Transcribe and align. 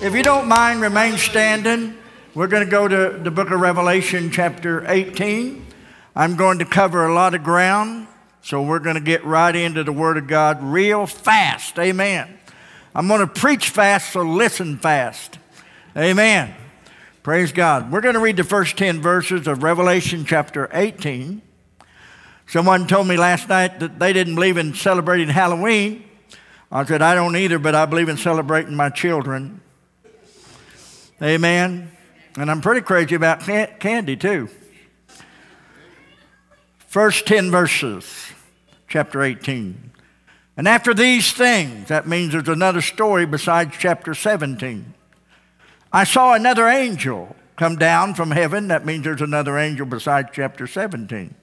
If 0.00 0.14
you 0.14 0.22
don't 0.22 0.46
mind, 0.46 0.80
remain 0.80 1.16
standing. 1.16 1.98
We're 2.32 2.46
going 2.46 2.64
to 2.64 2.70
go 2.70 2.86
to 2.86 3.18
the 3.18 3.32
book 3.32 3.50
of 3.50 3.58
Revelation, 3.58 4.30
chapter 4.30 4.88
18. 4.88 5.66
I'm 6.14 6.36
going 6.36 6.60
to 6.60 6.64
cover 6.64 7.04
a 7.04 7.12
lot 7.12 7.34
of 7.34 7.42
ground, 7.42 8.06
so 8.40 8.62
we're 8.62 8.78
going 8.78 8.94
to 8.94 9.00
get 9.00 9.24
right 9.24 9.54
into 9.54 9.82
the 9.82 9.90
Word 9.90 10.16
of 10.16 10.28
God 10.28 10.62
real 10.62 11.04
fast. 11.04 11.80
Amen. 11.80 12.38
I'm 12.94 13.08
going 13.08 13.22
to 13.22 13.26
preach 13.26 13.70
fast, 13.70 14.12
so 14.12 14.22
listen 14.22 14.78
fast. 14.78 15.40
Amen. 15.96 16.54
Praise 17.24 17.50
God. 17.50 17.90
We're 17.90 18.00
going 18.00 18.14
to 18.14 18.20
read 18.20 18.36
the 18.36 18.44
first 18.44 18.78
10 18.78 19.00
verses 19.00 19.48
of 19.48 19.64
Revelation, 19.64 20.24
chapter 20.24 20.70
18. 20.72 21.42
Someone 22.46 22.86
told 22.86 23.08
me 23.08 23.16
last 23.16 23.48
night 23.48 23.80
that 23.80 23.98
they 23.98 24.12
didn't 24.12 24.36
believe 24.36 24.58
in 24.58 24.74
celebrating 24.74 25.28
Halloween. 25.28 26.04
I 26.70 26.84
said, 26.84 27.02
I 27.02 27.16
don't 27.16 27.34
either, 27.34 27.58
but 27.58 27.74
I 27.74 27.84
believe 27.84 28.08
in 28.08 28.16
celebrating 28.16 28.76
my 28.76 28.90
children. 28.90 29.60
Amen. 31.20 31.90
And 32.36 32.48
I'm 32.48 32.60
pretty 32.60 32.80
crazy 32.80 33.16
about 33.16 33.40
candy 33.40 34.16
too. 34.16 34.48
First 36.86 37.26
10 37.26 37.50
verses, 37.50 38.30
chapter 38.86 39.22
18. 39.22 39.90
And 40.56 40.68
after 40.68 40.94
these 40.94 41.32
things, 41.32 41.88
that 41.88 42.06
means 42.06 42.32
there's 42.32 42.48
another 42.48 42.80
story 42.80 43.26
besides 43.26 43.74
chapter 43.78 44.14
17. 44.14 44.94
I 45.92 46.04
saw 46.04 46.34
another 46.34 46.68
angel 46.68 47.34
come 47.56 47.76
down 47.76 48.14
from 48.14 48.30
heaven. 48.30 48.68
That 48.68 48.86
means 48.86 49.02
there's 49.02 49.20
another 49.20 49.58
angel 49.58 49.86
besides 49.86 50.28
chapter 50.32 50.68
17. 50.68 51.34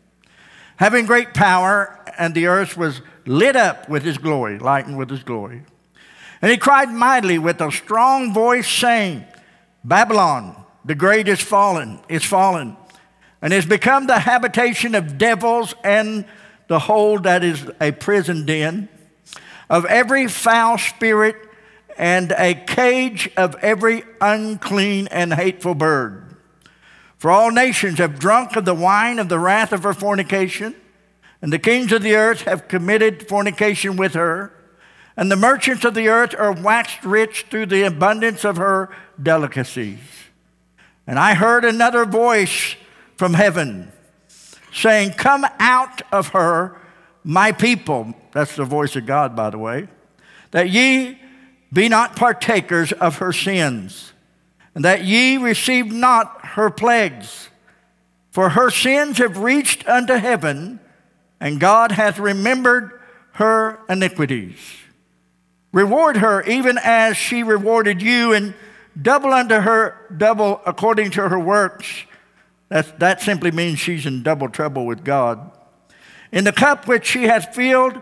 Having 0.77 1.05
great 1.05 1.33
power, 1.33 1.99
and 2.17 2.33
the 2.33 2.47
earth 2.47 2.77
was 2.77 3.01
lit 3.25 3.57
up 3.57 3.89
with 3.89 4.03
his 4.03 4.17
glory, 4.17 4.57
lightened 4.57 4.97
with 4.97 5.09
his 5.09 5.23
glory. 5.23 5.63
And 6.41 6.51
he 6.51 6.57
cried 6.57 6.89
mightily 6.89 7.39
with 7.39 7.59
a 7.59 7.71
strong 7.71 8.33
voice, 8.33 8.69
saying, 8.69 9.25
Babylon, 9.85 10.55
the 10.83 10.95
great 10.95 11.27
is 11.27 11.39
fallen, 11.39 11.99
is 12.09 12.25
fallen, 12.25 12.75
and 13.39 13.53
has 13.53 13.67
become 13.67 14.07
the 14.07 14.17
habitation 14.17 14.95
of 14.95 15.19
devils 15.19 15.75
and 15.83 16.25
the 16.67 16.79
hold 16.79 17.23
that 17.23 17.43
is 17.43 17.69
a 17.79 17.91
prison 17.91 18.47
den, 18.47 18.89
of 19.69 19.85
every 19.85 20.27
foul 20.27 20.79
spirit, 20.79 21.35
and 21.99 22.31
a 22.31 22.55
cage 22.55 23.29
of 23.37 23.55
every 23.61 24.03
unclean 24.19 25.07
and 25.11 25.31
hateful 25.31 25.75
bird. 25.75 26.35
For 27.19 27.29
all 27.29 27.51
nations 27.51 27.99
have 27.99 28.17
drunk 28.17 28.55
of 28.55 28.65
the 28.65 28.73
wine 28.73 29.19
of 29.19 29.29
the 29.29 29.37
wrath 29.37 29.71
of 29.71 29.83
her 29.83 29.93
fornication, 29.93 30.75
and 31.43 31.53
the 31.53 31.59
kings 31.59 31.91
of 31.91 32.01
the 32.01 32.15
earth 32.15 32.41
have 32.41 32.67
committed 32.67 33.27
fornication 33.27 33.97
with 33.97 34.15
her. 34.15 34.51
And 35.17 35.31
the 35.31 35.37
merchants 35.37 35.85
of 35.85 35.93
the 35.93 36.09
earth 36.09 36.35
are 36.37 36.51
waxed 36.51 37.03
rich 37.03 37.45
through 37.49 37.67
the 37.67 37.83
abundance 37.83 38.43
of 38.43 38.57
her 38.57 38.89
delicacies. 39.21 39.99
And 41.07 41.17
I 41.17 41.35
heard 41.35 41.63
another 41.63 42.05
voice 42.05 42.75
from 43.15 43.33
heaven 43.33 43.91
saying, 44.73 45.11
Come 45.11 45.45
out 45.59 46.01
of 46.11 46.29
her, 46.29 46.79
my 47.23 47.51
people. 47.51 48.13
That's 48.33 48.55
the 48.55 48.65
voice 48.65 48.95
of 48.95 49.05
God, 49.05 49.35
by 49.35 49.49
the 49.49 49.57
way, 49.57 49.87
that 50.51 50.69
ye 50.69 51.19
be 51.71 51.87
not 51.89 52.15
partakers 52.15 52.91
of 52.91 53.17
her 53.17 53.31
sins, 53.31 54.13
and 54.73 54.83
that 54.83 55.03
ye 55.05 55.37
receive 55.37 55.91
not 55.91 56.45
her 56.45 56.69
plagues. 56.69 57.49
For 58.31 58.49
her 58.49 58.69
sins 58.69 59.17
have 59.19 59.37
reached 59.37 59.87
unto 59.87 60.15
heaven, 60.15 60.81
and 61.39 61.59
God 61.59 61.93
hath 61.93 62.19
remembered 62.19 62.99
her 63.33 63.79
iniquities. 63.87 64.57
Reward 65.75 66.15
her 66.15 66.41
even 66.43 66.79
as 66.81 67.17
she 67.17 67.43
rewarded 67.43 68.01
you, 68.01 68.31
and 68.31 68.53
double 68.99 69.33
unto 69.33 69.55
her 69.55 69.97
double 70.15 70.61
according 70.65 71.11
to 71.11 71.27
her 71.27 71.37
works. 71.37 72.05
That, 72.69 72.97
that 72.99 73.21
simply 73.21 73.51
means 73.51 73.77
she's 73.77 74.05
in 74.05 74.23
double 74.23 74.47
trouble 74.47 74.85
with 74.85 75.03
God. 75.03 75.51
In 76.31 76.45
the 76.45 76.53
cup 76.53 76.87
which 76.87 77.05
she 77.05 77.23
hath 77.23 77.53
filled, 77.53 78.01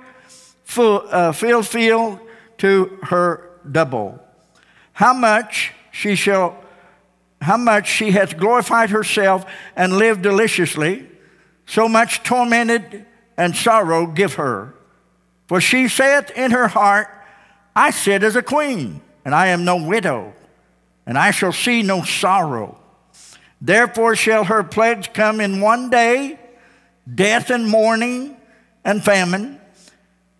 full, 0.63 1.03
uh, 1.09 1.31
filled, 1.31 1.65
filled 1.65 2.19
to 2.59 2.99
her 3.01 3.49
double. 3.71 4.19
How 4.91 5.15
much 5.15 5.73
she 5.89 6.13
shall, 6.13 6.63
how 7.41 7.57
much 7.57 7.87
she 7.87 8.11
hath 8.11 8.37
glorified 8.37 8.91
herself 8.91 9.47
and 9.75 9.97
lived 9.97 10.21
deliciously, 10.21 11.07
so 11.65 11.89
much 11.89 12.21
tormented 12.21 13.07
and 13.35 13.55
sorrow 13.55 14.05
give 14.05 14.35
her. 14.35 14.75
For 15.47 15.59
she 15.59 15.87
saith 15.87 16.29
in 16.35 16.51
her 16.51 16.67
heart, 16.67 17.07
I 17.75 17.91
sit 17.91 18.23
as 18.23 18.35
a 18.35 18.43
queen, 18.43 19.01
and 19.25 19.33
I 19.33 19.47
am 19.47 19.65
no 19.65 19.77
widow, 19.77 20.33
and 21.05 21.17
I 21.17 21.31
shall 21.31 21.51
see 21.51 21.81
no 21.81 22.03
sorrow. 22.03 22.77
Therefore 23.61 24.15
shall 24.15 24.43
her 24.43 24.63
plagues 24.63 25.07
come 25.13 25.39
in 25.39 25.61
one 25.61 25.89
day 25.89 26.39
death 27.13 27.49
and 27.49 27.67
mourning 27.67 28.37
and 28.83 29.03
famine, 29.03 29.59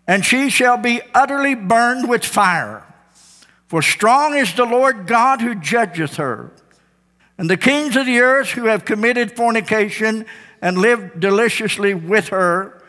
and 0.06 0.24
she 0.24 0.50
shall 0.50 0.76
be 0.76 1.00
utterly 1.14 1.54
burned 1.54 2.08
with 2.08 2.24
fire. 2.24 2.82
For 3.66 3.82
strong 3.82 4.36
is 4.36 4.54
the 4.54 4.66
Lord 4.66 5.06
God 5.06 5.40
who 5.40 5.54
judgeth 5.54 6.16
her. 6.16 6.52
And 7.36 7.50
the 7.50 7.56
kings 7.56 7.96
of 7.96 8.06
the 8.06 8.20
earth 8.20 8.50
who 8.50 8.66
have 8.66 8.84
committed 8.84 9.34
fornication 9.34 10.26
and 10.62 10.78
lived 10.78 11.18
deliciously 11.18 11.94
with 11.94 12.28
her 12.28 12.83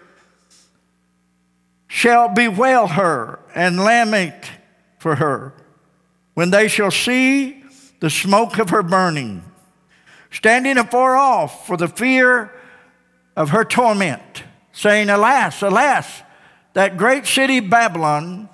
shall 1.87 2.29
bewail 2.29 2.87
her 2.87 3.39
and 3.53 3.77
lament 3.77 4.51
for 4.99 5.15
her 5.15 5.53
when 6.33 6.51
they 6.51 6.67
shall 6.67 6.91
see 6.91 7.63
the 7.99 8.09
smoke 8.09 8.59
of 8.59 8.69
her 8.69 8.83
burning, 8.83 9.43
standing 10.31 10.77
afar 10.77 11.15
off 11.15 11.65
for 11.65 11.77
the 11.77 11.87
fear 11.87 12.51
of 13.35 13.49
her 13.49 13.63
torment, 13.63 14.43
saying, 14.71 15.09
Alas, 15.09 15.61
alas, 15.61 16.21
that 16.73 16.97
great 16.97 17.25
city 17.25 17.61
Babylon, 17.61 18.49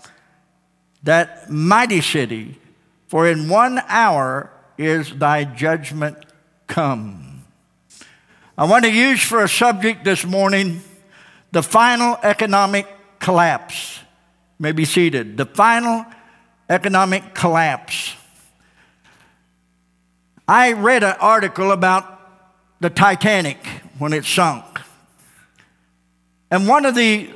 that 1.03 1.49
mighty 1.49 2.01
city, 2.01 2.59
for 3.07 3.27
in 3.27 3.49
one 3.49 3.79
hour 3.87 4.51
is 4.77 5.15
thy 5.15 5.43
judgment 5.43 6.17
come. 6.67 7.43
I 8.57 8.65
want 8.65 8.85
to 8.85 8.91
use 8.91 9.21
for 9.21 9.43
a 9.43 9.49
subject 9.49 10.05
this 10.05 10.23
morning 10.23 10.81
the 11.51 11.63
final 11.63 12.17
economic 12.21 12.87
collapse. 13.21 13.99
You 14.59 14.63
may 14.63 14.71
be 14.73 14.83
seated. 14.83 15.37
The 15.37 15.45
final 15.45 16.05
economic 16.69 17.33
collapse. 17.33 18.15
I 20.47 20.73
read 20.73 21.03
an 21.03 21.15
article 21.21 21.71
about 21.71 22.19
the 22.81 22.89
Titanic 22.89 23.65
when 23.99 24.11
it 24.11 24.25
sunk. 24.25 24.65
And 26.49 26.67
one 26.67 26.83
of 26.83 26.95
the 26.95 27.29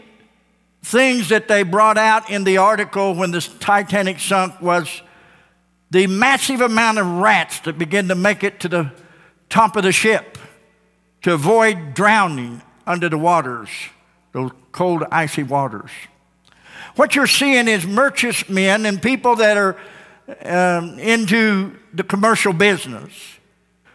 things 0.84 1.30
that 1.30 1.48
they 1.48 1.64
brought 1.64 1.98
out 1.98 2.30
in 2.30 2.44
the 2.44 2.58
article 2.58 3.16
when 3.16 3.32
the 3.32 3.42
Titanic 3.60 4.20
sunk 4.20 4.60
was 4.62 5.02
the 5.92 6.08
massive 6.08 6.62
amount 6.62 6.98
of 6.98 7.08
rats 7.08 7.60
that 7.62 7.78
began 7.78 8.08
to 8.10 8.16
make 8.16 8.44
it 8.44 8.60
to 8.60 8.68
the 8.68 8.92
top 9.50 9.76
of 9.76 9.84
the 9.84 9.92
ship 9.92 10.38
to 11.22 11.34
avoid 11.34 11.94
drowning 11.94 12.62
under 12.86 13.08
the 13.08 13.18
waters 13.18 13.70
those 14.36 14.52
cold, 14.74 15.06
icy 15.14 15.44
waters. 15.44 15.92
What 16.98 17.16
you're 17.16 17.26
seeing 17.26 17.70
is 17.70 17.88
merchantmen 17.88 18.86
and 18.86 19.02
people 19.02 19.38
that 19.38 19.56
are 19.56 19.78
um, 20.44 21.00
into 21.00 21.78
the 21.94 22.04
commercial 22.04 22.52
business. 22.52 23.14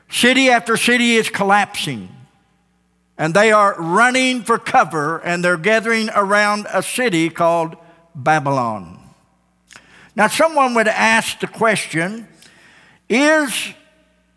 City 0.09 0.49
after 0.49 0.79
city 0.79 1.17
is 1.17 1.29
collapsing, 1.29 2.09
and 3.19 3.35
they 3.35 3.53
are 3.53 3.75
running 3.79 4.43
for 4.43 4.59
cover, 4.59 5.19
and 5.19 5.45
they're 5.45 5.59
gathering 5.59 6.09
around 6.17 6.67
a 6.73 6.83
city 6.83 7.29
called 7.29 7.77
Babylon. 8.15 8.99
Now, 10.17 10.29
someone 10.29 10.73
would 10.73 10.89
ask 10.89 11.39
the 11.41 11.49
question 11.49 12.27
is, 13.11 13.75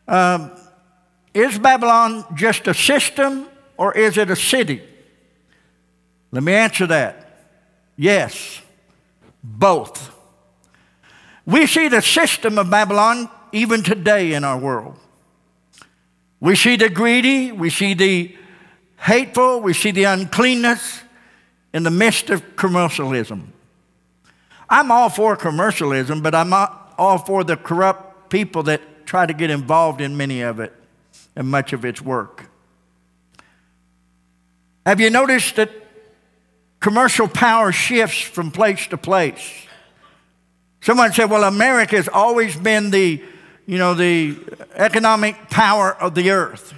um, 0.09 0.51
is 1.33 1.57
Babylon 1.57 2.25
just 2.35 2.67
a 2.67 2.73
system 2.73 3.47
or 3.77 3.97
is 3.97 4.17
it 4.17 4.29
a 4.29 4.35
city? 4.35 4.81
Let 6.33 6.41
me 6.41 6.53
answer 6.53 6.87
that. 6.87 7.27
Yes, 7.95 8.59
both. 9.43 10.11
We 11.45 11.67
see 11.67 11.89
the 11.89 12.01
system 12.01 12.57
of 12.57 12.71
Babylon 12.71 13.29
even 13.51 13.83
today 13.83 14.33
in 14.33 14.43
our 14.43 14.57
world. 14.57 14.97
We 16.39 16.55
see 16.55 16.75
the 16.75 16.89
greedy, 16.89 17.51
we 17.51 17.69
see 17.69 17.93
the 17.93 18.35
hateful, 18.97 19.61
we 19.61 19.73
see 19.73 19.91
the 19.91 20.05
uncleanness 20.05 21.03
in 21.71 21.83
the 21.83 21.91
midst 21.91 22.31
of 22.31 22.55
commercialism. 22.55 23.53
I'm 24.67 24.89
all 24.89 25.09
for 25.09 25.35
commercialism, 25.35 26.23
but 26.23 26.33
I'm 26.33 26.49
not 26.49 26.95
all 26.97 27.19
for 27.19 27.43
the 27.43 27.57
corrupt 27.57 28.31
people 28.31 28.63
that 28.63 29.05
try 29.05 29.27
to 29.27 29.33
get 29.35 29.51
involved 29.51 30.01
in 30.01 30.17
many 30.17 30.41
of 30.41 30.59
it 30.59 30.73
and 31.35 31.47
much 31.47 31.73
of 31.73 31.85
its 31.85 32.01
work. 32.01 32.49
Have 34.83 34.99
you 34.99 35.11
noticed 35.11 35.57
that 35.57 35.82
Commercial 36.83 37.29
power 37.29 37.71
shifts 37.71 38.19
from 38.19 38.51
place 38.51 38.87
to 38.87 38.97
place. 38.97 39.41
Someone 40.81 41.13
said, 41.13 41.29
well, 41.29 41.45
America 41.45 41.95
has 41.95 42.09
always 42.09 42.57
been 42.57 42.91
the, 42.91 43.23
you 43.65 43.77
know, 43.77 43.93
the 43.93 44.35
economic 44.75 45.49
power 45.49 45.93
of 45.93 46.13
the 46.13 46.31
earth. 46.31 46.73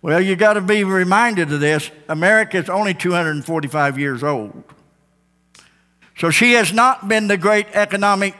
Well, 0.00 0.20
you 0.20 0.36
got 0.36 0.52
to 0.52 0.60
be 0.60 0.84
reminded 0.84 1.52
of 1.52 1.58
this. 1.58 1.90
America 2.08 2.58
is 2.58 2.70
only 2.70 2.94
245 2.94 3.98
years 3.98 4.22
old. 4.22 4.62
So 6.16 6.30
she 6.30 6.52
has 6.52 6.72
not 6.72 7.08
been 7.08 7.26
the 7.26 7.36
great 7.36 7.66
economic 7.72 8.36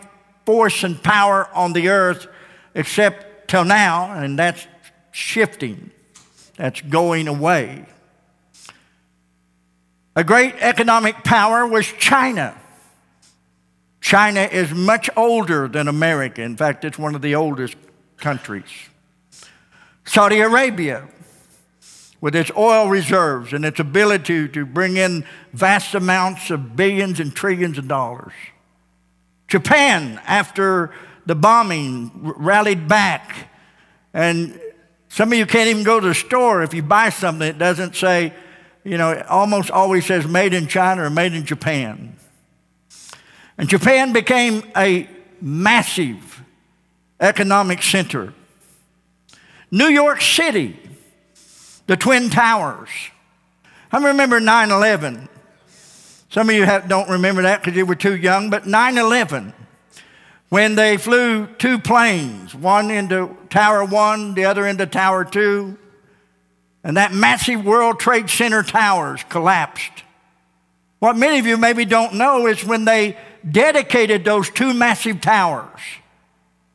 force 0.46 0.84
and 0.84 1.02
power 1.02 1.48
on 1.52 1.72
the 1.72 1.88
earth 1.88 2.28
except 2.76 3.48
till 3.48 3.64
now, 3.64 4.12
and 4.12 4.38
that's 4.38 4.68
shifting, 5.10 5.90
that's 6.56 6.80
going 6.80 7.26
away. 7.26 7.86
A 10.20 10.22
great 10.22 10.54
economic 10.60 11.24
power 11.24 11.66
was 11.66 11.86
China. 11.86 12.54
China 14.02 14.40
is 14.40 14.70
much 14.70 15.08
older 15.16 15.66
than 15.66 15.88
America. 15.88 16.42
In 16.42 16.58
fact, 16.58 16.84
it's 16.84 16.98
one 16.98 17.14
of 17.14 17.22
the 17.22 17.34
oldest 17.36 17.74
countries. 18.18 18.68
Saudi 20.04 20.40
Arabia, 20.40 21.08
with 22.20 22.36
its 22.36 22.50
oil 22.54 22.90
reserves 22.90 23.54
and 23.54 23.64
its 23.64 23.80
ability 23.80 24.48
to 24.48 24.66
bring 24.66 24.98
in 24.98 25.24
vast 25.54 25.94
amounts 25.94 26.50
of 26.50 26.76
billions 26.76 27.18
and 27.18 27.34
trillions 27.34 27.78
of 27.78 27.88
dollars. 27.88 28.34
Japan, 29.48 30.20
after 30.26 30.90
the 31.24 31.34
bombing, 31.34 32.10
rallied 32.36 32.86
back. 32.86 33.48
And 34.12 34.60
some 35.08 35.32
of 35.32 35.38
you 35.38 35.46
can't 35.46 35.70
even 35.70 35.82
go 35.82 35.98
to 35.98 36.08
the 36.08 36.14
store 36.14 36.62
if 36.62 36.74
you 36.74 36.82
buy 36.82 37.08
something, 37.08 37.48
it 37.48 37.56
doesn't 37.56 37.96
say, 37.96 38.34
you 38.84 38.96
know, 38.96 39.10
it 39.10 39.26
almost 39.26 39.70
always 39.70 40.06
says 40.06 40.26
made 40.26 40.54
in 40.54 40.66
China 40.66 41.04
or 41.04 41.10
made 41.10 41.34
in 41.34 41.44
Japan. 41.44 42.16
And 43.58 43.68
Japan 43.68 44.12
became 44.12 44.62
a 44.76 45.08
massive 45.40 46.42
economic 47.20 47.82
center. 47.82 48.32
New 49.70 49.88
York 49.88 50.20
City, 50.20 50.78
the 51.86 51.96
Twin 51.96 52.30
Towers. 52.30 52.88
I 53.92 54.04
remember 54.04 54.40
9 54.40 54.70
11. 54.70 55.28
Some 56.30 56.48
of 56.48 56.54
you 56.54 56.64
have, 56.64 56.88
don't 56.88 57.08
remember 57.08 57.42
that 57.42 57.60
because 57.60 57.76
you 57.76 57.84
were 57.84 57.96
too 57.96 58.16
young, 58.16 58.50
but 58.50 58.66
9 58.66 58.98
11, 58.98 59.52
when 60.48 60.74
they 60.74 60.96
flew 60.96 61.46
two 61.46 61.78
planes, 61.78 62.54
one 62.54 62.90
into 62.90 63.36
Tower 63.50 63.84
1, 63.84 64.34
the 64.34 64.44
other 64.44 64.66
into 64.66 64.86
Tower 64.86 65.24
2, 65.24 65.76
and 66.82 66.96
that 66.96 67.12
massive 67.12 67.64
World 67.64 68.00
Trade 68.00 68.30
Center 68.30 68.62
towers 68.62 69.24
collapsed. 69.28 70.04
What 70.98 71.16
many 71.16 71.38
of 71.38 71.46
you 71.46 71.56
maybe 71.56 71.84
don't 71.84 72.14
know 72.14 72.46
is 72.46 72.64
when 72.64 72.84
they 72.84 73.16
dedicated 73.48 74.24
those 74.24 74.50
two 74.50 74.74
massive 74.74 75.20
towers 75.20 75.80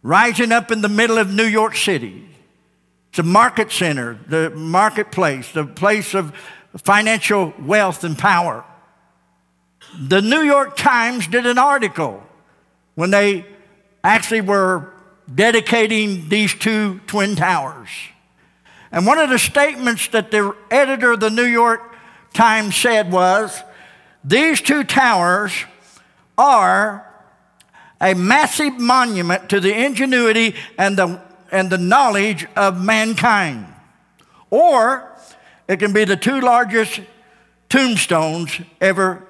rising 0.02 0.52
up 0.52 0.72
in 0.72 0.81
the 0.81 0.90
middle 0.90 1.18
of 1.18 1.34
New 1.34 1.46
York 1.46 1.75
City. 1.75 2.30
A 3.18 3.24
market 3.24 3.72
center, 3.72 4.19
the 4.28 4.50
marketplace, 4.50 5.50
the 5.54 5.66
place 5.66 6.13
of 6.13 6.34
financial 6.75 7.54
wealth 7.62 8.04
and 8.04 8.18
power. 8.18 8.66
The 9.98 10.22
New 10.22 10.42
York 10.42 10.75
Times 10.75 11.25
did 11.28 11.46
an 11.46 11.58
article 11.58 12.22
when 12.96 13.12
they 13.12 13.46
actually 14.04 14.42
were 14.42 14.92
dedicating 15.34 16.28
these 16.28 16.54
two 16.54 17.00
twin 17.08 17.38
towers. 17.38 17.88
And 18.96 19.06
one 19.06 19.20
of 19.20 19.30
the 19.30 19.38
statements 19.38 20.08
that 20.08 20.32
the 20.32 20.56
editor 20.72 21.12
of 21.12 21.20
the 21.20 21.30
New 21.30 21.44
York 21.44 21.82
Times 22.34 22.78
said 22.78 23.12
was 23.12 23.62
these 24.24 24.62
two 24.62 24.86
towers 24.86 25.52
are 26.38 27.06
a 28.00 28.14
massive 28.14 28.80
monument 28.80 29.50
to 29.50 29.60
the 29.60 29.74
ingenuity 29.86 30.56
and 30.78 30.98
the, 30.98 31.22
and 31.52 31.70
the 31.70 31.78
knowledge 31.78 32.48
of 32.56 32.82
mankind. 32.82 33.68
Or 34.50 35.12
it 35.68 35.78
can 35.78 35.92
be 35.92 36.06
the 36.06 36.16
two 36.16 36.40
largest 36.40 37.02
tombstones 37.68 38.62
ever 38.80 39.28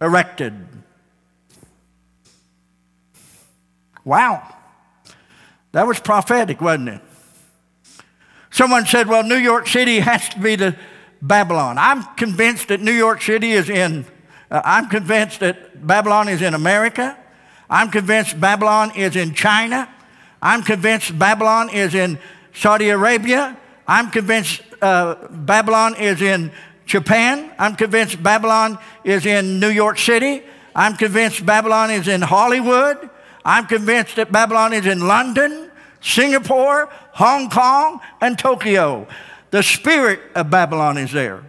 erected. 0.00 0.66
Wow. 4.04 4.56
That 5.70 5.86
was 5.86 6.00
prophetic, 6.00 6.60
wasn't 6.60 6.88
it? 6.88 7.02
Someone 8.58 8.86
said, 8.86 9.06
well, 9.06 9.22
New 9.22 9.36
York 9.36 9.68
City 9.68 10.00
has 10.00 10.28
to 10.30 10.40
be 10.40 10.56
the 10.56 10.74
Babylon. 11.22 11.78
I'm 11.78 12.02
convinced 12.16 12.66
that 12.66 12.80
New 12.80 12.90
York 12.90 13.22
City 13.22 13.52
is 13.52 13.70
in 13.70 14.04
uh, 14.50 14.60
I'm 14.64 14.88
convinced 14.88 15.38
that 15.38 15.86
Babylon 15.86 16.28
is 16.28 16.42
in 16.42 16.54
America. 16.54 17.16
I'm 17.70 17.88
convinced 17.88 18.40
Babylon 18.40 18.96
is 18.96 19.14
in 19.14 19.32
China. 19.32 19.88
I'm 20.42 20.64
convinced 20.64 21.16
Babylon 21.16 21.70
is 21.70 21.94
in 21.94 22.18
Saudi 22.52 22.88
Arabia. 22.88 23.56
I'm 23.86 24.10
convinced 24.10 24.60
uh, 24.82 25.28
Babylon 25.30 25.94
is 25.94 26.20
in 26.20 26.50
Japan. 26.84 27.52
I'm 27.60 27.76
convinced 27.76 28.20
Babylon 28.20 28.80
is 29.04 29.24
in 29.24 29.60
New 29.60 29.70
York 29.70 30.00
City. 30.00 30.42
I'm 30.74 30.96
convinced 30.96 31.46
Babylon 31.46 31.92
is 31.92 32.08
in 32.08 32.22
Hollywood. 32.22 33.08
I'm 33.44 33.66
convinced 33.66 34.16
that 34.16 34.32
Babylon 34.32 34.72
is 34.72 34.84
in 34.84 35.06
London, 35.06 35.67
Singapore, 36.00 36.88
Hong 37.12 37.50
Kong, 37.50 38.00
and 38.20 38.38
Tokyo. 38.38 39.06
The 39.50 39.62
spirit 39.62 40.20
of 40.34 40.50
Babylon 40.50 40.98
is 40.98 41.12
there. 41.12 41.42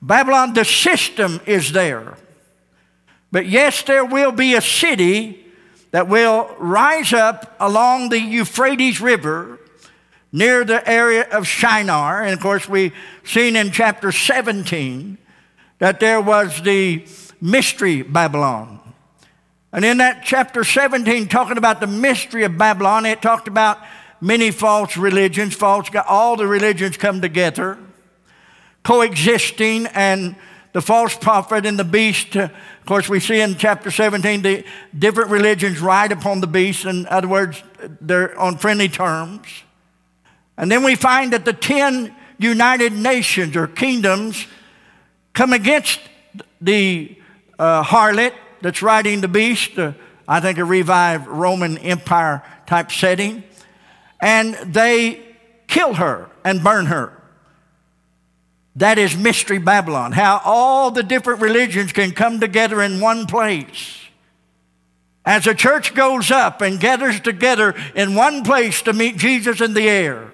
Babylon, 0.00 0.54
the 0.54 0.64
system 0.64 1.40
is 1.46 1.72
there. 1.72 2.16
But 3.30 3.46
yes, 3.46 3.82
there 3.82 4.04
will 4.04 4.32
be 4.32 4.54
a 4.54 4.60
city 4.60 5.44
that 5.90 6.08
will 6.08 6.54
rise 6.58 7.12
up 7.12 7.56
along 7.60 8.10
the 8.10 8.20
Euphrates 8.20 9.00
River 9.00 9.58
near 10.32 10.64
the 10.64 10.86
area 10.88 11.26
of 11.30 11.46
Shinar. 11.46 12.22
And 12.22 12.32
of 12.32 12.40
course, 12.40 12.68
we've 12.68 12.94
seen 13.24 13.56
in 13.56 13.70
chapter 13.70 14.12
17 14.12 15.18
that 15.78 16.00
there 16.00 16.20
was 16.20 16.62
the 16.62 17.06
mystery 17.40 18.02
Babylon. 18.02 18.80
And 19.72 19.84
in 19.84 19.98
that 19.98 20.22
chapter 20.24 20.64
17, 20.64 21.28
talking 21.28 21.58
about 21.58 21.80
the 21.80 21.86
mystery 21.86 22.44
of 22.44 22.56
Babylon, 22.56 23.04
it 23.06 23.20
talked 23.20 23.48
about 23.48 23.78
many 24.20 24.50
false 24.50 24.96
religions, 24.96 25.54
false, 25.54 25.88
all 26.08 26.36
the 26.36 26.46
religions 26.46 26.96
come 26.96 27.20
together 27.20 27.78
coexisting 28.88 29.86
and 29.88 30.34
the 30.72 30.80
false 30.80 31.14
prophet 31.14 31.66
and 31.66 31.78
the 31.78 31.84
beast. 31.84 32.34
Uh, 32.34 32.44
of 32.44 32.86
course, 32.86 33.06
we 33.06 33.20
see 33.20 33.38
in 33.40 33.56
chapter 33.56 33.90
17 33.90 34.40
the 34.40 34.64
different 34.98 35.30
religions 35.30 35.78
ride 35.80 36.10
upon 36.10 36.40
the 36.40 36.46
beast. 36.46 36.86
In 36.86 37.06
other 37.08 37.28
words, 37.28 37.62
they're 38.00 38.38
on 38.38 38.56
friendly 38.56 38.88
terms. 38.88 39.46
And 40.56 40.72
then 40.72 40.82
we 40.82 40.94
find 40.94 41.34
that 41.34 41.44
the 41.44 41.52
10 41.52 42.14
united 42.38 42.94
nations 42.94 43.56
or 43.56 43.66
kingdoms 43.66 44.46
come 45.34 45.52
against 45.52 46.00
the 46.60 47.14
uh, 47.58 47.82
harlot 47.82 48.32
that's 48.60 48.82
riding 48.82 49.20
the 49.20 49.28
beast, 49.28 49.78
uh, 49.78 49.92
I 50.26 50.40
think 50.40 50.58
a 50.58 50.64
revived 50.64 51.26
Roman 51.26 51.78
Empire 51.78 52.42
type 52.66 52.92
setting, 52.92 53.44
and 54.20 54.54
they 54.54 55.24
kill 55.66 55.94
her 55.94 56.28
and 56.44 56.62
burn 56.62 56.86
her. 56.86 57.12
That 58.76 58.98
is 58.98 59.16
Mystery 59.16 59.58
Babylon, 59.58 60.12
how 60.12 60.40
all 60.44 60.90
the 60.90 61.02
different 61.02 61.40
religions 61.40 61.92
can 61.92 62.12
come 62.12 62.38
together 62.38 62.80
in 62.82 63.00
one 63.00 63.26
place. 63.26 63.98
As 65.24 65.46
a 65.46 65.54
church 65.54 65.94
goes 65.94 66.30
up 66.30 66.62
and 66.62 66.78
gathers 66.78 67.20
together 67.20 67.74
in 67.94 68.14
one 68.14 68.44
place 68.44 68.82
to 68.82 68.92
meet 68.92 69.16
Jesus 69.16 69.60
in 69.60 69.74
the 69.74 69.88
air, 69.88 70.32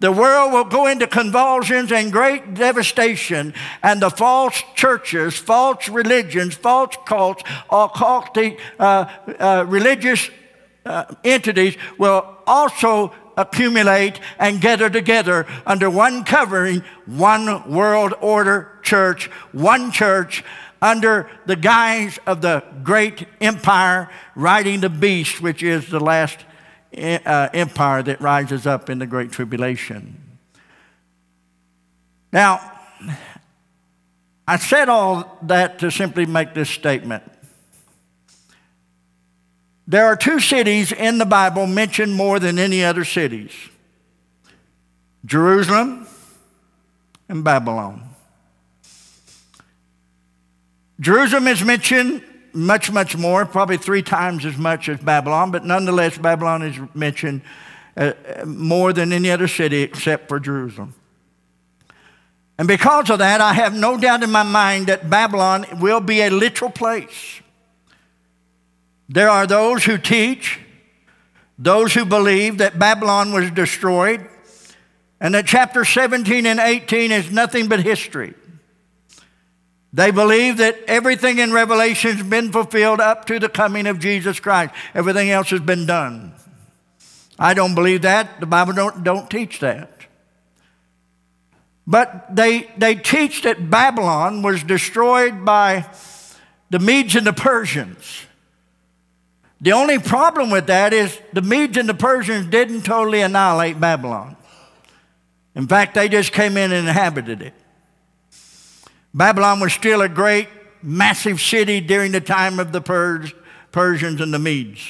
the 0.00 0.12
world 0.12 0.52
will 0.52 0.64
go 0.64 0.86
into 0.86 1.06
convulsions 1.06 1.90
and 1.90 2.12
great 2.12 2.54
devastation, 2.54 3.52
and 3.82 4.00
the 4.00 4.10
false 4.10 4.62
churches, 4.74 5.36
false 5.36 5.88
religions, 5.88 6.54
false 6.54 6.96
cults, 7.04 7.42
occultic 7.70 8.58
uh, 8.78 9.06
uh, 9.40 9.64
religious 9.66 10.30
uh, 10.86 11.04
entities 11.24 11.76
will 11.98 12.38
also 12.46 13.12
accumulate 13.36 14.20
and 14.38 14.60
gather 14.60 14.88
together 14.88 15.46
under 15.66 15.90
one 15.90 16.24
covering, 16.24 16.82
one 17.06 17.70
world 17.70 18.14
order 18.20 18.78
church, 18.82 19.26
one 19.52 19.90
church 19.90 20.44
under 20.80 21.28
the 21.46 21.56
guise 21.56 22.18
of 22.26 22.40
the 22.40 22.62
great 22.82 23.26
empire 23.40 24.08
riding 24.36 24.80
the 24.80 24.88
beast, 24.88 25.40
which 25.40 25.62
is 25.62 25.88
the 25.88 26.00
last 26.00 26.38
Uh, 26.96 27.48
empire 27.52 28.02
that 28.02 28.18
rises 28.20 28.66
up 28.66 28.88
in 28.88 28.98
the 28.98 29.06
great 29.06 29.30
tribulation. 29.30 30.16
Now, 32.32 32.72
I 34.46 34.56
said 34.56 34.88
all 34.88 35.38
that 35.42 35.80
to 35.80 35.90
simply 35.90 36.24
make 36.24 36.54
this 36.54 36.70
statement. 36.70 37.22
There 39.86 40.06
are 40.06 40.16
two 40.16 40.40
cities 40.40 40.90
in 40.90 41.18
the 41.18 41.26
Bible 41.26 41.66
mentioned 41.66 42.14
more 42.14 42.38
than 42.38 42.58
any 42.58 42.82
other 42.82 43.04
cities 43.04 43.52
Jerusalem 45.26 46.06
and 47.28 47.44
Babylon. 47.44 48.08
Jerusalem 50.98 51.48
is 51.48 51.62
mentioned 51.62 52.22
much, 52.52 52.90
much 52.90 53.16
more, 53.16 53.46
probably 53.46 53.76
three 53.76 54.02
times 54.02 54.44
as 54.44 54.56
much 54.56 54.88
as 54.88 54.98
Babylon, 55.00 55.50
but 55.50 55.64
nonetheless, 55.64 56.18
Babylon 56.18 56.62
is 56.62 56.78
mentioned 56.94 57.42
uh, 57.96 58.12
more 58.46 58.92
than 58.92 59.12
any 59.12 59.30
other 59.30 59.48
city 59.48 59.82
except 59.82 60.28
for 60.28 60.38
Jerusalem. 60.38 60.94
And 62.58 62.66
because 62.66 63.08
of 63.10 63.20
that, 63.20 63.40
I 63.40 63.52
have 63.52 63.74
no 63.74 63.96
doubt 63.98 64.22
in 64.22 64.30
my 64.30 64.42
mind 64.42 64.88
that 64.88 65.08
Babylon 65.08 65.64
will 65.80 66.00
be 66.00 66.22
a 66.22 66.30
literal 66.30 66.70
place. 66.70 67.40
There 69.08 69.30
are 69.30 69.46
those 69.46 69.84
who 69.84 69.96
teach, 69.96 70.58
those 71.58 71.94
who 71.94 72.04
believe 72.04 72.58
that 72.58 72.78
Babylon 72.78 73.32
was 73.32 73.50
destroyed, 73.50 74.26
and 75.20 75.34
that 75.34 75.46
chapter 75.46 75.84
17 75.84 76.46
and 76.46 76.60
18 76.60 77.12
is 77.12 77.30
nothing 77.30 77.68
but 77.68 77.80
history. 77.80 78.34
They 79.92 80.10
believe 80.10 80.58
that 80.58 80.78
everything 80.86 81.38
in 81.38 81.52
Revelation 81.52 82.16
has 82.16 82.26
been 82.26 82.52
fulfilled 82.52 83.00
up 83.00 83.24
to 83.26 83.38
the 83.38 83.48
coming 83.48 83.86
of 83.86 83.98
Jesus 83.98 84.38
Christ. 84.38 84.74
Everything 84.94 85.30
else 85.30 85.50
has 85.50 85.60
been 85.60 85.86
done. 85.86 86.34
I 87.38 87.54
don't 87.54 87.74
believe 87.74 88.02
that. 88.02 88.40
The 88.40 88.46
Bible 88.46 88.74
don't, 88.74 89.02
don't 89.02 89.30
teach 89.30 89.60
that. 89.60 89.90
But 91.86 92.36
they, 92.36 92.70
they 92.76 92.96
teach 92.96 93.42
that 93.42 93.70
Babylon 93.70 94.42
was 94.42 94.62
destroyed 94.62 95.46
by 95.46 95.88
the 96.68 96.78
Medes 96.78 97.16
and 97.16 97.26
the 97.26 97.32
Persians. 97.32 98.26
The 99.60 99.72
only 99.72 99.98
problem 99.98 100.50
with 100.50 100.66
that 100.66 100.92
is 100.92 101.18
the 101.32 101.40
Medes 101.40 101.78
and 101.78 101.88
the 101.88 101.94
Persians 101.94 102.46
didn't 102.46 102.82
totally 102.82 103.22
annihilate 103.22 103.80
Babylon. 103.80 104.36
In 105.54 105.66
fact, 105.66 105.94
they 105.94 106.10
just 106.10 106.32
came 106.32 106.58
in 106.58 106.72
and 106.72 106.86
inhabited 106.86 107.40
it. 107.40 107.54
Babylon 109.14 109.60
was 109.60 109.72
still 109.72 110.02
a 110.02 110.08
great, 110.08 110.48
massive 110.82 111.40
city 111.40 111.80
during 111.80 112.12
the 112.12 112.20
time 112.20 112.60
of 112.60 112.72
the 112.72 112.80
Pers- 112.80 113.32
Persians 113.72 114.20
and 114.20 114.32
the 114.32 114.38
Medes. 114.38 114.86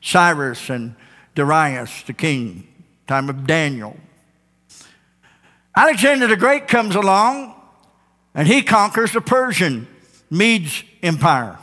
Cyrus 0.00 0.70
and 0.70 0.94
Darius, 1.34 2.02
the 2.02 2.12
king, 2.12 2.66
time 3.06 3.28
of 3.28 3.46
Daniel. 3.46 3.96
Alexander 5.76 6.26
the 6.26 6.36
Great 6.36 6.68
comes 6.68 6.94
along 6.94 7.54
and 8.34 8.48
he 8.48 8.62
conquers 8.62 9.12
the 9.12 9.20
Persian 9.20 9.86
Medes 10.30 10.82
Empire. 11.02 11.58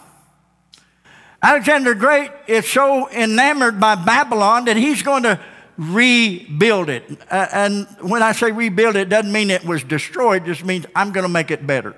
Alexander 1.42 1.94
the 1.94 2.00
Great 2.00 2.32
is 2.48 2.68
so 2.68 3.10
enamored 3.10 3.80
by 3.80 3.96
Babylon 3.96 4.66
that 4.66 4.77
he's 4.77 5.04
going 5.04 5.24
to 5.24 5.39
rebuild 5.77 6.89
it. 6.89 7.03
Uh, 7.29 7.48
and 7.51 7.88
when 8.01 8.24
I 8.24 8.31
say 8.31 8.51
rebuild 8.51 8.96
it, 8.96 9.10
doesn't 9.10 9.31
mean 9.31 9.51
it 9.51 9.63
was 9.63 9.84
destroyed, 9.84 10.43
it 10.43 10.46
just 10.46 10.65
means 10.65 10.86
I'm 10.96 11.12
going 11.12 11.24
to 11.24 11.29
make 11.29 11.51
it 11.51 11.65
better. 11.65 11.96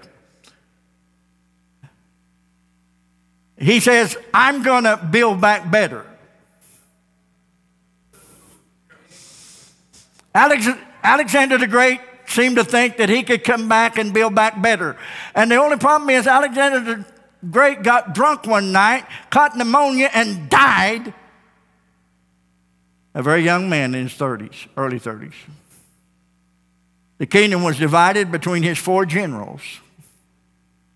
He 3.58 3.80
says, 3.80 4.18
I'm 4.34 4.64
going 4.64 4.86
to 4.86 4.98
build 4.98 5.42
back 5.42 5.70
better. 5.70 6.06
Alex, 10.34 10.68
Alexander 11.04 11.58
the 11.58 11.68
Great 11.68 12.00
seemed 12.26 12.56
to 12.56 12.64
think 12.64 12.98
that 12.98 13.10
he 13.10 13.24
could 13.24 13.44
come 13.44 13.68
back 13.68 13.98
and 13.98 14.14
build 14.14 14.36
back 14.36 14.62
better. 14.62 14.96
And 15.36 15.52
the 15.52 15.56
only 15.56 15.78
problem 15.78 16.10
is, 16.10 16.28
Alexander 16.28 16.80
the 16.80 17.06
Great 17.50 17.84
got 17.84 18.14
drunk 18.14 18.46
one 18.46 18.72
night, 18.72 19.06
caught 19.30 19.58
pneumonia, 19.58 20.10
and 20.14 20.50
died. 20.50 21.14
A 23.14 23.24
very 23.24 23.44
young 23.44 23.70
man 23.70 23.96
in 23.96 24.04
his 24.04 24.14
30s, 24.14 24.68
early 24.78 25.00
30s. 25.00 25.34
The 27.18 27.26
kingdom 27.26 27.64
was 27.64 27.78
divided 27.78 28.32
between 28.32 28.64
his 28.64 28.78
four 28.78 29.06
generals. 29.06 29.62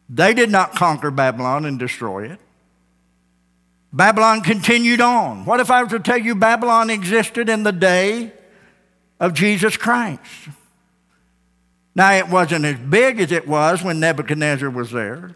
They 0.10 0.34
did 0.34 0.50
not 0.50 0.74
conquer 0.76 1.12
Babylon 1.12 1.66
and 1.66 1.78
destroy 1.78 2.30
it. 2.30 2.40
Babylon 3.92 4.42
continued 4.42 5.02
on. 5.02 5.46
What 5.46 5.60
if 5.60 5.70
I 5.70 5.84
were 5.84 5.90
to 5.90 6.00
tell 6.00 6.18
you 6.18 6.34
Babylon 6.34 6.90
existed 6.90 7.50
in 7.50 7.64
the 7.64 7.72
day 7.72 8.32
of 9.20 9.34
Jesus 9.34 9.78
Christ? 9.78 10.50
Now, 11.96 12.12
it 12.14 12.28
wasn't 12.28 12.66
as 12.66 12.78
big 12.78 13.20
as 13.20 13.32
it 13.32 13.48
was 13.48 13.84
when 13.84 14.00
Nebuchadnezzar 14.00 14.70
was 14.70 14.92
there, 14.92 15.36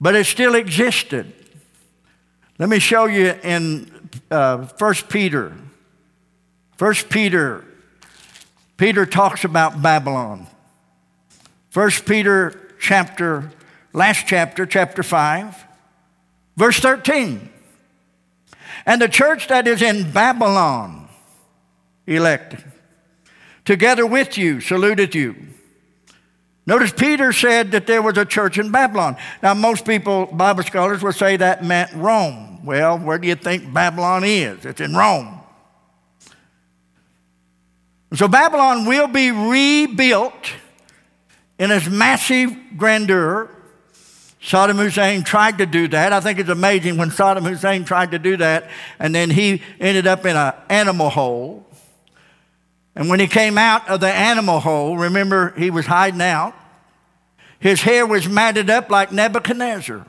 but 0.00 0.16
it 0.16 0.26
still 0.26 0.56
existed. 0.56 1.32
Let 2.58 2.68
me 2.68 2.80
show 2.80 3.04
you 3.06 3.34
in 3.42 4.10
uh, 4.30 4.66
1 4.66 4.94
Peter. 5.08 5.52
1 6.80 6.94
Peter, 7.10 7.62
Peter 8.78 9.04
talks 9.04 9.44
about 9.44 9.82
Babylon. 9.82 10.46
1 11.74 11.90
Peter 12.06 12.58
chapter, 12.80 13.52
last 13.92 14.24
chapter, 14.26 14.64
chapter 14.64 15.02
5, 15.02 15.62
verse 16.56 16.80
13. 16.80 17.50
And 18.86 19.02
the 19.02 19.08
church 19.08 19.48
that 19.48 19.68
is 19.68 19.82
in 19.82 20.10
Babylon, 20.10 21.10
elected, 22.06 22.64
together 23.66 24.06
with 24.06 24.38
you, 24.38 24.62
saluted 24.62 25.14
you. 25.14 25.36
Notice 26.64 26.92
Peter 26.92 27.30
said 27.34 27.72
that 27.72 27.86
there 27.86 28.00
was 28.00 28.16
a 28.16 28.24
church 28.24 28.56
in 28.56 28.70
Babylon. 28.70 29.18
Now, 29.42 29.52
most 29.52 29.84
people, 29.84 30.24
Bible 30.24 30.62
scholars, 30.62 31.02
will 31.02 31.12
say 31.12 31.36
that 31.36 31.62
meant 31.62 31.92
Rome. 31.92 32.64
Well, 32.64 32.98
where 32.98 33.18
do 33.18 33.28
you 33.28 33.34
think 33.34 33.70
Babylon 33.70 34.24
is? 34.24 34.64
It's 34.64 34.80
in 34.80 34.94
Rome. 34.94 35.39
So, 38.12 38.26
Babylon 38.26 38.86
will 38.86 39.06
be 39.06 39.30
rebuilt 39.30 40.52
in 41.58 41.70
its 41.70 41.88
massive 41.88 42.56
grandeur. 42.76 43.48
Saddam 44.42 44.76
Hussein 44.76 45.22
tried 45.22 45.58
to 45.58 45.66
do 45.66 45.86
that. 45.88 46.12
I 46.12 46.20
think 46.20 46.38
it's 46.38 46.48
amazing 46.48 46.96
when 46.96 47.10
Saddam 47.10 47.46
Hussein 47.46 47.84
tried 47.84 48.12
to 48.12 48.18
do 48.18 48.38
that, 48.38 48.70
and 48.98 49.14
then 49.14 49.30
he 49.30 49.62
ended 49.78 50.06
up 50.06 50.24
in 50.24 50.34
an 50.34 50.54
animal 50.68 51.10
hole. 51.10 51.66
And 52.96 53.08
when 53.08 53.20
he 53.20 53.26
came 53.28 53.58
out 53.58 53.88
of 53.88 54.00
the 54.00 54.12
animal 54.12 54.60
hole, 54.60 54.96
remember 54.96 55.54
he 55.56 55.70
was 55.70 55.86
hiding 55.86 56.22
out, 56.22 56.54
his 57.60 57.82
hair 57.82 58.06
was 58.06 58.28
matted 58.28 58.70
up 58.70 58.90
like 58.90 59.12
Nebuchadnezzar. 59.12 60.06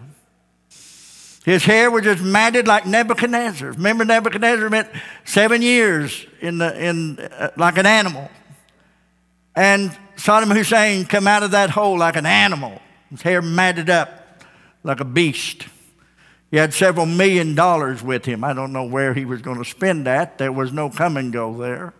His 1.43 1.63
hair 1.63 1.89
was 1.89 2.03
just 2.03 2.23
matted 2.23 2.67
like 2.67 2.85
Nebuchadnezzar. 2.85 3.71
Remember, 3.71 4.05
Nebuchadnezzar 4.05 4.69
meant 4.69 4.89
seven 5.25 5.61
years 5.61 6.25
in 6.39 6.59
the, 6.59 6.87
in, 6.87 7.19
uh, 7.19 7.49
like 7.57 7.77
an 7.77 7.87
animal. 7.87 8.29
And 9.55 9.97
Saddam 10.15 10.55
Hussein 10.55 11.05
come 11.05 11.27
out 11.27 11.41
of 11.43 11.51
that 11.51 11.71
hole 11.71 11.97
like 11.97 12.15
an 12.15 12.27
animal, 12.27 12.79
his 13.09 13.21
hair 13.23 13.41
matted 13.41 13.89
up 13.89 14.43
like 14.83 14.99
a 14.99 15.05
beast. 15.05 15.65
He 16.51 16.57
had 16.57 16.73
several 16.73 17.05
million 17.05 17.55
dollars 17.55 18.03
with 18.03 18.25
him. 18.25 18.43
I 18.43 18.53
don't 18.53 18.73
know 18.73 18.83
where 18.83 19.13
he 19.13 19.25
was 19.25 19.41
going 19.41 19.57
to 19.57 19.65
spend 19.65 20.05
that. 20.05 20.37
There 20.37 20.51
was 20.51 20.71
no 20.71 20.89
come 20.89 21.17
and 21.17 21.31
go 21.31 21.57
there. 21.57 21.93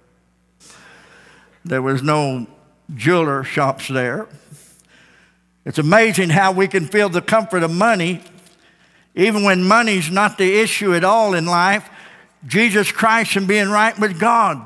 There 1.63 1.81
was 1.81 2.03
no 2.03 2.47
jeweler 2.93 3.43
shops 3.43 3.87
there. 3.87 4.27
It's 5.65 5.77
amazing 5.77 6.29
how 6.29 6.51
we 6.51 6.67
can 6.67 6.87
feel 6.87 7.07
the 7.07 7.21
comfort 7.21 7.63
of 7.63 7.71
money, 7.71 8.21
even 9.15 9.43
when 9.43 9.63
money's 9.63 10.09
not 10.09 10.37
the 10.37 10.59
issue 10.59 10.93
at 10.93 11.03
all 11.03 11.33
in 11.33 11.45
life. 11.45 11.89
Jesus 12.45 12.91
Christ 12.91 13.35
and 13.35 13.47
being 13.47 13.69
right 13.69 13.97
with 13.99 14.19
God 14.19 14.65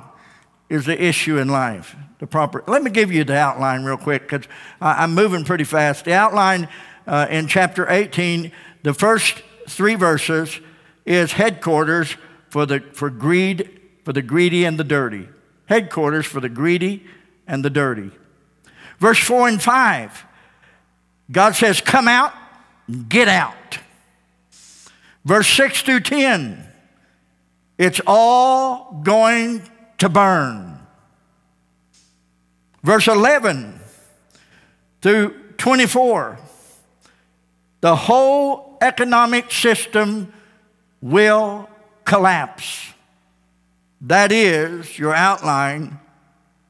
is 0.69 0.85
the 0.85 1.01
issue 1.01 1.37
in 1.37 1.49
life. 1.49 1.95
The 2.19 2.27
proper. 2.27 2.63
Let 2.67 2.83
me 2.83 2.91
give 2.91 3.11
you 3.11 3.23
the 3.23 3.35
outline 3.35 3.83
real 3.83 3.97
quick 3.97 4.23
because 4.23 4.47
I'm 4.79 5.13
moving 5.13 5.43
pretty 5.43 5.65
fast. 5.65 6.05
The 6.05 6.13
outline 6.13 6.69
uh, 7.05 7.27
in 7.29 7.47
chapter 7.47 7.89
18, 7.89 8.51
the 8.83 8.93
first 8.93 9.43
three 9.67 9.95
verses, 9.95 10.59
is 11.05 11.33
headquarters 11.33 12.15
for 12.49 12.65
the 12.65 12.79
for 12.93 13.09
greed, 13.09 13.81
for 14.05 14.13
the 14.13 14.21
greedy 14.21 14.63
and 14.63 14.79
the 14.79 14.83
dirty. 14.83 15.27
Headquarters 15.65 16.25
for 16.25 16.39
the 16.39 16.49
greedy 16.49 17.05
and 17.47 17.65
the 17.65 17.69
dirty. 17.69 18.11
Verse 18.99 19.19
4 19.19 19.49
and 19.49 19.61
5 19.61 20.25
God 21.31 21.55
says, 21.55 21.81
Come 21.81 22.07
out, 22.07 22.33
get 23.09 23.27
out. 23.27 23.79
Verse 25.25 25.47
6 25.47 25.81
through 25.81 26.01
10, 26.01 26.63
it's 27.79 27.99
all 28.05 29.01
going 29.03 29.63
to 29.97 30.07
burn. 30.07 30.79
Verse 32.83 33.07
11 33.07 33.79
through 35.01 35.33
24, 35.57 36.37
the 37.81 37.95
whole 37.95 38.77
economic 38.81 39.51
system 39.51 40.31
will 41.01 41.67
collapse. 42.05 42.93
That 44.01 44.31
is 44.31 44.99
your 44.99 45.15
outline 45.15 45.99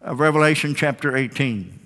of 0.02 0.22
Revelation 0.22 0.76
chapter 0.76 1.18
18. 1.18 1.78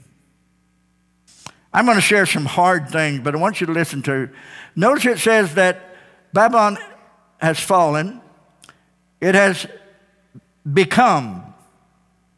I'm 1.73 1.85
going 1.85 1.97
to 1.97 2.01
share 2.01 2.27
some 2.27 2.45
hard 2.45 2.89
things, 2.89 3.21
but 3.21 3.33
I 3.33 3.39
want 3.39 3.59
you 3.59 3.67
to 3.67 3.73
listen 3.73 4.03
to. 4.03 4.29
Notice 4.75 5.05
it 5.05 5.17
says 5.17 5.55
that 5.55 5.88
Babylon 6.33 6.77
has 7.37 7.59
fallen, 7.59 8.21
it 9.21 9.35
has 9.35 9.65
become 10.71 11.53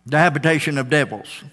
the 0.05 0.17
habitation 0.17 0.77
of 0.77 0.89
devils. 0.89 1.43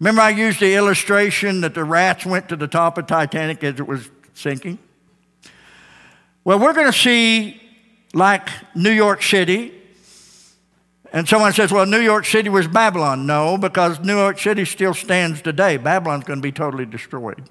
Remember, 0.00 0.22
I 0.22 0.30
used 0.30 0.60
the 0.60 0.74
illustration 0.74 1.60
that 1.60 1.74
the 1.74 1.84
rats 1.84 2.26
went 2.26 2.48
to 2.48 2.56
the 2.56 2.66
top 2.66 2.98
of 2.98 3.06
Titanic 3.06 3.62
as 3.62 3.78
it 3.78 3.86
was 3.86 4.10
sinking? 4.34 4.78
Well, 6.44 6.58
we're 6.58 6.72
going 6.72 6.90
to 6.90 6.98
see, 6.98 7.60
like 8.12 8.48
New 8.74 8.90
York 8.90 9.22
City, 9.22 9.72
and 11.12 11.28
someone 11.28 11.52
says, 11.52 11.70
well, 11.70 11.86
New 11.86 12.00
York 12.00 12.24
City 12.24 12.48
was 12.48 12.66
Babylon. 12.66 13.26
No, 13.26 13.58
because 13.58 14.00
New 14.00 14.16
York 14.16 14.38
City 14.38 14.64
still 14.64 14.94
stands 14.94 15.42
today. 15.42 15.76
Babylon's 15.76 16.24
going 16.24 16.38
to 16.38 16.42
be 16.42 16.52
totally 16.52 16.86
destroyed. 16.86 17.48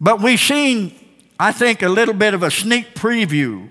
But 0.00 0.20
we've 0.20 0.40
seen, 0.40 0.94
I 1.42 1.50
think, 1.50 1.82
a 1.82 1.88
little 1.88 2.14
bit 2.14 2.34
of 2.34 2.44
a 2.44 2.52
sneak 2.52 2.94
preview 2.94 3.68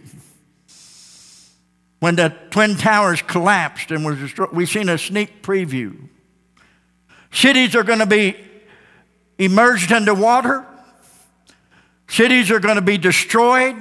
when 2.01 2.17
the 2.17 2.35
Twin 2.49 2.75
Towers 2.75 3.21
collapsed 3.21 3.91
and 3.91 4.03
was 4.03 4.19
destroyed. 4.19 4.49
We've 4.51 4.67
seen 4.67 4.89
a 4.89 4.97
sneak 4.97 5.41
preview. 5.41 6.09
Cities 7.31 7.73
are 7.73 7.83
going 7.83 7.99
to 7.99 8.05
be 8.05 8.35
immersed 9.37 9.89
under 9.93 10.13
water. 10.13 10.65
Cities 12.09 12.51
are 12.51 12.59
going 12.59 12.75
to 12.75 12.81
be 12.81 12.97
destroyed 12.97 13.77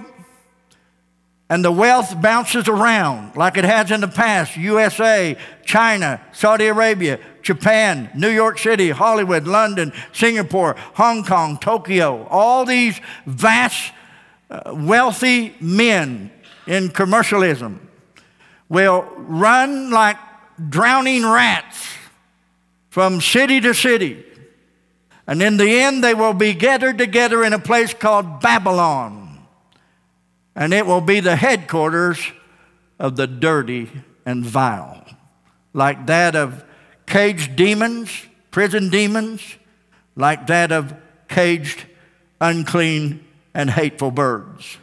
and 1.50 1.64
the 1.64 1.73
wealth 1.73 2.23
bounces 2.23 2.69
around 2.69 3.37
like 3.37 3.57
it 3.57 3.64
has 3.64 3.90
in 3.90 4.00
the 4.00 4.09
past 4.09 4.57
USA, 4.57 5.37
China, 5.64 6.21
Saudi 6.30 6.66
Arabia, 6.66 7.19
Japan, 7.42 8.09
New 8.14 8.30
York 8.30 8.57
City, 8.57 8.90
Hollywood, 8.90 9.49
London, 9.49 9.92
Singapore, 10.12 10.76
Hong 10.95 11.25
Kong, 11.25 11.59
Tokyo. 11.59 12.25
All 12.30 12.64
these 12.64 13.00
vast, 13.26 13.92
uh, 14.49 14.73
wealthy 14.76 15.57
men 15.61 16.30
in 16.69 16.88
commercialism 16.88 17.88
will 18.69 19.02
run 19.16 19.90
like 19.90 20.19
drowning 20.69 21.26
rats 21.26 21.85
from 22.90 23.21
city 23.21 23.61
to 23.61 23.75
city. 23.75 24.25
And 25.26 25.42
in 25.42 25.57
the 25.57 25.80
end, 25.80 26.04
they 26.04 26.14
will 26.14 26.33
be 26.33 26.54
gathered 26.54 26.97
together 26.97 27.42
in 27.42 27.52
a 27.52 27.59
place 27.59 27.92
called 27.92 28.40
Babylon 28.40 29.30
and 30.54 30.73
it 30.73 30.87
will 30.87 31.00
be 31.00 31.21
the 31.21 31.37
headquarters 31.37 32.21
of 32.99 33.16
the 33.16 33.26
dirty 33.26 33.90
and 34.26 34.45
vile, 34.45 35.04
like 35.73 36.07
that 36.07 36.37
of 36.37 36.64
caged 37.07 37.57
demons, 37.57 38.26
prison 38.50 38.90
demons, 38.90 39.57
like 40.16 40.47
that 40.49 40.73
of 40.73 40.95
caged, 41.28 41.85
unclean, 42.40 43.25
and 43.54 43.71
hateful 43.71 44.11
birds. 44.11 44.78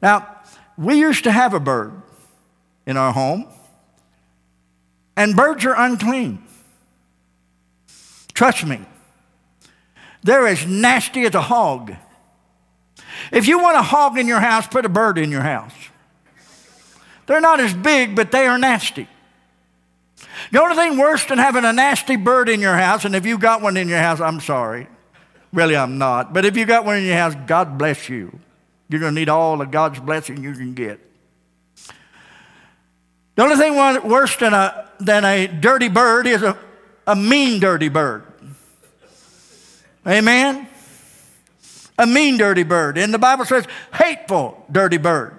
Now, 0.00 0.28
we 0.76 0.98
used 0.98 1.24
to 1.24 1.32
have 1.32 1.54
a 1.54 1.60
bird 1.60 2.02
in 2.86 2.96
our 2.96 3.12
home, 3.12 3.46
and 5.16 5.36
birds 5.36 5.64
are 5.64 5.74
unclean. 5.76 6.42
Trust 8.34 8.66
me, 8.66 8.80
they're 10.22 10.46
as 10.46 10.66
nasty 10.66 11.24
as 11.24 11.34
a 11.34 11.42
hog. 11.42 11.94
If 13.30 13.46
you 13.46 13.60
want 13.60 13.76
a 13.76 13.82
hog 13.82 14.18
in 14.18 14.26
your 14.26 14.40
house, 14.40 14.66
put 14.66 14.84
a 14.84 14.88
bird 14.88 15.18
in 15.18 15.30
your 15.30 15.42
house. 15.42 15.74
They're 17.26 17.40
not 17.40 17.60
as 17.60 17.72
big, 17.72 18.16
but 18.16 18.32
they 18.32 18.46
are 18.46 18.58
nasty. 18.58 19.08
The 20.50 20.60
only 20.60 20.76
thing 20.76 20.98
worse 20.98 21.24
than 21.24 21.38
having 21.38 21.64
a 21.64 21.72
nasty 21.72 22.16
bird 22.16 22.48
in 22.48 22.60
your 22.60 22.74
house, 22.76 23.04
and 23.04 23.14
if 23.14 23.24
you 23.24 23.38
got 23.38 23.62
one 23.62 23.76
in 23.76 23.88
your 23.88 23.98
house, 23.98 24.20
I'm 24.20 24.40
sorry. 24.40 24.88
Really, 25.52 25.76
I'm 25.76 25.98
not. 25.98 26.32
But 26.32 26.44
if 26.44 26.56
you 26.56 26.64
got 26.64 26.84
one 26.84 26.96
in 26.96 27.04
your 27.04 27.16
house, 27.16 27.34
God 27.46 27.78
bless 27.78 28.08
you. 28.08 28.38
You're 28.88 29.00
going 29.00 29.14
to 29.14 29.20
need 29.20 29.28
all 29.28 29.60
of 29.60 29.70
God's 29.70 30.00
blessing 30.00 30.42
you 30.42 30.52
can 30.52 30.74
get. 30.74 31.00
The 33.34 33.42
only 33.42 33.56
thing 33.56 33.76
worse 33.76 34.36
than 34.36 34.52
a, 34.52 34.90
than 35.00 35.24
a 35.24 35.46
dirty 35.46 35.88
bird 35.88 36.26
is 36.26 36.42
a, 36.42 36.58
a 37.06 37.16
mean, 37.16 37.60
dirty 37.60 37.88
bird. 37.88 38.24
Amen? 40.06 40.68
A 41.98 42.06
mean 42.06 42.36
dirty 42.36 42.62
bird. 42.62 42.98
And 42.98 43.12
the 43.12 43.18
Bible 43.18 43.44
says 43.44 43.66
hateful 43.94 44.64
dirty 44.70 44.98
bird. 44.98 45.38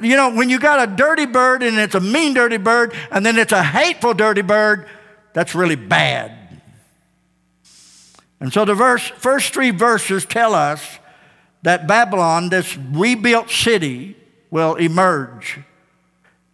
You 0.00 0.16
know, 0.16 0.34
when 0.34 0.50
you 0.50 0.58
got 0.58 0.86
a 0.88 0.96
dirty 0.96 1.26
bird 1.26 1.62
and 1.62 1.78
it's 1.78 1.94
a 1.94 2.00
mean 2.00 2.34
dirty 2.34 2.56
bird 2.56 2.94
and 3.10 3.24
then 3.24 3.38
it's 3.38 3.52
a 3.52 3.62
hateful 3.62 4.12
dirty 4.12 4.42
bird, 4.42 4.86
that's 5.32 5.54
really 5.54 5.76
bad. 5.76 6.32
And 8.40 8.52
so 8.52 8.64
the 8.64 8.74
verse, 8.74 9.08
first 9.08 9.54
three 9.54 9.70
verses 9.70 10.24
tell 10.24 10.54
us 10.54 10.98
that 11.62 11.86
Babylon, 11.86 12.50
this 12.50 12.76
rebuilt 12.76 13.50
city, 13.50 14.16
will 14.50 14.76
emerge 14.76 15.60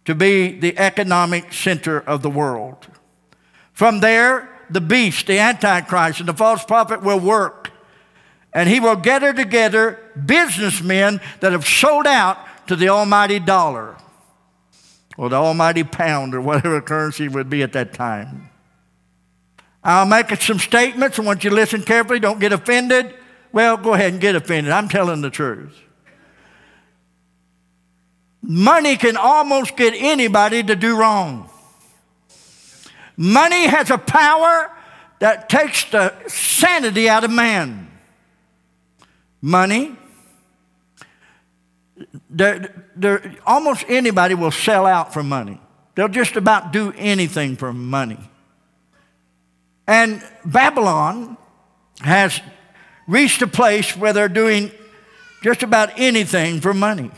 to 0.05 0.15
be 0.15 0.59
the 0.59 0.77
economic 0.77 1.51
center 1.53 1.99
of 1.99 2.21
the 2.21 2.29
world. 2.29 2.87
From 3.73 3.99
there, 3.99 4.49
the 4.69 4.81
beast, 4.81 5.27
the 5.27 5.39
Antichrist, 5.39 6.19
and 6.19 6.29
the 6.29 6.33
false 6.33 6.63
prophet 6.63 7.01
will 7.01 7.19
work 7.19 7.64
and 8.55 8.69
he 8.69 8.79
will 8.79 8.95
gather 8.95 9.33
together 9.33 9.99
businessmen 10.25 11.19
that 11.41 11.51
have 11.51 11.67
sold 11.67 12.07
out 12.07 12.39
to 12.67 12.75
the 12.77 12.87
almighty 12.87 13.37
dollar 13.37 13.97
or 15.17 15.27
the 15.27 15.35
almighty 15.35 15.83
pound 15.83 16.33
or 16.33 16.39
whatever 16.39 16.81
currency 16.81 17.27
would 17.27 17.49
be 17.49 17.61
at 17.61 17.73
that 17.73 17.93
time. 17.93 18.49
I'll 19.83 20.05
make 20.05 20.29
some 20.41 20.57
statements. 20.57 21.19
I 21.19 21.23
want 21.23 21.43
you 21.43 21.49
to 21.49 21.55
listen 21.55 21.83
carefully. 21.83 22.19
Don't 22.19 22.39
get 22.39 22.53
offended. 22.53 23.13
Well, 23.51 23.75
go 23.75 23.93
ahead 23.93 24.13
and 24.13 24.21
get 24.21 24.35
offended. 24.35 24.71
I'm 24.71 24.87
telling 24.87 25.21
the 25.21 25.29
truth. 25.29 25.77
Money 28.41 28.95
can 28.95 29.17
almost 29.17 29.75
get 29.75 29.93
anybody 29.97 30.63
to 30.63 30.75
do 30.75 30.97
wrong. 30.97 31.49
Money 33.17 33.67
has 33.67 33.91
a 33.91 33.97
power 33.97 34.71
that 35.19 35.49
takes 35.49 35.89
the 35.91 36.13
sanity 36.27 37.09
out 37.09 37.23
of 37.25 37.31
man 37.31 37.84
money. 39.45 39.95
Almost 43.45 43.85
anybody 43.87 44.33
will 44.33 44.51
sell 44.51 44.87
out 44.87 45.13
for 45.13 45.21
money. 45.21 45.61
They'll 45.93 46.07
just 46.07 46.35
about 46.35 46.73
do 46.73 46.91
anything 46.97 47.55
for 47.55 47.71
money. 47.71 48.17
And 49.87 50.23
Babylon 50.43 51.37
has 52.01 52.41
reached 53.07 53.43
a 53.43 53.47
place 53.47 53.95
where 53.95 54.13
they're 54.13 54.27
doing 54.27 54.71
just 55.43 55.61
about 55.61 55.91
anything 55.99 56.59
for 56.59 56.73
money. 56.73 57.11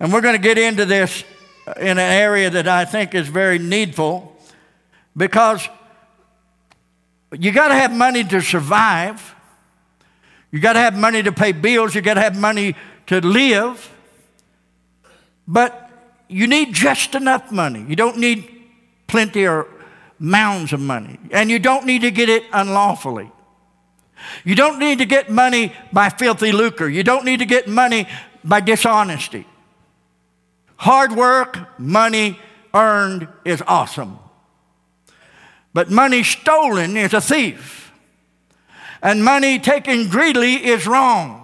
And 0.00 0.10
we're 0.12 0.22
going 0.22 0.36
to 0.36 0.42
get 0.42 0.56
into 0.56 0.86
this 0.86 1.24
in 1.76 1.98
an 1.98 1.98
area 1.98 2.48
that 2.48 2.66
I 2.66 2.86
think 2.86 3.14
is 3.14 3.28
very 3.28 3.58
needful 3.58 4.34
because 5.14 5.68
you 7.38 7.52
got 7.52 7.68
to 7.68 7.74
have 7.74 7.94
money 7.94 8.24
to 8.24 8.40
survive. 8.40 9.35
You 10.56 10.62
got 10.62 10.72
to 10.72 10.78
have 10.78 10.96
money 10.96 11.22
to 11.22 11.32
pay 11.32 11.52
bills, 11.52 11.94
you 11.94 12.00
got 12.00 12.14
to 12.14 12.22
have 12.22 12.34
money 12.34 12.74
to 13.08 13.20
live. 13.20 13.94
But 15.46 15.90
you 16.28 16.46
need 16.46 16.72
just 16.72 17.14
enough 17.14 17.52
money. 17.52 17.84
You 17.86 17.94
don't 17.94 18.16
need 18.16 18.50
plenty 19.06 19.46
or 19.46 19.68
mounds 20.18 20.72
of 20.72 20.80
money. 20.80 21.18
And 21.30 21.50
you 21.50 21.58
don't 21.58 21.84
need 21.84 22.00
to 22.00 22.10
get 22.10 22.30
it 22.30 22.44
unlawfully. 22.54 23.30
You 24.44 24.54
don't 24.54 24.78
need 24.78 24.96
to 25.00 25.04
get 25.04 25.28
money 25.28 25.74
by 25.92 26.08
filthy 26.08 26.52
lucre. 26.52 26.88
You 26.88 27.02
don't 27.02 27.26
need 27.26 27.40
to 27.40 27.46
get 27.46 27.68
money 27.68 28.08
by 28.42 28.60
dishonesty. 28.60 29.46
Hard 30.76 31.12
work, 31.12 31.78
money 31.78 32.40
earned 32.72 33.28
is 33.44 33.62
awesome. 33.66 34.18
But 35.74 35.90
money 35.90 36.22
stolen 36.22 36.96
is 36.96 37.12
a 37.12 37.20
thief 37.20 37.85
and 39.02 39.24
money 39.24 39.58
taken 39.58 40.08
greedily 40.08 40.54
is 40.54 40.86
wrong. 40.86 41.42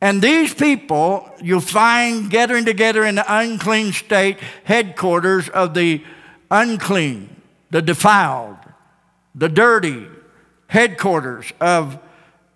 And 0.00 0.20
these 0.20 0.52
people 0.52 1.30
you'll 1.40 1.60
find 1.60 2.28
gathering 2.28 2.64
together 2.64 3.04
in 3.04 3.14
the 3.14 3.24
unclean 3.28 3.92
state 3.92 4.38
headquarters 4.64 5.48
of 5.48 5.74
the 5.74 6.02
unclean, 6.50 7.36
the 7.70 7.80
defiled, 7.80 8.56
the 9.34 9.48
dirty 9.48 10.06
headquarters 10.66 11.52
of 11.60 11.98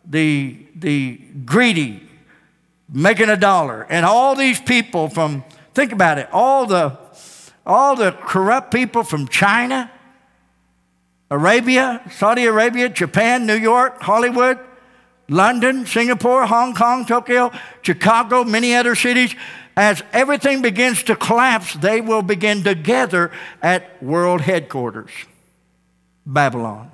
the, 0.05 0.59
the 0.75 1.21
greedy, 1.45 2.03
making 2.93 3.29
a 3.29 3.37
dollar. 3.37 3.87
And 3.89 4.05
all 4.05 4.35
these 4.35 4.61
people 4.61 5.09
from, 5.09 5.45
think 5.75 5.93
about 5.93 6.19
it, 6.19 6.29
all 6.33 6.67
the, 6.67 6.99
all 7.65 7.95
the 7.95 8.13
corrupt 8.13 8.73
people 8.73 9.03
from 9.03 9.29
China, 9.29 9.91
Arabia, 11.31 12.03
Saudi 12.11 12.45
Arabia, 12.47 12.89
Japan, 12.89 13.47
New 13.47 13.57
York, 13.57 14.01
Hollywood, 14.01 14.59
London, 15.29 15.87
Singapore, 15.87 16.47
Hong 16.47 16.75
Kong, 16.75 17.05
Tokyo, 17.05 17.51
Chicago, 17.83 18.45
many 18.45 18.75
other 18.75 18.95
cities. 18.95 19.35
As 19.77 20.03
everything 20.13 20.63
begins 20.63 21.03
to 21.05 21.17
collapse, 21.17 21.75
they 21.75 22.01
will 22.01 22.23
begin 22.23 22.63
to 22.65 22.75
gather 22.75 23.31
at 23.61 24.03
world 24.03 24.41
headquarters, 24.41 25.11
Babylon. 26.25 26.93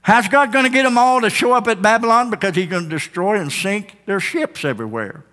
How's 0.00 0.28
God 0.28 0.52
going 0.52 0.64
to 0.64 0.70
get 0.70 0.84
them 0.84 0.96
all 0.96 1.20
to 1.20 1.30
show 1.30 1.52
up 1.52 1.66
at 1.66 1.82
Babylon? 1.82 2.30
Because 2.30 2.54
He's 2.54 2.68
going 2.68 2.84
to 2.84 2.88
destroy 2.88 3.40
and 3.40 3.52
sink 3.52 3.98
their 4.06 4.20
ships 4.20 4.64
everywhere. 4.64 5.24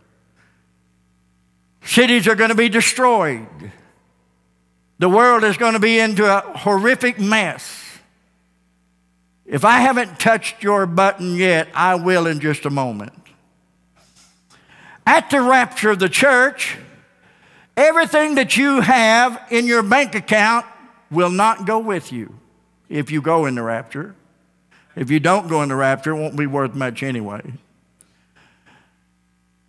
Cities 1.86 2.28
are 2.28 2.36
going 2.36 2.50
to 2.50 2.56
be 2.56 2.70
destroyed. 2.70 3.48
The 5.00 5.10
world 5.10 5.44
is 5.44 5.58
going 5.58 5.74
to 5.74 5.80
be 5.80 6.00
into 6.00 6.26
a 6.26 6.42
horrific 6.58 7.20
mess. 7.20 7.80
If 9.46 9.66
I 9.66 9.80
haven't 9.80 10.20
touched 10.20 10.64
your 10.64 10.86
button 10.86 11.36
yet, 11.36 11.68
I 11.74 11.96
will 11.96 12.28
in 12.28 12.40
just 12.40 12.66
a 12.66 12.70
moment. 12.70 13.14
At 15.06 15.30
the 15.30 15.42
rapture 15.42 15.92
of 15.92 16.00
the 16.00 16.10
church, 16.10 16.78
everything 17.76 18.36
that 18.36 18.56
you 18.56 18.82
have 18.82 19.42
in 19.52 19.66
your 19.66 19.84
bank 19.84 20.16
account 20.16 20.66
will 21.12 21.30
not 21.30 21.66
go 21.66 21.80
with 21.80 22.12
you 22.14 22.40
if 22.90 23.12
you 23.12 23.22
go 23.22 23.46
in 23.46 23.56
the 23.56 23.64
rapture. 23.64 24.16
If 24.96 25.10
you 25.10 25.20
don't 25.20 25.48
go 25.48 25.62
in 25.64 25.70
the 25.70 25.76
rapture, 25.76 26.12
it 26.12 26.20
won't 26.20 26.38
be 26.38 26.48
worth 26.48 26.76
much 26.76 27.04
anyway. 27.04 27.42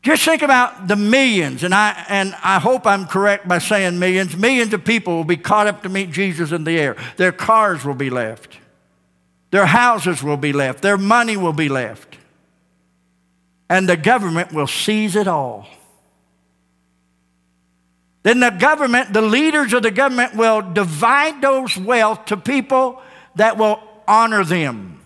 Just 0.04 0.22
think 0.22 0.42
about 0.42 0.86
the 0.86 0.96
millions, 0.96 1.64
and 1.64 1.74
I, 1.74 2.04
and 2.10 2.36
I 2.42 2.58
hope 2.58 2.86
I'm 2.86 3.06
correct 3.06 3.48
by 3.48 3.58
saying 3.58 3.98
millions. 3.98 4.36
Millions 4.36 4.74
of 4.74 4.84
people 4.84 5.16
will 5.16 5.24
be 5.24 5.38
caught 5.38 5.66
up 5.66 5.82
to 5.84 5.88
meet 5.88 6.10
Jesus 6.10 6.52
in 6.52 6.64
the 6.64 6.78
air. 6.78 6.94
Their 7.16 7.32
cars 7.32 7.86
will 7.86 7.94
be 7.94 8.10
left, 8.10 8.58
their 9.50 9.64
houses 9.64 10.22
will 10.22 10.36
be 10.36 10.52
left, 10.52 10.82
their 10.82 10.98
money 10.98 11.38
will 11.38 11.54
be 11.54 11.70
left, 11.70 12.18
and 13.70 13.88
the 13.88 13.96
government 13.96 14.52
will 14.52 14.66
seize 14.66 15.16
it 15.16 15.26
all. 15.26 15.66
Then 18.24 18.40
the 18.40 18.50
government, 18.50 19.14
the 19.14 19.22
leaders 19.22 19.72
of 19.72 19.82
the 19.82 19.90
government, 19.90 20.34
will 20.34 20.60
divide 20.60 21.40
those 21.40 21.78
wealth 21.78 22.26
to 22.26 22.36
people 22.36 23.00
that 23.36 23.56
will 23.56 23.80
honor 24.06 24.44
them. 24.44 25.00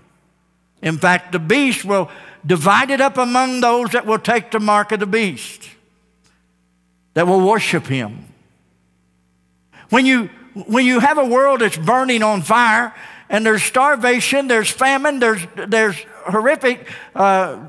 In 0.82 0.98
fact, 0.98 1.30
the 1.30 1.38
beast 1.38 1.84
will 1.84 2.10
divide 2.46 2.90
it 2.90 3.00
up 3.00 3.18
among 3.18 3.60
those 3.60 3.90
that 3.90 4.06
will 4.06 4.18
take 4.18 4.50
the 4.50 4.60
mark 4.60 4.92
of 4.92 5.00
the 5.00 5.06
beast, 5.06 5.68
that 7.14 7.26
will 7.26 7.46
worship 7.46 7.86
him. 7.86 8.26
When 9.90 10.06
you, 10.06 10.30
when 10.66 10.84
you 10.84 11.00
have 11.00 11.18
a 11.18 11.24
world 11.24 11.60
that's 11.60 11.76
burning 11.76 12.22
on 12.22 12.42
fire, 12.42 12.94
and 13.30 13.44
there's 13.44 13.62
starvation, 13.62 14.48
there's 14.48 14.70
famine, 14.70 15.18
there's, 15.18 15.42
there's 15.54 15.96
horrific 16.26 16.90
uh, 17.14 17.68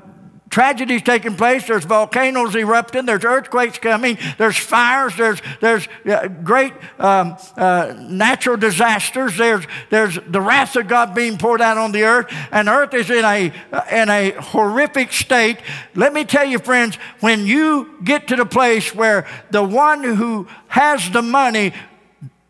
tragedies 0.49 1.01
taking 1.01 1.35
place. 1.35 1.67
There's 1.67 1.85
volcanoes 1.85 2.55
erupting. 2.55 3.05
There's 3.05 3.23
earthquakes 3.23 3.77
coming. 3.77 4.17
There's 4.37 4.57
fires. 4.57 5.15
There's, 5.15 5.41
there's 5.61 5.87
uh, 6.05 6.27
great 6.27 6.73
um, 6.97 7.37
uh, 7.55 7.93
natural 7.97 8.57
disasters. 8.57 9.37
There's, 9.37 9.65
there's 9.89 10.17
the 10.27 10.41
wrath 10.41 10.75
of 10.75 10.87
God 10.87 11.13
being 11.13 11.37
poured 11.37 11.61
out 11.61 11.77
on 11.77 11.91
the 11.91 12.03
earth. 12.03 12.33
And 12.51 12.67
earth 12.67 12.93
is 12.93 13.09
in 13.09 13.25
a, 13.25 13.53
in 13.91 14.09
a 14.09 14.31
horrific 14.31 15.13
state. 15.13 15.59
Let 15.95 16.13
me 16.13 16.25
tell 16.25 16.45
you, 16.45 16.59
friends, 16.59 16.95
when 17.19 17.45
you 17.45 17.97
get 18.03 18.27
to 18.29 18.35
the 18.35 18.45
place 18.45 18.93
where 18.93 19.27
the 19.51 19.63
one 19.63 20.03
who 20.03 20.47
has 20.67 21.09
the 21.11 21.21
money 21.21 21.73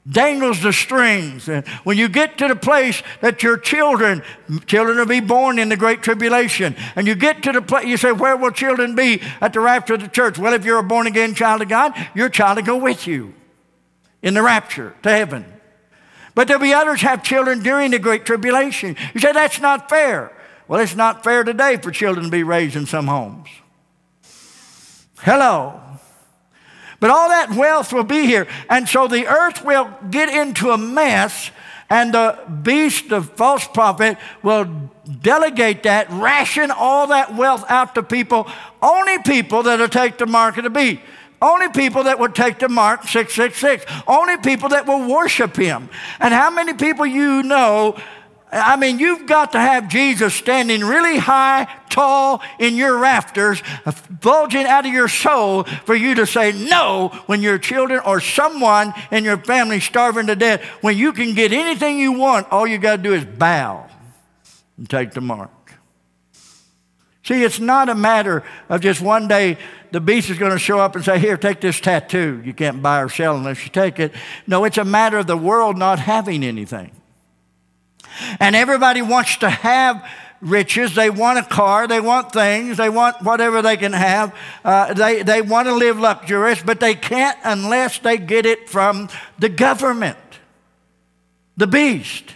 dangles 0.09 0.61
the 0.61 0.73
strings. 0.73 1.47
And 1.47 1.67
when 1.83 1.97
you 1.97 2.09
get 2.09 2.37
to 2.39 2.47
the 2.47 2.55
place 2.55 3.03
that 3.21 3.43
your 3.43 3.57
children, 3.57 4.23
children 4.65 4.97
will 4.97 5.05
be 5.05 5.19
born 5.19 5.59
in 5.59 5.69
the 5.69 5.77
great 5.77 6.01
tribulation, 6.01 6.75
and 6.95 7.07
you 7.07 7.15
get 7.15 7.43
to 7.43 7.51
the 7.51 7.61
place, 7.61 7.85
you 7.85 7.97
say, 7.97 8.11
Where 8.11 8.35
will 8.35 8.51
children 8.51 8.95
be 8.95 9.21
at 9.41 9.53
the 9.53 9.59
rapture 9.59 9.95
of 9.95 10.01
the 10.01 10.07
church? 10.07 10.37
Well, 10.37 10.53
if 10.53 10.65
you're 10.65 10.79
a 10.79 10.83
born 10.83 11.07
again 11.07 11.35
child 11.35 11.61
of 11.61 11.69
God, 11.69 11.93
your 12.15 12.29
child 12.29 12.57
will 12.57 12.65
go 12.65 12.77
with 12.77 13.07
you 13.07 13.33
in 14.21 14.33
the 14.33 14.41
rapture 14.41 14.95
to 15.03 15.09
heaven. 15.09 15.45
But 16.35 16.47
there'll 16.47 16.61
be 16.61 16.73
others 16.73 17.01
have 17.01 17.23
children 17.23 17.61
during 17.61 17.91
the 17.91 17.99
great 17.99 18.25
tribulation. 18.25 18.95
You 19.13 19.19
say, 19.19 19.31
That's 19.31 19.59
not 19.59 19.89
fair. 19.89 20.31
Well, 20.67 20.79
it's 20.79 20.95
not 20.95 21.23
fair 21.23 21.43
today 21.43 21.77
for 21.77 21.89
children 21.89 22.25
to 22.25 22.31
be 22.31 22.43
raised 22.43 22.75
in 22.75 22.85
some 22.85 23.07
homes. 23.07 23.49
Hello. 25.17 25.88
But 26.99 27.11
all 27.11 27.29
that 27.29 27.51
wealth 27.51 27.93
will 27.93 28.03
be 28.03 28.25
here. 28.25 28.47
And 28.69 28.87
so 28.87 29.07
the 29.07 29.27
earth 29.27 29.63
will 29.63 29.89
get 30.09 30.29
into 30.29 30.71
a 30.71 30.77
mess, 30.77 31.51
and 31.89 32.13
the 32.13 32.37
beast, 32.63 33.09
the 33.09 33.21
false 33.21 33.67
prophet, 33.67 34.17
will 34.43 34.65
delegate 35.21 35.83
that, 35.83 36.09
ration 36.11 36.71
all 36.71 37.07
that 37.07 37.35
wealth 37.35 37.63
out 37.69 37.95
to 37.95 38.03
people, 38.03 38.47
only 38.81 39.17
people 39.19 39.63
that'll 39.63 39.87
take 39.87 40.17
the 40.17 40.25
mark 40.25 40.57
of 40.57 40.63
the 40.65 40.69
beast. 40.69 41.01
Only 41.41 41.69
people 41.69 42.03
that 42.03 42.19
would 42.19 42.35
take 42.35 42.59
the 42.59 42.67
mark 42.67 43.03
666. 43.03 43.85
Only 44.07 44.37
people 44.37 44.69
that 44.69 44.85
will 44.85 45.09
worship 45.09 45.55
him. 45.55 45.89
And 46.19 46.33
how 46.33 46.49
many 46.51 46.73
people 46.73 47.05
you 47.05 47.43
know 47.43 47.97
I 48.51 48.77
mean, 48.77 48.97
you've 48.97 49.27
got 49.27 49.51
to 49.51 49.59
have 49.59 49.89
Jesus 49.89 50.33
standing 50.33 50.83
really 50.83 51.17
high, 51.17 51.67
tall 51.89 52.41
in 52.57 52.75
your 52.75 52.97
rafters, 52.97 53.61
bulging 54.09 54.65
out 54.65 54.87
of 54.87 54.91
your 54.91 55.07
soul 55.07 55.65
for 55.85 55.93
you 55.93 56.15
to 56.15 56.25
say 56.25 56.51
no 56.51 57.09
when 57.27 57.41
your 57.41 57.59
children 57.59 58.01
or 58.03 58.19
someone 58.19 58.93
in 59.11 59.23
your 59.23 59.37
family 59.37 59.79
starving 59.79 60.27
to 60.27 60.35
death. 60.35 60.63
When 60.81 60.97
you 60.97 61.13
can 61.13 61.35
get 61.35 61.53
anything 61.53 61.99
you 61.99 62.13
want, 62.13 62.51
all 62.51 62.65
you 62.65 62.79
got 62.79 62.97
to 62.97 63.03
do 63.03 63.13
is 63.13 63.23
bow 63.23 63.87
and 64.77 64.89
take 64.89 65.11
the 65.11 65.21
mark. 65.21 65.51
See, 67.23 67.43
it's 67.43 67.59
not 67.59 67.89
a 67.89 67.95
matter 67.95 68.43
of 68.69 68.81
just 68.81 69.01
one 69.01 69.27
day 69.27 69.59
the 69.91 70.01
beast 70.01 70.31
is 70.31 70.39
going 70.39 70.51
to 70.51 70.57
show 70.57 70.79
up 70.79 70.95
and 70.95 71.05
say, 71.05 71.19
Here, 71.19 71.37
take 71.37 71.61
this 71.61 71.79
tattoo. 71.79 72.41
You 72.43 72.55
can't 72.55 72.81
buy 72.81 73.01
or 73.01 73.09
sell 73.09 73.35
unless 73.35 73.63
you 73.63 73.69
take 73.69 73.99
it. 73.99 74.13
No, 74.47 74.63
it's 74.63 74.79
a 74.79 74.85
matter 74.85 75.19
of 75.19 75.27
the 75.27 75.37
world 75.37 75.77
not 75.77 75.99
having 75.99 76.43
anything. 76.43 76.91
And 78.39 78.55
everybody 78.55 79.01
wants 79.01 79.37
to 79.37 79.49
have 79.49 80.05
riches. 80.41 80.95
They 80.95 81.09
want 81.09 81.39
a 81.39 81.43
car. 81.43 81.87
They 81.87 81.99
want 81.99 82.31
things. 82.31 82.77
They 82.77 82.89
want 82.89 83.21
whatever 83.21 83.61
they 83.61 83.77
can 83.77 83.93
have. 83.93 84.35
Uh, 84.63 84.93
they, 84.93 85.23
they 85.23 85.41
want 85.41 85.67
to 85.67 85.73
live 85.73 85.99
luxurious, 85.99 86.61
but 86.61 86.79
they 86.79 86.95
can't 86.95 87.37
unless 87.43 87.99
they 87.99 88.17
get 88.17 88.45
it 88.45 88.69
from 88.69 89.09
the 89.37 89.49
government, 89.49 90.17
the 91.57 91.67
beast. 91.67 92.35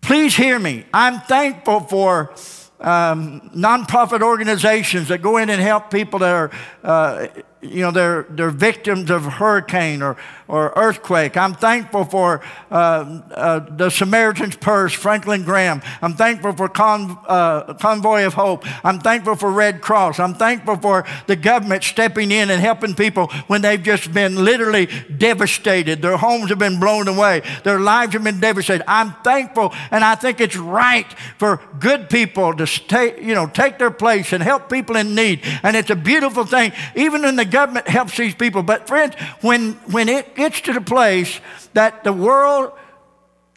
Please 0.00 0.36
hear 0.36 0.58
me. 0.58 0.84
I'm 0.92 1.20
thankful 1.20 1.80
for 1.80 2.34
um, 2.80 3.50
nonprofit 3.54 4.20
organizations 4.20 5.08
that 5.08 5.22
go 5.22 5.38
in 5.38 5.48
and 5.48 5.60
help 5.60 5.90
people 5.90 6.18
that 6.20 6.34
are. 6.34 6.50
Uh, 6.82 7.26
you 7.64 7.80
know, 7.80 7.90
they're, 7.90 8.26
they're 8.28 8.50
victims 8.50 9.10
of 9.10 9.24
hurricane 9.24 10.02
or, 10.02 10.16
or 10.48 10.72
earthquake. 10.76 11.36
I'm 11.36 11.54
thankful 11.54 12.04
for 12.04 12.42
uh, 12.70 12.74
uh, 12.74 13.58
the 13.60 13.90
Samaritan's 13.90 14.56
Purse, 14.56 14.92
Franklin 14.92 15.42
Graham. 15.44 15.80
I'm 16.02 16.14
thankful 16.14 16.52
for 16.52 16.68
Con, 16.68 17.18
uh, 17.26 17.74
Convoy 17.74 18.24
of 18.26 18.34
Hope. 18.34 18.64
I'm 18.84 19.00
thankful 19.00 19.36
for 19.36 19.50
Red 19.50 19.80
Cross. 19.80 20.20
I'm 20.20 20.34
thankful 20.34 20.76
for 20.76 21.04
the 21.26 21.36
government 21.36 21.82
stepping 21.82 22.30
in 22.30 22.50
and 22.50 22.60
helping 22.60 22.94
people 22.94 23.28
when 23.46 23.62
they've 23.62 23.82
just 23.82 24.12
been 24.12 24.44
literally 24.44 24.86
devastated. 25.16 26.02
Their 26.02 26.18
homes 26.18 26.50
have 26.50 26.58
been 26.58 26.78
blown 26.78 27.08
away. 27.08 27.42
Their 27.62 27.80
lives 27.80 28.12
have 28.12 28.24
been 28.24 28.40
devastated. 28.40 28.84
I'm 28.86 29.14
thankful, 29.24 29.72
and 29.90 30.04
I 30.04 30.14
think 30.14 30.40
it's 30.40 30.56
right 30.56 31.10
for 31.38 31.62
good 31.80 32.10
people 32.10 32.54
to 32.54 32.66
stay, 32.66 33.22
you 33.22 33.34
know, 33.34 33.46
take 33.46 33.78
their 33.78 33.90
place 33.90 34.32
and 34.32 34.42
help 34.42 34.70
people 34.70 34.96
in 34.96 35.14
need. 35.14 35.40
And 35.62 35.76
it's 35.76 35.90
a 35.90 35.96
beautiful 35.96 36.44
thing, 36.44 36.72
even 36.94 37.24
in 37.24 37.36
the 37.36 37.53
government 37.54 37.86
helps 37.86 38.16
these 38.16 38.34
people. 38.34 38.64
But 38.64 38.88
friends, 38.88 39.14
when, 39.40 39.74
when 39.92 40.08
it 40.08 40.34
gets 40.34 40.60
to 40.62 40.72
the 40.72 40.80
place 40.80 41.40
that 41.72 42.02
the 42.02 42.12
world, 42.12 42.72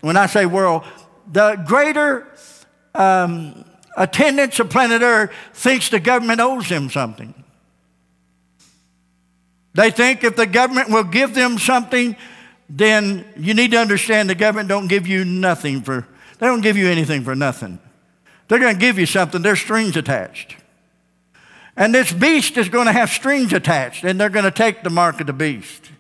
when 0.02 0.16
I 0.16 0.28
say 0.28 0.46
world, 0.46 0.84
the 1.32 1.56
greater 1.66 2.28
um, 2.94 3.66
attendance 3.98 4.60
of 4.60 4.70
planet 4.70 5.02
Earth 5.02 5.32
thinks 5.54 5.90
the 5.90 6.00
government 6.00 6.40
owes 6.40 6.70
them 6.70 6.92
something. 6.92 7.34
They 9.74 9.90
think 9.90 10.24
if 10.24 10.36
the 10.36 10.46
government 10.46 10.90
will 10.90 11.04
give 11.04 11.34
them 11.34 11.58
something, 11.58 12.16
then 12.70 13.26
you 13.36 13.56
need 13.56 13.72
to 13.72 13.78
understand 13.78 14.30
the 14.30 14.36
government 14.36 14.70
don't 14.70 14.88
give 14.88 15.08
you 15.08 15.26
nothing 15.26 15.82
for, 15.82 16.08
they 16.38 16.46
don't 16.46 16.62
give 16.62 16.78
you 16.78 16.88
anything 16.88 17.24
for 17.24 17.36
nothing. 17.36 17.80
They're 18.48 18.60
going 18.60 18.76
to 18.76 18.80
give 18.80 19.00
you 19.00 19.08
something, 19.08 19.42
there's 19.42 19.60
strings 19.60 19.98
attached. 19.98 20.56
And 21.78 21.94
this 21.94 22.12
beast 22.12 22.58
is 22.58 22.70
going 22.70 22.88
to 22.88 22.92
have 22.92 23.12
strings 23.12 23.54
attached, 23.54 24.04
and 24.04 24.20
they're 24.20 24.30
going 24.30 24.46
to 24.46 24.52
take 24.52 24.84
the 24.84 24.90
mark 24.90 25.22
of 25.22 25.28
the 25.28 25.34
beast. 25.34 25.92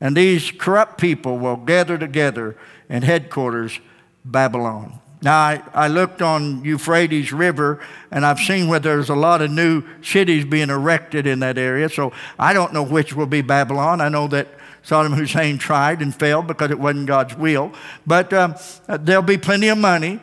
And 0.00 0.16
these 0.16 0.50
corrupt 0.50 0.98
people 0.98 1.38
will 1.38 1.56
gather 1.56 1.98
together 1.98 2.56
in 2.88 3.02
headquarters, 3.02 3.78
Babylon. 4.24 4.98
Now, 5.22 5.38
I, 5.38 5.62
I 5.74 5.88
looked 5.88 6.22
on 6.22 6.64
Euphrates 6.64 7.32
River, 7.32 7.80
and 8.10 8.24
I've 8.24 8.38
seen 8.38 8.68
where 8.68 8.80
there's 8.80 9.08
a 9.08 9.14
lot 9.14 9.42
of 9.42 9.50
new 9.50 9.82
cities 10.02 10.44
being 10.44 10.70
erected 10.70 11.26
in 11.26 11.40
that 11.40 11.58
area. 11.58 11.88
So 11.88 12.12
I 12.38 12.52
don't 12.52 12.72
know 12.72 12.82
which 12.82 13.14
will 13.14 13.26
be 13.26 13.42
Babylon. 13.42 14.00
I 14.00 14.08
know 14.08 14.28
that 14.28 14.48
Saddam 14.84 15.14
Hussein 15.14 15.58
tried 15.58 16.00
and 16.00 16.14
failed 16.14 16.46
because 16.46 16.70
it 16.70 16.78
wasn't 16.78 17.06
God's 17.06 17.36
will. 17.36 17.72
But 18.06 18.32
um, 18.32 18.54
there'll 18.86 19.22
be 19.22 19.38
plenty 19.38 19.68
of 19.68 19.78
money 19.78 20.20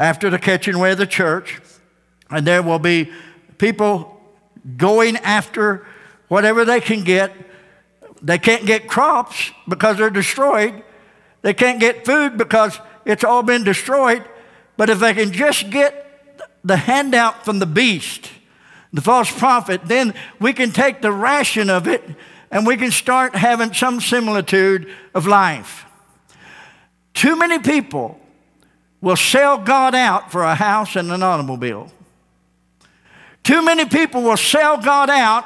after 0.00 0.30
the 0.30 0.38
catching 0.38 0.74
away 0.74 0.92
of 0.92 0.98
the 0.98 1.06
church, 1.06 1.60
and 2.30 2.46
there 2.46 2.62
will 2.62 2.78
be 2.78 3.12
people 3.58 4.20
going 4.76 5.16
after 5.18 5.86
whatever 6.28 6.64
they 6.64 6.80
can 6.80 7.04
get. 7.04 7.32
They 8.22 8.38
can't 8.38 8.66
get 8.66 8.88
crops 8.88 9.52
because 9.68 9.98
they're 9.98 10.10
destroyed. 10.10 10.82
They 11.42 11.54
can't 11.54 11.78
get 11.78 12.04
food 12.04 12.36
because 12.36 12.78
it's 13.04 13.24
all 13.24 13.42
been 13.42 13.64
destroyed. 13.64 14.24
But 14.76 14.90
if 14.90 14.98
they 14.98 15.14
can 15.14 15.32
just 15.32 15.70
get 15.70 16.02
the 16.64 16.76
handout 16.76 17.44
from 17.44 17.60
the 17.60 17.66
beast, 17.66 18.30
the 18.92 19.00
false 19.00 19.30
prophet, 19.30 19.82
then 19.84 20.14
we 20.40 20.52
can 20.52 20.72
take 20.72 21.02
the 21.02 21.12
ration 21.12 21.70
of 21.70 21.86
it 21.86 22.02
and 22.50 22.66
we 22.66 22.76
can 22.76 22.90
start 22.90 23.34
having 23.34 23.72
some 23.72 24.00
similitude 24.00 24.88
of 25.14 25.26
life. 25.26 25.84
Too 27.14 27.36
many 27.36 27.58
people 27.58 28.18
will 29.00 29.16
sell 29.16 29.58
God 29.58 29.94
out 29.94 30.32
for 30.32 30.42
a 30.42 30.54
house 30.54 30.96
and 30.96 31.10
an 31.12 31.22
automobile. 31.22 31.90
Too 33.46 33.62
many 33.62 33.84
people 33.84 34.22
will 34.22 34.36
sell 34.36 34.76
God 34.76 35.08
out 35.08 35.44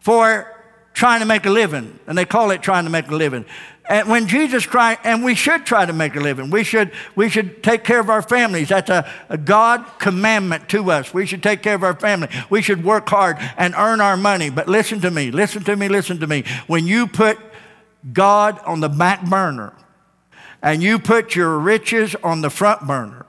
for 0.00 0.50
trying 0.94 1.20
to 1.20 1.26
make 1.26 1.44
a 1.44 1.50
living, 1.50 1.98
and 2.06 2.16
they 2.16 2.24
call 2.24 2.52
it 2.52 2.62
trying 2.62 2.84
to 2.84 2.90
make 2.90 3.06
a 3.08 3.14
living. 3.14 3.44
And 3.86 4.08
when 4.08 4.28
Jesus 4.28 4.64
Christ, 4.64 5.00
and 5.04 5.22
we 5.22 5.34
should 5.34 5.66
try 5.66 5.84
to 5.84 5.92
make 5.92 6.16
a 6.16 6.20
living. 6.20 6.48
We 6.48 6.64
should, 6.64 6.90
we 7.14 7.28
should 7.28 7.62
take 7.62 7.84
care 7.84 8.00
of 8.00 8.08
our 8.08 8.22
families. 8.22 8.70
That's 8.70 8.88
a, 8.88 9.06
a 9.28 9.36
God 9.36 9.84
commandment 9.98 10.70
to 10.70 10.90
us. 10.90 11.12
We 11.12 11.26
should 11.26 11.42
take 11.42 11.62
care 11.62 11.74
of 11.74 11.82
our 11.82 11.94
family. 11.94 12.30
We 12.48 12.62
should 12.62 12.82
work 12.82 13.06
hard 13.10 13.36
and 13.58 13.74
earn 13.76 14.00
our 14.00 14.16
money. 14.16 14.48
But 14.48 14.66
listen 14.66 15.02
to 15.02 15.10
me, 15.10 15.30
listen 15.30 15.64
to 15.64 15.76
me, 15.76 15.88
listen 15.88 16.18
to 16.20 16.26
me. 16.26 16.44
When 16.66 16.86
you 16.86 17.06
put 17.06 17.38
God 18.10 18.58
on 18.60 18.80
the 18.80 18.88
back 18.88 19.22
burner 19.28 19.74
and 20.62 20.82
you 20.82 20.98
put 20.98 21.36
your 21.36 21.58
riches 21.58 22.16
on 22.24 22.40
the 22.40 22.48
front 22.48 22.86
burner, 22.86 23.26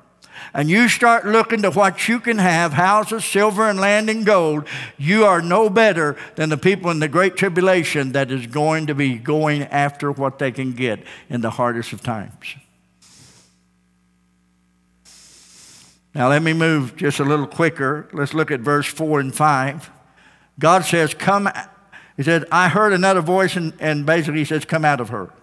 and 0.54 0.70
you 0.70 0.90
start 0.90 1.26
looking 1.26 1.62
to 1.62 1.72
what 1.72 2.08
you 2.08 2.20
can 2.20 2.38
have 2.38 2.74
houses, 2.74 3.24
silver, 3.24 3.70
and 3.70 3.80
land 3.80 4.10
and 4.10 4.26
gold 4.26 4.68
you 4.98 5.26
are 5.26 5.42
no 5.42 5.70
better 5.70 6.16
than 6.36 6.50
the 6.50 6.58
people 6.58 6.92
in 6.92 7.00
the 7.00 7.08
great 7.08 7.36
tribulation 7.36 8.12
that 8.14 8.32
is 8.32 8.48
going 8.48 8.88
to 8.88 8.96
be 8.96 9.16
going 9.18 9.64
after 9.64 10.12
what 10.12 10.40
they 10.40 10.52
can 10.52 10.74
get 10.74 11.04
in 11.30 11.42
the 11.42 11.52
hardest 11.52 11.94
of 11.94 12.02
times. 12.02 12.56
Now, 16.16 16.30
let 16.30 16.44
me 16.44 16.54
move 16.54 16.96
just 16.96 17.20
a 17.20 17.24
little 17.24 17.48
quicker. 17.48 18.08
Let's 18.14 18.34
look 18.34 18.52
at 18.52 18.60
verse 18.60 18.86
4 18.86 19.20
and 19.20 19.34
5. 19.34 19.90
God 20.60 20.86
says, 20.86 21.14
Come, 21.14 21.50
he 22.16 22.24
said, 22.24 22.46
I 22.52 22.70
heard 22.70 22.94
another 22.94 23.22
voice, 23.22 23.56
and, 23.56 23.74
and 23.80 24.06
basically 24.06 24.40
he 24.40 24.46
says, 24.46 24.64
Come 24.64 24.86
out 24.86 25.02
of 25.02 25.10
her, 25.10 25.34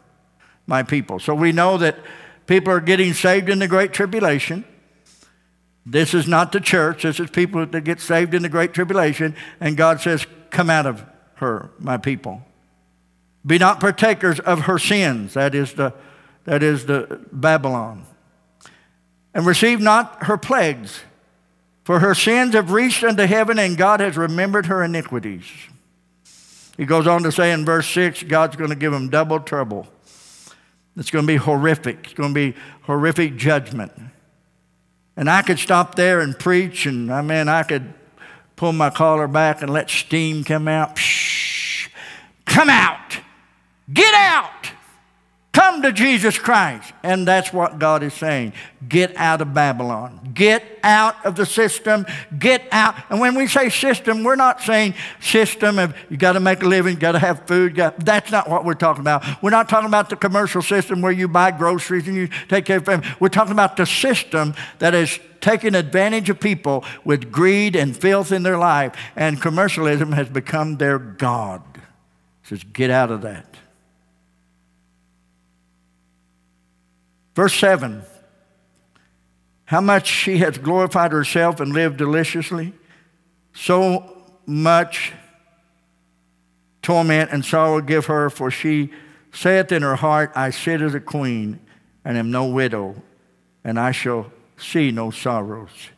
my 0.67 0.85
people. 0.85 1.19
So 1.19 1.35
we 1.35 1.51
know 1.51 1.77
that 1.79 1.99
people 2.47 2.73
are 2.73 2.81
getting 2.81 3.15
saved 3.15 3.49
in 3.49 3.59
the 3.59 3.67
Great 3.67 3.93
Tribulation. 3.93 4.65
This 5.87 6.15
is 6.15 6.29
not 6.29 6.53
the 6.53 6.61
church. 6.61 7.03
This 7.03 7.21
is 7.21 7.31
people 7.31 7.65
that 7.65 7.81
get 7.83 8.01
saved 8.01 8.35
in 8.35 8.43
the 8.43 8.49
Great 8.49 8.73
Tribulation. 8.73 9.35
And 9.61 9.77
God 9.77 10.01
says, 10.01 10.27
Come 10.51 10.69
out 10.69 10.87
of 10.87 11.05
her, 11.37 11.71
my 11.79 11.97
people. 11.97 12.43
Be 13.47 13.59
not 13.59 13.81
partakers 13.81 14.41
of 14.41 14.63
her 14.63 14.79
sins. 14.79 15.35
That 15.35 15.55
is 15.55 15.75
the, 15.75 15.95
that 16.45 16.63
is 16.63 16.87
the 16.87 17.21
Babylon. 17.33 18.05
And 19.33 19.47
receive 19.47 19.81
not 19.81 20.25
her 20.25 20.37
plagues. 20.37 21.01
For 21.85 22.01
her 22.01 22.15
sins 22.15 22.55
have 22.55 22.73
reached 22.73 23.03
unto 23.03 23.25
heaven, 23.25 23.59
and 23.59 23.77
God 23.77 24.01
has 24.01 24.17
remembered 24.17 24.67
her 24.67 24.85
iniquities. 24.85 25.45
He 26.77 26.85
goes 26.85 27.07
on 27.07 27.23
to 27.23 27.33
say 27.33 27.53
in 27.53 27.65
verse 27.65 27.89
6 27.91 28.23
God's 28.25 28.57
going 28.57 28.71
to 28.71 28.77
give 28.77 28.93
them 28.93 29.09
double 29.09 29.41
trouble. 29.41 29.89
It's 30.97 31.11
going 31.11 31.27
to 31.27 31.33
be 31.33 31.37
horrific. 31.37 31.99
It's 32.05 32.15
going 32.15 32.35
to 32.35 32.53
be 32.53 32.59
horrific 32.83 33.37
judgment. 33.37 33.93
And 35.21 35.29
I 35.29 35.43
could 35.43 35.59
stop 35.59 35.97
there 35.97 36.21
and 36.21 36.37
preach, 36.37 36.87
and 36.87 37.13
I 37.13 37.21
mean, 37.21 37.47
I 37.47 37.63
could 37.63 37.93
pull 38.57 38.73
my 38.73 38.89
collar 38.89 39.29
back 39.29 39.61
and 39.61 39.71
let 39.71 39.91
steam 39.91 40.45
come 40.45 40.67
out. 40.67 40.97
Psh, 40.97 41.91
come 42.47 42.71
out! 42.71 43.19
Get 43.93 44.15
out! 44.15 44.71
Come 45.61 45.83
to 45.83 45.93
Jesus 45.93 46.39
Christ. 46.39 46.95
And 47.03 47.29
that's 47.29 47.53
what 47.53 47.79
God 47.79 48.03
is 48.03 48.15
saying. 48.15 48.55
Get 48.89 49.15
out 49.19 49.43
of 49.43 49.53
Babylon. 49.53 50.31
Get 50.33 50.65
out 50.83 51.17
of 51.27 51.37
the 51.37 51.45
system. 51.45 52.07
Get 52.39 52.67
out. 52.73 52.95
And 53.11 53.21
when 53.21 53.35
we 53.35 53.47
say 53.47 53.69
system, 53.69 54.25
we're 54.25 54.37
not 54.37 54.63
saying 54.63 54.95
system 55.21 55.79
of 55.79 55.95
you 56.09 56.17
got 56.17 56.33
to 56.33 56.41
make 56.41 56.63
a 56.63 56.67
living, 56.67 56.95
you 56.95 56.99
got 56.99 57.13
to 57.13 57.19
have 57.19 57.47
food. 57.47 57.75
Got, 57.75 58.03
that's 58.03 58.31
not 58.31 58.49
what 58.49 58.65
we're 58.65 58.73
talking 58.73 59.03
about. 59.03 59.23
We're 59.43 59.51
not 59.51 59.69
talking 59.69 59.87
about 59.87 60.09
the 60.09 60.17
commercial 60.17 60.63
system 60.63 61.03
where 61.03 61.13
you 61.13 61.29
buy 61.29 61.51
groceries 61.51 62.09
and 62.09 62.17
you 62.17 62.29
take 62.49 62.65
care 62.65 62.79
of 62.79 62.87
family. 62.87 63.07
We're 63.21 63.29
talking 63.29 63.53
about 63.53 63.77
the 63.77 63.85
system 63.85 64.55
that 64.79 64.95
is 64.95 65.21
taking 65.43 65.75
advantage 65.75 66.31
of 66.31 66.41
people 66.41 66.87
with 67.05 67.31
greed 67.31 67.77
and 67.77 67.95
filth 67.95 68.33
in 68.33 68.45
their 68.45 68.57
life. 68.57 68.97
And 69.15 69.39
commercialism 69.43 70.13
has 70.13 70.31
become 70.31 70.79
their 70.79 70.99
God. 70.99 71.63
says, 72.45 72.65
get 72.65 72.89
out 72.89 73.11
of 73.11 73.21
that. 73.21 73.50
Verse 77.41 77.55
7 77.55 78.03
How 79.65 79.81
much 79.81 80.07
she 80.07 80.37
has 80.41 80.59
glorified 80.59 81.11
herself 81.11 81.59
and 81.59 81.73
lived 81.73 81.97
deliciously, 81.97 82.75
so 83.55 84.27
much 84.45 85.15
torment 86.83 87.31
and 87.33 87.43
sorrow 87.43 87.81
give 87.81 88.05
her, 88.05 88.29
for 88.29 88.51
she 88.51 88.91
saith 89.33 89.73
in 89.73 89.81
her 89.81 89.97
heart, 89.97 90.33
I 90.35 90.51
sit 90.51 90.83
as 90.83 90.93
a 90.93 91.01
queen 91.01 91.59
and 92.05 92.19
am 92.19 92.31
no 92.31 92.45
widow, 92.45 92.95
and 93.65 93.81
I 93.81 93.93
shall 93.93 94.31
see 94.59 94.91
no 94.91 95.11
sorrows. 95.11 95.89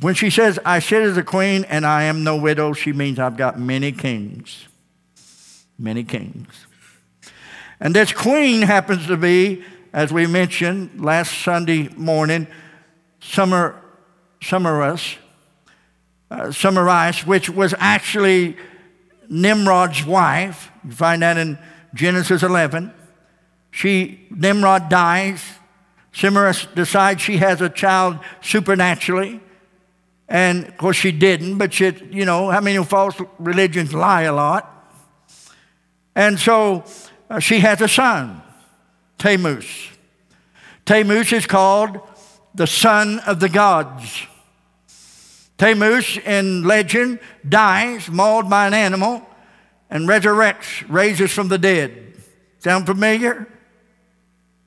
When 0.00 0.14
she 0.14 0.28
says, 0.28 0.58
I 0.66 0.80
sit 0.80 1.00
as 1.00 1.16
a 1.16 1.22
queen 1.22 1.64
and 1.64 1.86
I 1.86 2.02
am 2.02 2.22
no 2.22 2.36
widow, 2.36 2.74
she 2.74 2.92
means 2.92 3.18
I've 3.18 3.38
got 3.38 3.58
many 3.58 3.90
kings. 3.90 4.68
Many 5.78 6.04
kings. 6.04 6.66
And 7.80 7.96
this 7.96 8.12
queen 8.12 8.60
happens 8.60 9.06
to 9.06 9.16
be 9.16 9.64
as 9.94 10.12
we 10.12 10.26
mentioned 10.26 11.04
last 11.04 11.32
Sunday 11.32 11.88
morning, 11.96 12.48
Summer, 13.20 13.80
Summerus, 14.42 15.16
uh, 16.32 17.12
which 17.24 17.48
was 17.48 17.74
actually 17.78 18.56
Nimrod's 19.30 20.04
wife. 20.04 20.72
You 20.84 20.90
find 20.90 21.22
that 21.22 21.36
in 21.36 21.56
Genesis 21.94 22.42
11. 22.42 22.92
She, 23.70 24.26
Nimrod 24.30 24.88
dies. 24.88 25.40
Semiramis 26.12 26.66
decides 26.74 27.22
she 27.22 27.36
has 27.36 27.60
a 27.60 27.68
child 27.68 28.18
supernaturally. 28.40 29.40
And 30.28 30.66
of 30.66 30.76
course, 30.76 30.96
she 30.96 31.12
didn't, 31.12 31.58
but 31.58 31.72
she, 31.72 31.92
you 32.10 32.24
know, 32.24 32.50
how 32.50 32.60
many 32.60 32.82
false 32.84 33.16
religions 33.38 33.94
lie 33.94 34.22
a 34.22 34.32
lot? 34.32 34.70
And 36.16 36.38
so 36.38 36.82
uh, 37.30 37.38
she 37.38 37.60
has 37.60 37.80
a 37.80 37.88
son. 37.88 38.42
Tammuz. 39.18 39.88
Tammuz 40.84 41.32
is 41.32 41.46
called 41.46 41.98
the 42.54 42.66
son 42.66 43.20
of 43.20 43.40
the 43.40 43.48
gods. 43.48 44.26
Tammuz 45.56 46.18
in 46.18 46.64
legend 46.64 47.20
dies, 47.48 48.10
mauled 48.10 48.50
by 48.50 48.66
an 48.66 48.74
animal, 48.74 49.26
and 49.88 50.08
resurrects, 50.08 50.84
raises 50.88 51.30
from 51.30 51.48
the 51.48 51.58
dead. 51.58 52.14
Sound 52.58 52.86
familiar? 52.86 53.48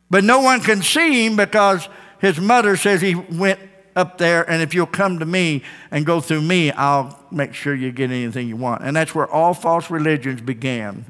But 0.10 0.23
no 0.23 0.39
one 0.39 0.62
can 0.62 0.81
see 0.81 1.25
him 1.25 1.36
because 1.36 1.88
his 2.19 2.39
mother 2.39 2.77
says 2.77 3.01
he 3.01 3.15
went 3.15 3.60
up 3.95 4.17
there, 4.17 4.49
and 4.49 4.62
if 4.62 4.73
you'll 4.73 4.86
come 4.86 5.19
to 5.19 5.25
me 5.25 5.63
and 5.91 6.05
go 6.05 6.21
through 6.21 6.41
me, 6.41 6.71
I'll 6.71 7.19
make 7.31 7.53
sure 7.53 7.75
you 7.75 7.91
get 7.91 8.12
anything 8.12 8.47
you 8.47 8.55
want. 8.55 8.83
And 8.83 8.95
that's 8.95 9.13
where 9.13 9.27
all 9.27 9.53
false 9.53 9.89
religions 9.89 10.39
began 10.39 11.05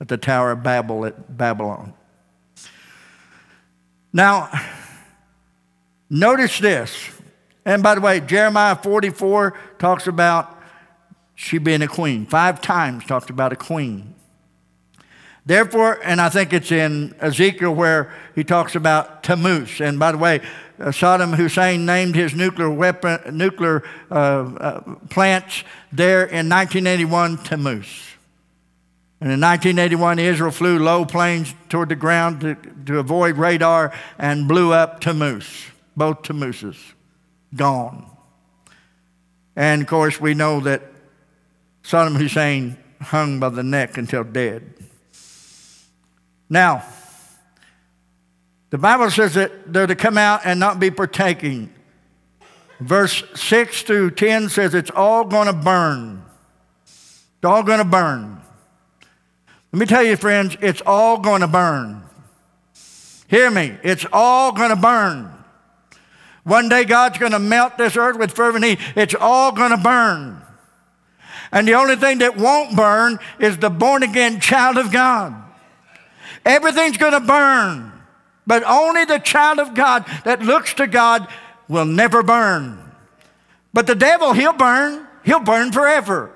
at 0.00 0.08
the 0.08 0.16
Tower 0.16 0.52
of 0.52 0.62
Babel 0.62 1.04
at 1.04 1.36
Babylon. 1.36 1.94
Now, 4.12 4.50
notice 6.10 6.58
this. 6.58 7.10
And 7.64 7.82
by 7.82 7.94
the 7.94 8.00
way, 8.00 8.20
Jeremiah 8.20 8.76
44 8.76 9.56
talks 9.78 10.06
about 10.06 10.58
she 11.34 11.58
being 11.58 11.82
a 11.82 11.88
queen. 11.88 12.26
Five 12.26 12.60
times 12.60 13.04
talks 13.06 13.30
about 13.30 13.52
a 13.52 13.56
queen. 13.56 14.14
Therefore, 15.44 15.98
and 16.04 16.20
I 16.20 16.28
think 16.28 16.52
it's 16.52 16.70
in 16.70 17.16
Ezekiel 17.20 17.74
where 17.74 18.12
he 18.34 18.44
talks 18.44 18.76
about 18.76 19.24
Tammuz. 19.24 19.80
And 19.80 19.98
by 19.98 20.12
the 20.12 20.18
way, 20.18 20.40
uh, 20.78 20.86
Saddam 20.86 21.34
Hussein 21.34 21.84
named 21.84 22.14
his 22.14 22.34
nuclear 22.34 22.70
weapon, 22.70 23.36
nuclear 23.36 23.82
uh, 24.10 24.14
uh, 24.14 24.80
plants 25.10 25.64
there 25.90 26.22
in 26.22 26.48
1981 26.48 27.38
Tammuz. 27.38 28.11
And 29.22 29.30
in 29.30 29.40
1981, 29.40 30.18
Israel 30.18 30.50
flew 30.50 30.80
low 30.80 31.04
planes 31.04 31.54
toward 31.68 31.90
the 31.90 31.94
ground 31.94 32.40
to, 32.40 32.56
to 32.86 32.98
avoid 32.98 33.36
radar 33.36 33.92
and 34.18 34.48
blew 34.48 34.72
up 34.72 34.98
Tammuz, 34.98 35.66
both 35.96 36.22
Tammuzes, 36.22 36.76
gone. 37.54 38.10
And 39.54 39.82
of 39.82 39.86
course, 39.86 40.20
we 40.20 40.34
know 40.34 40.58
that 40.62 40.82
Saddam 41.84 42.16
Hussein 42.16 42.76
hung 43.00 43.38
by 43.38 43.50
the 43.50 43.62
neck 43.62 43.96
until 43.96 44.24
dead. 44.24 44.74
Now, 46.50 46.82
the 48.70 48.78
Bible 48.78 49.08
says 49.08 49.34
that 49.34 49.72
they're 49.72 49.86
to 49.86 49.94
come 49.94 50.18
out 50.18 50.40
and 50.44 50.58
not 50.58 50.80
be 50.80 50.90
partaking. 50.90 51.72
Verse 52.80 53.22
6 53.36 53.82
through 53.82 54.10
10 54.10 54.48
says 54.48 54.74
it's 54.74 54.90
all 54.90 55.24
going 55.24 55.46
to 55.46 55.52
burn. 55.52 56.24
It's 56.84 57.44
all 57.44 57.62
going 57.62 57.78
to 57.78 57.84
burn. 57.84 58.42
Let 59.72 59.78
me 59.78 59.86
tell 59.86 60.02
you, 60.02 60.16
friends, 60.16 60.56
it's 60.60 60.82
all 60.84 61.18
going 61.18 61.40
to 61.40 61.48
burn. 61.48 62.02
Hear 63.28 63.50
me, 63.50 63.76
it's 63.82 64.04
all 64.12 64.52
going 64.52 64.68
to 64.68 64.76
burn. 64.76 65.32
One 66.44 66.68
day 66.68 66.84
God's 66.84 67.18
going 67.18 67.32
to 67.32 67.38
melt 67.38 67.78
this 67.78 67.96
earth 67.96 68.18
with 68.18 68.32
fervent 68.32 68.64
heat. 68.64 68.78
It's 68.96 69.14
all 69.14 69.52
going 69.52 69.70
to 69.70 69.76
burn. 69.76 70.42
And 71.52 71.68
the 71.68 71.74
only 71.74 71.96
thing 71.96 72.18
that 72.18 72.36
won't 72.36 72.76
burn 72.76 73.18
is 73.38 73.58
the 73.58 73.70
born 73.70 74.02
again 74.02 74.40
child 74.40 74.76
of 74.76 74.90
God. 74.90 75.34
Everything's 76.44 76.96
going 76.96 77.12
to 77.12 77.20
burn. 77.20 77.92
But 78.46 78.64
only 78.64 79.04
the 79.04 79.18
child 79.18 79.60
of 79.60 79.74
God 79.74 80.04
that 80.24 80.42
looks 80.42 80.74
to 80.74 80.86
God 80.86 81.28
will 81.68 81.84
never 81.84 82.22
burn. 82.22 82.78
But 83.72 83.86
the 83.86 83.94
devil, 83.94 84.32
he'll 84.32 84.52
burn. 84.52 85.06
He'll 85.24 85.40
burn 85.40 85.70
forever. 85.70 86.32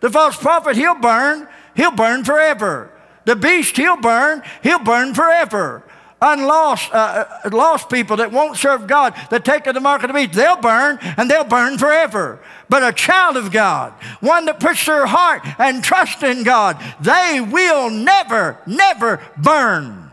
The 0.00 0.08
false 0.08 0.36
prophet, 0.36 0.76
he'll 0.76 0.98
burn. 0.98 1.46
He'll 1.74 1.90
burn 1.90 2.24
forever. 2.24 2.90
The 3.24 3.36
beast, 3.36 3.76
he'll 3.76 3.96
burn. 3.96 4.42
He'll 4.62 4.78
burn 4.78 5.14
forever. 5.14 5.84
Unlost, 6.22 6.92
uh, 6.92 7.24
uh 7.44 7.50
lost 7.50 7.88
people 7.88 8.18
that 8.18 8.30
won't 8.30 8.56
serve 8.56 8.86
God, 8.86 9.14
that 9.30 9.44
take 9.44 9.64
the 9.64 9.80
mark 9.80 10.02
of 10.02 10.08
the 10.08 10.14
beast, 10.14 10.34
they'll 10.34 10.60
burn 10.60 10.98
and 11.00 11.30
they'll 11.30 11.44
burn 11.44 11.78
forever. 11.78 12.40
But 12.68 12.82
a 12.82 12.92
child 12.92 13.38
of 13.38 13.50
God, 13.50 13.92
one 14.20 14.44
that 14.44 14.60
puts 14.60 14.84
their 14.84 15.06
heart 15.06 15.42
and 15.58 15.82
trust 15.82 16.22
in 16.22 16.42
God, 16.42 16.82
they 17.00 17.40
will 17.40 17.88
never, 17.88 18.58
never 18.66 19.20
burn. 19.38 20.10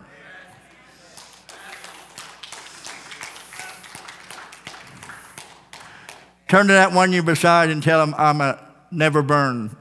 Turn 6.48 6.68
to 6.68 6.74
that 6.74 6.94
one 6.94 7.12
you 7.12 7.22
beside 7.22 7.70
and 7.70 7.84
tell 7.84 8.02
him, 8.02 8.16
I'm 8.18 8.40
a 8.40 8.66
never 8.90 9.22
burn 9.22 9.76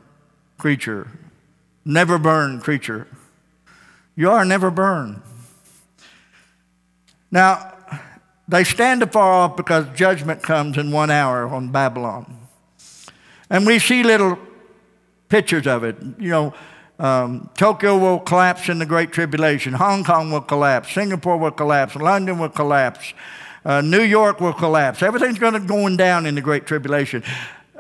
creature. 0.59 1.09
Never 1.89 2.19
burn 2.19 2.61
creature. 2.61 3.07
You 4.17 4.29
are 4.33 4.45
never 4.45 4.73
burn. 4.73 5.23
Now, 7.31 7.75
they 8.49 8.65
stand 8.65 9.05
afar 9.05 9.33
off 9.33 9.57
because 9.57 9.87
judgment 9.95 10.43
comes 10.43 10.79
in 10.79 10.91
one 10.91 11.13
hour 11.13 11.47
on 11.47 11.71
Babylon. 11.71 12.49
And 13.49 13.65
we 13.65 13.79
see 13.79 14.03
little 14.03 14.37
pictures 15.29 15.69
of 15.69 15.85
it. 15.85 15.97
You 16.19 16.31
know, 16.31 16.55
um, 16.99 17.51
Tokyo 17.55 17.97
will 17.97 18.19
collapse 18.19 18.69
in 18.69 18.81
the 18.81 18.87
Great 18.87 19.13
Tribulation. 19.13 19.73
Hong 19.73 20.03
Kong 20.03 20.33
will 20.33 20.41
collapse. 20.41 20.93
Singapore 20.93 21.37
will 21.37 21.53
collapse. 21.53 21.95
London 21.95 22.41
will 22.41 22.49
collapse. 22.49 23.15
Uh, 23.65 23.81
New 23.81 24.03
York 24.03 24.41
will 24.41 24.53
collapse. 24.53 25.03
Everything's 25.03 25.39
going 25.39 25.53
to 25.53 25.61
going 25.61 25.97
down 25.97 26.27
in 26.27 26.35
the 26.35 26.41
Great 26.41 26.67
Tribulation. 26.67 27.23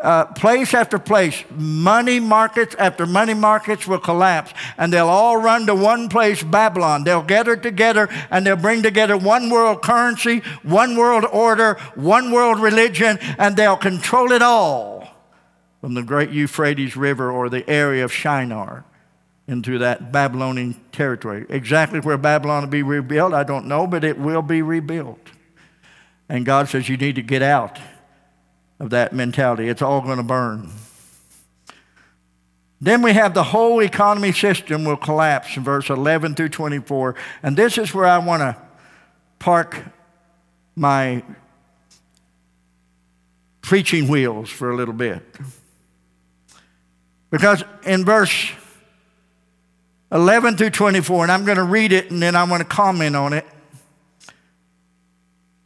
Uh, 0.03 0.27
place 0.27 0.75
after 0.75 0.99
place, 0.99 1.43
money 1.57 2.21
markets 2.21 2.75
after 2.79 3.07
money 3.07 3.33
markets 3.33 3.87
will 3.87 3.99
collapse, 3.99 4.53
and 4.77 4.93
they'll 4.93 5.09
all 5.09 5.39
run 5.39 5.65
to 5.67 5.75
one 5.75 6.11
place, 6.11 6.43
Babylon. 6.43 7.03
They'll 7.05 7.23
gather 7.23 7.57
together 7.57 8.09
and 8.31 8.47
they'll 8.47 8.57
bring 8.57 8.83
together 8.83 9.17
one 9.17 9.49
world 9.49 9.81
currency, 9.81 10.41
one 10.63 10.97
world 10.97 11.25
order, 11.25 11.75
one 11.95 12.31
world 12.31 12.61
religion, 12.61 13.19
and 13.39 13.57
they'll 13.57 13.79
control 13.79 14.33
it 14.33 14.43
all 14.43 15.09
from 15.81 15.95
the 15.95 16.03
great 16.03 16.31
Euphrates 16.31 16.95
River 16.95 17.31
or 17.31 17.49
the 17.49 17.69
area 17.69 18.05
of 18.05 18.13
Shinar 18.13 18.85
into 19.49 19.79
that 19.79 20.13
Babylonian 20.13 20.75
territory. 20.93 21.47
Exactly 21.49 22.01
where 22.01 22.19
Babylon 22.19 22.65
will 22.65 22.71
be 22.71 22.83
rebuilt, 22.83 23.33
I 23.33 23.45
don't 23.45 23.67
know, 23.67 23.87
but 23.87 24.05
it 24.05 24.19
will 24.19 24.43
be 24.43 24.61
rebuilt. 24.61 25.31
And 26.29 26.45
God 26.45 26.69
says, 26.69 26.89
You 26.89 26.99
need 26.99 27.15
to 27.15 27.23
get 27.23 27.41
out 27.41 27.79
of 28.79 28.91
that 28.91 29.13
mentality. 29.13 29.69
It's 29.69 29.83
all 29.83 30.01
going 30.01 30.19
to 30.19 30.23
burn. 30.23 30.71
Then 32.81 33.01
we 33.01 33.13
have 33.15 33.33
the 33.33 33.43
whole 33.43 33.81
economy 33.81 34.33
system 34.33 34.85
will 34.85 34.99
collapse 34.99 35.57
in 35.57 35.65
verse 35.65 35.89
11 35.89 36.35
through 36.35 36.51
24. 36.51 37.15
And 37.43 37.57
this 37.57 37.79
is 37.79 37.95
where 37.95 38.05
I 38.05 38.19
want 38.19 38.43
to 38.43 38.57
park 39.39 39.83
my 40.75 41.23
preaching 43.63 44.09
wheels 44.09 44.51
for 44.51 44.71
a 44.71 44.77
little 44.77 44.95
bit. 44.95 45.23
Because 47.31 47.65
in 47.85 48.05
verse 48.05 48.51
11 50.13 50.57
through 50.57 50.71
24, 50.71 51.25
and 51.25 51.33
I'm 51.33 51.45
going 51.45 51.57
to 51.57 51.65
read 51.65 51.93
it 51.93 52.11
and 52.11 52.23
then 52.23 52.37
I 52.37 52.45
want 52.45 52.61
to 52.61 52.69
comment 52.69 53.17
on 53.17 53.33
it. 53.33 53.47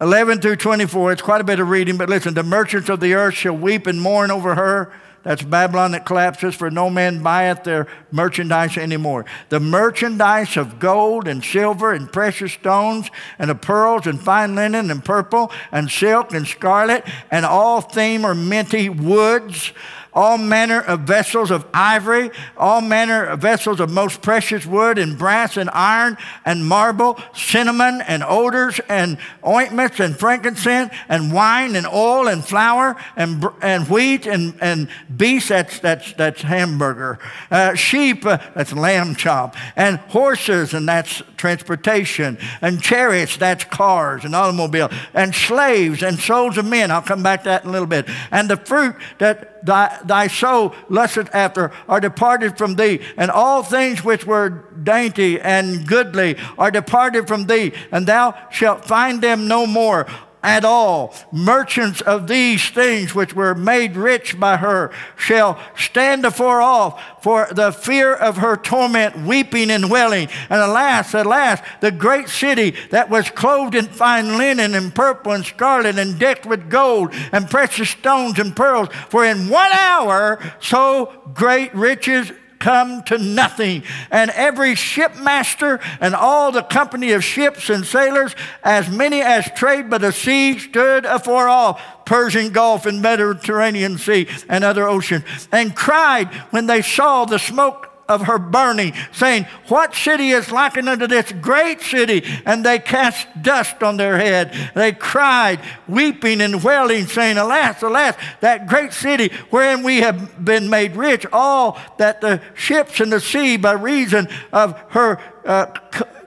11 0.00 0.40
through 0.40 0.56
24, 0.56 1.12
it's 1.12 1.20
quite 1.20 1.42
a 1.42 1.44
bit 1.44 1.60
of 1.60 1.68
reading, 1.68 1.98
but 1.98 2.08
listen, 2.08 2.32
the 2.32 2.42
merchants 2.42 2.88
of 2.88 3.00
the 3.00 3.12
earth 3.12 3.34
shall 3.34 3.56
weep 3.56 3.86
and 3.86 4.00
mourn 4.00 4.30
over 4.30 4.54
her. 4.54 4.90
That's 5.22 5.42
Babylon 5.42 5.92
that 5.92 6.06
collapses, 6.06 6.54
for 6.54 6.70
no 6.70 6.88
man 6.88 7.22
buyeth 7.22 7.64
their 7.64 7.86
merchandise 8.10 8.78
anymore. 8.78 9.26
The 9.50 9.60
merchandise 9.60 10.56
of 10.56 10.78
gold 10.78 11.28
and 11.28 11.44
silver 11.44 11.92
and 11.92 12.10
precious 12.10 12.54
stones 12.54 13.10
and 13.38 13.50
of 13.50 13.60
pearls 13.60 14.06
and 14.06 14.18
fine 14.18 14.54
linen 14.54 14.90
and 14.90 15.04
purple 15.04 15.52
and 15.70 15.90
silk 15.90 16.32
and 16.32 16.46
scarlet 16.46 17.06
and 17.30 17.44
all 17.44 17.82
theme 17.82 18.24
or 18.24 18.34
minty 18.34 18.88
woods 18.88 19.74
all 20.20 20.36
manner 20.36 20.82
of 20.82 21.00
vessels 21.00 21.50
of 21.50 21.66
ivory, 21.72 22.30
all 22.58 22.82
manner 22.82 23.24
of 23.24 23.40
vessels 23.40 23.80
of 23.80 23.90
most 23.90 24.20
precious 24.20 24.66
wood, 24.66 24.98
and 24.98 25.16
brass 25.16 25.56
and 25.56 25.70
iron 25.72 26.18
and 26.44 26.66
marble, 26.66 27.18
cinnamon 27.32 28.02
and 28.02 28.22
odors 28.24 28.78
and 28.90 29.16
ointments 29.46 29.98
and 29.98 30.18
frankincense 30.18 30.92
and 31.08 31.32
wine 31.32 31.74
and 31.74 31.86
oil 31.86 32.28
and 32.28 32.44
flour 32.44 32.96
and, 33.16 33.42
and 33.62 33.88
wheat 33.88 34.26
and, 34.26 34.54
and 34.60 34.90
beast, 35.16 35.48
that's, 35.48 35.78
that's, 35.80 36.12
that's 36.12 36.42
hamburger, 36.42 37.18
uh, 37.50 37.74
sheep, 37.74 38.26
uh, 38.26 38.36
that's 38.54 38.74
lamb 38.74 39.14
chop, 39.14 39.56
and 39.74 39.96
horses, 40.10 40.74
and 40.74 40.86
that's 40.86 41.22
transportation, 41.38 42.36
and 42.60 42.82
chariots, 42.82 43.38
that's 43.38 43.64
cars 43.64 44.26
and 44.26 44.36
automobile, 44.36 44.90
and 45.14 45.34
slaves 45.34 46.02
and 46.02 46.18
souls 46.18 46.58
of 46.58 46.66
men. 46.66 46.90
I'll 46.90 47.00
come 47.00 47.22
back 47.22 47.44
to 47.44 47.48
that 47.48 47.62
in 47.64 47.70
a 47.70 47.72
little 47.72 47.86
bit. 47.86 48.06
And 48.30 48.50
the 48.50 48.58
fruit 48.58 48.96
that 49.16 49.59
thy, 49.62 49.98
thy 50.04 50.26
soul 50.26 50.74
lusteth 50.88 51.34
after 51.34 51.72
are 51.88 52.00
departed 52.00 52.58
from 52.58 52.76
thee, 52.76 53.00
and 53.16 53.30
all 53.30 53.62
things 53.62 54.04
which 54.04 54.26
were 54.26 54.64
dainty 54.82 55.40
and 55.40 55.86
goodly 55.86 56.36
are 56.58 56.70
departed 56.70 57.28
from 57.28 57.46
thee, 57.46 57.72
and 57.92 58.06
thou 58.06 58.34
shalt 58.50 58.84
find 58.84 59.20
them 59.20 59.48
no 59.48 59.66
more 59.66 60.06
at 60.42 60.64
all. 60.64 61.14
Merchants 61.32 62.00
of 62.00 62.26
these 62.26 62.68
things 62.70 63.14
which 63.14 63.34
were 63.34 63.54
made 63.54 63.96
rich 63.96 64.38
by 64.38 64.56
her 64.56 64.90
shall 65.16 65.58
stand 65.76 66.24
afar 66.24 66.62
off 66.62 67.22
for 67.22 67.48
the 67.50 67.72
fear 67.72 68.14
of 68.14 68.38
her 68.38 68.56
torment, 68.56 69.26
weeping 69.26 69.70
and 69.70 69.90
wailing. 69.90 70.28
And 70.48 70.60
alas, 70.60 71.14
alas, 71.14 71.60
the 71.80 71.90
great 71.90 72.28
city 72.28 72.74
that 72.90 73.10
was 73.10 73.30
clothed 73.30 73.74
in 73.74 73.86
fine 73.86 74.38
linen 74.38 74.74
and 74.74 74.94
purple 74.94 75.32
and 75.32 75.44
scarlet 75.44 75.98
and 75.98 76.18
decked 76.18 76.46
with 76.46 76.70
gold 76.70 77.12
and 77.32 77.50
precious 77.50 77.90
stones 77.90 78.38
and 78.38 78.56
pearls, 78.56 78.88
for 79.08 79.24
in 79.24 79.48
one 79.48 79.72
hour 79.72 80.38
so 80.60 81.30
great 81.34 81.74
riches 81.74 82.32
come 82.60 83.02
to 83.04 83.18
nothing. 83.18 83.82
And 84.10 84.30
every 84.30 84.74
shipmaster 84.74 85.80
and 86.00 86.14
all 86.14 86.52
the 86.52 86.62
company 86.62 87.12
of 87.12 87.24
ships 87.24 87.68
and 87.68 87.84
sailors, 87.84 88.36
as 88.62 88.88
many 88.88 89.20
as 89.20 89.50
trade 89.56 89.90
by 89.90 89.98
the 89.98 90.12
sea, 90.12 90.58
stood 90.58 91.04
afar 91.04 91.48
off. 91.48 91.82
Persian 92.04 92.50
Gulf 92.50 92.86
and 92.86 93.00
Mediterranean 93.02 93.96
Sea 93.96 94.26
and 94.48 94.64
other 94.64 94.88
ocean, 94.88 95.24
and 95.52 95.76
cried 95.76 96.26
when 96.50 96.66
they 96.66 96.82
saw 96.82 97.24
the 97.24 97.38
smoke 97.38 97.89
of 98.10 98.22
her 98.22 98.38
burning, 98.38 98.92
saying, 99.12 99.46
What 99.68 99.94
city 99.94 100.30
is 100.30 100.50
likened 100.50 100.88
unto 100.88 101.06
this 101.06 101.30
great 101.40 101.80
city? 101.80 102.24
And 102.44 102.66
they 102.66 102.80
cast 102.80 103.28
dust 103.40 103.82
on 103.84 103.96
their 103.96 104.18
head. 104.18 104.52
They 104.74 104.92
cried, 104.92 105.60
weeping 105.86 106.40
and 106.40 106.62
wailing, 106.62 107.06
saying, 107.06 107.38
Alas, 107.38 107.80
alas, 107.82 108.16
that 108.40 108.66
great 108.66 108.92
city 108.92 109.28
wherein 109.50 109.84
we 109.84 109.98
have 109.98 110.44
been 110.44 110.68
made 110.68 110.96
rich, 110.96 111.24
all 111.32 111.78
that 111.98 112.20
the 112.20 112.42
ships 112.54 113.00
in 113.00 113.10
the 113.10 113.20
sea 113.20 113.56
by 113.56 113.72
reason 113.72 114.28
of 114.52 114.76
her 114.88 115.20
uh, 115.46 115.66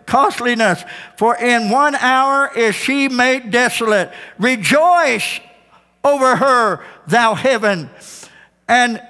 costliness. 0.05 0.85
For 1.17 1.35
in 1.35 1.69
one 1.69 1.95
hour 1.95 2.49
is 2.55 2.75
she 2.75 3.09
made 3.09 3.51
desolate. 3.51 4.13
Rejoice 4.39 5.41
over 6.01 6.37
her, 6.37 6.81
thou 7.07 7.33
heaven. 7.33 7.89
And 8.69 9.01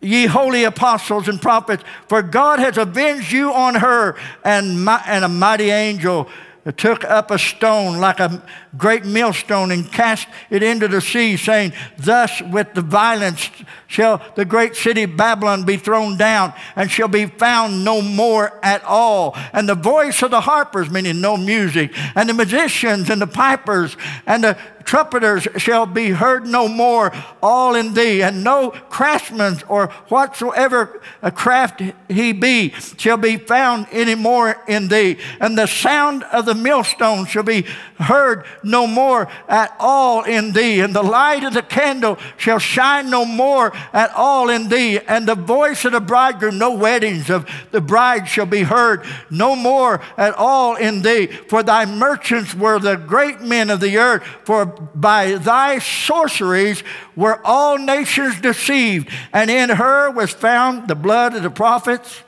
ye 0.00 0.26
holy 0.26 0.64
apostles 0.64 1.28
and 1.28 1.40
prophets, 1.40 1.84
for 2.08 2.22
God 2.22 2.58
has 2.58 2.78
avenged 2.78 3.32
you 3.32 3.52
on 3.52 3.74
her. 3.76 4.16
And, 4.44 4.84
my, 4.84 5.02
and 5.06 5.24
a 5.24 5.28
mighty 5.28 5.70
angel 5.70 6.28
took 6.76 7.04
up 7.04 7.30
a 7.30 7.38
stone 7.38 7.98
like 7.98 8.20
a 8.20 8.42
great 8.76 9.04
millstone 9.04 9.70
and 9.70 9.90
cast 9.90 10.28
it 10.50 10.62
into 10.62 10.88
the 10.88 11.00
sea, 11.00 11.36
saying, 11.36 11.72
Thus 11.98 12.42
with 12.42 12.74
the 12.74 12.82
violence 12.82 13.50
shall 13.86 14.22
the 14.34 14.44
great 14.44 14.76
city 14.76 15.06
Babylon 15.06 15.64
be 15.64 15.78
thrown 15.78 16.16
down, 16.16 16.52
and 16.76 16.90
shall 16.90 17.08
be 17.08 17.26
found 17.26 17.84
no 17.84 18.02
more 18.02 18.58
at 18.62 18.84
all. 18.84 19.36
And 19.52 19.68
the 19.68 19.74
voice 19.74 20.22
of 20.22 20.30
the 20.30 20.42
harpers, 20.42 20.90
meaning 20.90 21.20
no 21.20 21.36
music, 21.36 21.92
and 22.14 22.28
the 22.28 22.34
musicians 22.34 23.08
and 23.08 23.22
the 23.22 23.26
pipers 23.26 23.96
and 24.26 24.44
the 24.44 24.58
trumpeters 24.90 25.46
shall 25.56 25.86
be 25.86 26.10
heard 26.10 26.44
no 26.44 26.66
more, 26.66 27.12
all 27.40 27.76
in 27.76 27.94
thee, 27.94 28.24
and 28.24 28.42
no 28.42 28.70
craftsman 28.70 29.56
or 29.68 29.86
whatsoever 30.08 31.00
craft 31.36 31.80
he 32.08 32.32
be 32.32 32.70
shall 32.98 33.16
be 33.16 33.36
found 33.36 33.86
any 33.92 34.16
more 34.16 34.56
in 34.66 34.88
thee. 34.88 35.16
And 35.38 35.56
the 35.56 35.68
sound 35.68 36.24
of 36.24 36.44
the 36.44 36.56
millstone 36.56 37.26
shall 37.26 37.44
be 37.44 37.66
heard 38.00 38.44
no 38.64 38.88
more 38.88 39.28
at 39.48 39.72
all 39.78 40.24
in 40.24 40.50
thee, 40.50 40.80
and 40.80 40.92
the 40.92 41.04
light 41.04 41.44
of 41.44 41.54
the 41.54 41.62
candle 41.62 42.18
shall 42.36 42.58
shine 42.58 43.10
no 43.10 43.24
more 43.24 43.72
at 43.92 44.10
all 44.10 44.50
in 44.50 44.68
thee, 44.68 44.98
and 44.98 45.24
the 45.24 45.36
voice 45.36 45.84
of 45.84 45.92
the 45.92 46.00
bridegroom, 46.00 46.58
no 46.58 46.72
weddings 46.72 47.30
of 47.30 47.48
the 47.70 47.80
bride 47.80 48.26
shall 48.26 48.44
be 48.44 48.62
heard 48.62 49.04
no 49.30 49.54
more 49.54 50.00
at 50.16 50.34
all 50.34 50.74
in 50.74 51.02
thee. 51.02 51.26
For 51.26 51.62
thy 51.62 51.86
merchants 51.86 52.56
were 52.56 52.80
the 52.80 52.96
great 52.96 53.40
men 53.40 53.70
of 53.70 53.78
the 53.78 53.96
earth, 53.96 54.24
for 54.42 54.79
by 54.94 55.34
thy 55.34 55.78
sorceries 55.78 56.82
were 57.16 57.40
all 57.44 57.78
nations 57.78 58.40
deceived, 58.40 59.08
and 59.32 59.50
in 59.50 59.70
her 59.70 60.10
was 60.10 60.30
found 60.30 60.88
the 60.88 60.94
blood 60.94 61.34
of 61.34 61.42
the 61.42 61.50
prophets 61.50 62.22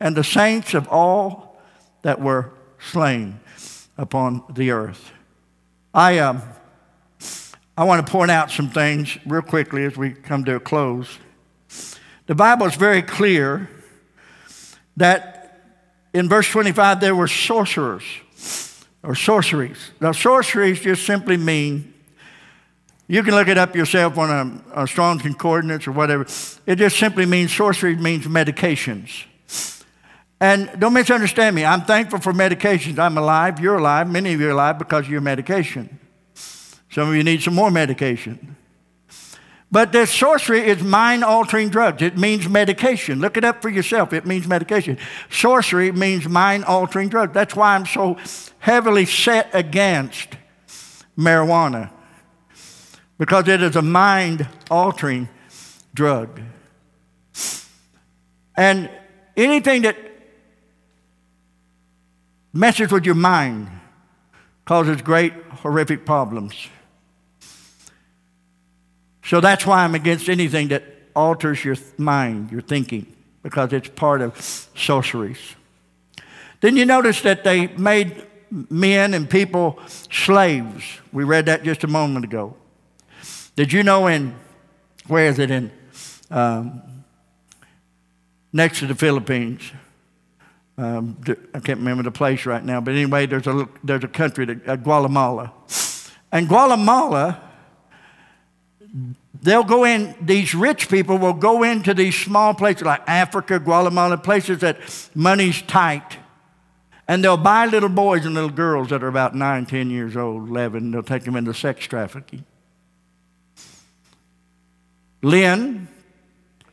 and 0.00 0.16
the 0.16 0.24
saints 0.24 0.74
of 0.74 0.88
all 0.88 1.60
that 2.02 2.20
were 2.20 2.52
slain 2.78 3.40
upon 3.98 4.42
the 4.54 4.70
earth. 4.70 5.12
I, 5.94 6.18
um, 6.18 6.42
I 7.76 7.84
want 7.84 8.06
to 8.06 8.10
point 8.10 8.30
out 8.30 8.50
some 8.50 8.70
things 8.70 9.18
real 9.26 9.42
quickly 9.42 9.84
as 9.84 9.96
we 9.96 10.10
come 10.10 10.44
to 10.44 10.56
a 10.56 10.60
close. 10.60 11.18
The 12.26 12.34
Bible 12.34 12.66
is 12.66 12.74
very 12.74 13.02
clear 13.02 13.70
that 14.96 15.62
in 16.12 16.28
verse 16.28 16.48
25 16.48 17.00
there 17.00 17.14
were 17.14 17.28
sorcerers 17.28 18.04
or 19.06 19.14
sorceries. 19.14 19.92
Now, 20.00 20.12
sorceries 20.12 20.80
just 20.80 21.06
simply 21.06 21.36
mean, 21.36 21.94
you 23.06 23.22
can 23.22 23.34
look 23.34 23.46
it 23.46 23.56
up 23.56 23.76
yourself 23.76 24.18
on 24.18 24.62
a, 24.74 24.82
a 24.82 24.86
Strong's 24.86 25.22
Concordance 25.22 25.86
or 25.86 25.92
whatever. 25.92 26.26
It 26.66 26.76
just 26.76 26.98
simply 26.98 27.24
means, 27.24 27.54
sorcery 27.54 27.94
means 27.94 28.26
medications. 28.26 29.24
And 30.40 30.70
don't 30.78 30.92
misunderstand 30.92 31.54
me. 31.54 31.64
I'm 31.64 31.82
thankful 31.82 32.18
for 32.18 32.32
medications. 32.32 32.98
I'm 32.98 33.16
alive. 33.16 33.60
You're 33.60 33.78
alive. 33.78 34.10
Many 34.10 34.34
of 34.34 34.40
you 34.40 34.48
are 34.48 34.50
alive 34.50 34.78
because 34.78 35.04
of 35.06 35.10
your 35.10 35.20
medication. 35.20 35.98
Some 36.90 37.08
of 37.08 37.14
you 37.14 37.22
need 37.22 37.42
some 37.42 37.54
more 37.54 37.70
medication. 37.70 38.56
But 39.70 39.92
this 39.92 40.12
sorcery 40.12 40.60
is 40.60 40.82
mind 40.82 41.24
altering 41.24 41.70
drugs. 41.70 42.00
It 42.00 42.16
means 42.16 42.48
medication. 42.48 43.18
Look 43.20 43.36
it 43.36 43.44
up 43.44 43.60
for 43.60 43.68
yourself. 43.68 44.12
It 44.12 44.24
means 44.24 44.46
medication. 44.46 44.96
Sorcery 45.28 45.90
means 45.90 46.28
mind 46.28 46.64
altering 46.64 47.08
drugs. 47.08 47.34
That's 47.34 47.56
why 47.56 47.74
I'm 47.74 47.84
so 47.84 48.16
heavily 48.60 49.06
set 49.06 49.50
against 49.52 50.28
marijuana, 51.18 51.90
because 53.18 53.48
it 53.48 53.62
is 53.62 53.74
a 53.74 53.82
mind 53.82 54.46
altering 54.70 55.28
drug. 55.94 56.40
And 58.56 58.88
anything 59.36 59.82
that 59.82 59.96
messes 62.52 62.92
with 62.92 63.04
your 63.04 63.14
mind 63.14 63.68
causes 64.64 65.02
great, 65.02 65.32
horrific 65.50 66.06
problems. 66.06 66.68
So 69.26 69.40
that's 69.40 69.66
why 69.66 69.82
I'm 69.82 69.96
against 69.96 70.28
anything 70.28 70.68
that 70.68 70.84
alters 71.14 71.64
your 71.64 71.74
mind, 71.98 72.52
your 72.52 72.60
thinking, 72.60 73.12
because 73.42 73.72
it's 73.72 73.88
part 73.88 74.20
of 74.20 74.40
sorceries. 74.40 75.56
Then 76.60 76.76
you 76.76 76.84
notice 76.84 77.22
that 77.22 77.42
they 77.42 77.66
made 77.66 78.24
men 78.50 79.14
and 79.14 79.28
people 79.28 79.80
slaves. 80.10 80.84
We 81.12 81.24
read 81.24 81.46
that 81.46 81.64
just 81.64 81.82
a 81.82 81.88
moment 81.88 82.24
ago. 82.24 82.54
Did 83.56 83.72
you 83.72 83.82
know 83.82 84.06
in, 84.06 84.32
where 85.08 85.26
is 85.26 85.40
it 85.40 85.50
in, 85.50 85.72
um, 86.30 86.82
next 88.52 88.78
to 88.78 88.86
the 88.86 88.94
Philippines? 88.94 89.72
Um, 90.78 91.18
I 91.52 91.58
can't 91.58 91.80
remember 91.80 92.04
the 92.04 92.12
place 92.12 92.46
right 92.46 92.64
now, 92.64 92.80
but 92.80 92.92
anyway, 92.92 93.26
there's 93.26 93.48
a, 93.48 93.68
there's 93.82 94.04
a 94.04 94.08
country, 94.08 94.44
that, 94.44 94.68
uh, 94.68 94.76
Guatemala. 94.76 95.52
And 96.30 96.48
Guatemala, 96.48 97.42
they'll 99.42 99.64
go 99.64 99.84
in, 99.84 100.14
these 100.20 100.54
rich 100.54 100.88
people 100.88 101.18
will 101.18 101.32
go 101.32 101.62
into 101.62 101.94
these 101.94 102.16
small 102.16 102.54
places 102.54 102.82
like 102.82 103.02
Africa, 103.06 103.58
Guatemala, 103.58 104.16
places 104.18 104.60
that 104.60 104.78
money's 105.14 105.62
tight. 105.62 106.18
And 107.08 107.22
they'll 107.22 107.36
buy 107.36 107.66
little 107.66 107.88
boys 107.88 108.26
and 108.26 108.34
little 108.34 108.50
girls 108.50 108.88
that 108.90 109.02
are 109.04 109.08
about 109.08 109.34
9, 109.34 109.66
10 109.66 109.90
years 109.90 110.16
old, 110.16 110.48
11. 110.48 110.90
They'll 110.90 111.02
take 111.02 111.24
them 111.24 111.36
into 111.36 111.54
sex 111.54 111.86
trafficking. 111.86 112.44
Lynn 115.22 115.88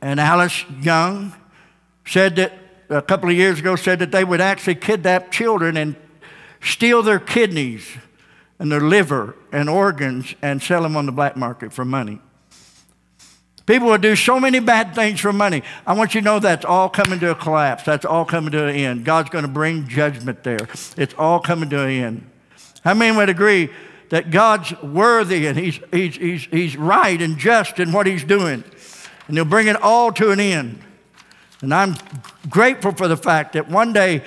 and 0.01 0.19
Alice 0.19 0.65
Young 0.81 1.33
said 2.05 2.35
that 2.37 2.53
a 2.89 3.01
couple 3.01 3.29
of 3.29 3.35
years 3.35 3.59
ago 3.59 3.75
said 3.75 3.99
that 3.99 4.11
they 4.11 4.23
would 4.23 4.41
actually 4.41 4.75
kidnap 4.75 5.31
children 5.31 5.77
and 5.77 5.95
steal 6.61 7.01
their 7.03 7.19
kidneys 7.19 7.87
and 8.63 8.71
their 8.71 8.79
liver 8.79 9.35
and 9.51 9.69
organs 9.69 10.35
and 10.41 10.63
sell 10.63 10.83
them 10.83 10.95
on 10.95 11.05
the 11.05 11.11
black 11.11 11.35
market 11.35 11.73
for 11.73 11.83
money. 11.83 12.21
People 13.65 13.89
will 13.89 13.97
do 13.97 14.15
so 14.15 14.39
many 14.39 14.59
bad 14.59 14.95
things 14.95 15.19
for 15.19 15.33
money. 15.33 15.63
I 15.85 15.91
want 15.91 16.15
you 16.15 16.21
to 16.21 16.25
know 16.25 16.39
that's 16.39 16.63
all 16.63 16.87
coming 16.87 17.19
to 17.19 17.31
a 17.31 17.35
collapse. 17.35 17.83
That's 17.83 18.05
all 18.05 18.23
coming 18.23 18.53
to 18.53 18.67
an 18.67 18.73
end. 18.73 19.03
God's 19.03 19.29
going 19.29 19.41
to 19.41 19.51
bring 19.51 19.89
judgment 19.89 20.45
there. 20.45 20.69
It's 20.95 21.13
all 21.17 21.41
coming 21.41 21.69
to 21.71 21.81
an 21.81 21.89
end. 21.89 22.29
How 22.85 22.93
many 22.93 23.13
would 23.17 23.27
agree 23.27 23.69
that 24.07 24.31
God's 24.31 24.71
worthy 24.81 25.45
and 25.47 25.57
he's, 25.57 25.81
he's, 25.91 26.15
he's, 26.15 26.45
he's 26.45 26.77
right 26.77 27.21
and 27.21 27.37
just 27.37 27.79
in 27.79 27.91
what 27.91 28.07
He's 28.07 28.23
doing? 28.23 28.63
And 29.27 29.35
He'll 29.35 29.43
bring 29.43 29.67
it 29.67 29.75
all 29.75 30.13
to 30.13 30.31
an 30.31 30.39
end. 30.39 30.79
And 31.59 31.73
I'm 31.73 31.95
grateful 32.49 32.93
for 32.93 33.09
the 33.09 33.17
fact 33.17 33.53
that 33.53 33.69
one 33.69 33.91
day 33.91 34.23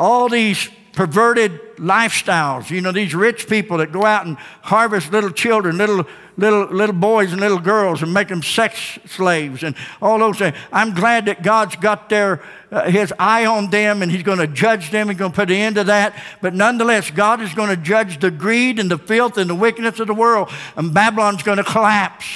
all 0.00 0.30
these 0.30 0.70
perverted 0.96 1.60
lifestyles, 1.76 2.70
you 2.70 2.80
know, 2.80 2.90
these 2.90 3.14
rich 3.14 3.48
people 3.48 3.76
that 3.76 3.92
go 3.92 4.06
out 4.06 4.24
and 4.24 4.38
harvest 4.62 5.12
little 5.12 5.30
children, 5.30 5.76
little, 5.76 6.06
little, 6.38 6.64
little 6.64 6.94
boys 6.94 7.32
and 7.32 7.40
little 7.40 7.58
girls 7.58 8.02
and 8.02 8.14
make 8.14 8.28
them 8.28 8.42
sex 8.42 8.98
slaves 9.04 9.62
and 9.62 9.76
all 10.00 10.18
those 10.18 10.38
things. 10.38 10.56
I'm 10.72 10.94
glad 10.94 11.26
that 11.26 11.42
God's 11.42 11.76
got 11.76 12.08
their, 12.08 12.42
uh, 12.72 12.90
his 12.90 13.12
eye 13.18 13.44
on 13.44 13.68
them 13.68 14.00
and 14.00 14.10
he's 14.10 14.22
going 14.22 14.38
to 14.38 14.46
judge 14.46 14.90
them. 14.90 15.08
He's 15.08 15.18
going 15.18 15.32
to 15.32 15.36
put 15.36 15.50
an 15.50 15.56
end 15.56 15.76
to 15.76 15.84
that. 15.84 16.18
But 16.40 16.54
nonetheless, 16.54 17.10
God 17.10 17.42
is 17.42 17.52
going 17.52 17.68
to 17.68 17.76
judge 17.76 18.18
the 18.18 18.30
greed 18.30 18.78
and 18.78 18.90
the 18.90 18.98
filth 18.98 19.36
and 19.36 19.50
the 19.50 19.54
wickedness 19.54 20.00
of 20.00 20.06
the 20.06 20.14
world 20.14 20.50
and 20.76 20.94
Babylon's 20.94 21.42
going 21.42 21.58
to 21.58 21.64
collapse. 21.64 22.26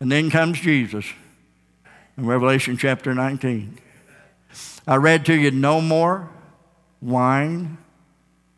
And 0.00 0.12
then 0.12 0.30
comes 0.30 0.60
Jesus 0.60 1.06
in 2.18 2.26
Revelation 2.26 2.76
chapter 2.76 3.14
19. 3.14 3.78
I 4.86 4.96
read 4.96 5.24
to 5.26 5.34
you 5.34 5.50
no 5.50 5.80
more 5.80 6.28
wine, 7.02 7.76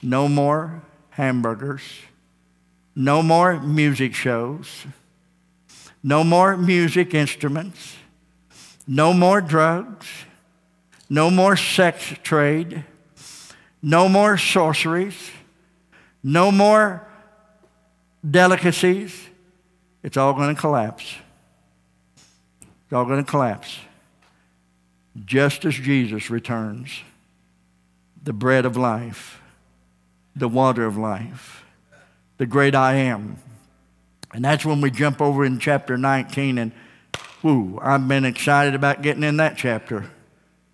no 0.02 0.28
more 0.28 0.82
hamburgers, 1.10 1.82
no 2.94 3.22
more 3.22 3.58
music 3.58 4.14
shows, 4.14 4.86
no 6.02 6.22
more 6.22 6.56
music 6.56 7.14
instruments, 7.14 7.96
no 8.86 9.14
more 9.14 9.40
drugs, 9.40 10.06
no 11.08 11.30
more 11.30 11.56
sex 11.56 12.14
trade, 12.22 12.84
no 13.82 14.08
more 14.08 14.36
sorceries, 14.36 15.30
no 16.22 16.52
more 16.52 17.06
delicacies. 18.28 19.28
It's 20.02 20.16
all 20.16 20.34
going 20.34 20.54
to 20.54 20.60
collapse. 20.60 21.14
It's 22.84 22.92
all 22.92 23.06
going 23.06 23.24
to 23.24 23.30
collapse. 23.30 23.78
Just 25.24 25.64
as 25.64 25.74
Jesus 25.74 26.28
returns, 26.28 26.90
the 28.24 28.32
bread 28.32 28.64
of 28.64 28.76
life, 28.76 29.40
the 30.34 30.48
water 30.48 30.86
of 30.86 30.96
life, 30.96 31.64
the 32.38 32.46
great 32.46 32.74
I 32.74 32.94
am. 32.94 33.36
And 34.32 34.44
that's 34.44 34.64
when 34.64 34.80
we 34.80 34.90
jump 34.90 35.20
over 35.20 35.44
in 35.44 35.58
chapter 35.60 35.96
19 35.96 36.58
and 36.58 36.72
whoo, 37.42 37.78
I've 37.80 38.08
been 38.08 38.24
excited 38.24 38.74
about 38.74 39.02
getting 39.02 39.22
in 39.22 39.36
that 39.36 39.56
chapter. 39.56 40.10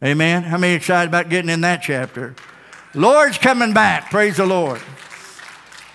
Amen. 0.03 0.44
How 0.44 0.57
many 0.57 0.74
excited 0.74 1.11
about 1.11 1.28
getting 1.28 1.51
in 1.51 1.61
that 1.61 1.82
chapter? 1.82 2.34
Lord's 2.94 3.36
coming 3.36 3.74
back. 3.74 4.11
Praise 4.11 4.38
the 4.38 4.46
Lord. 4.46 4.80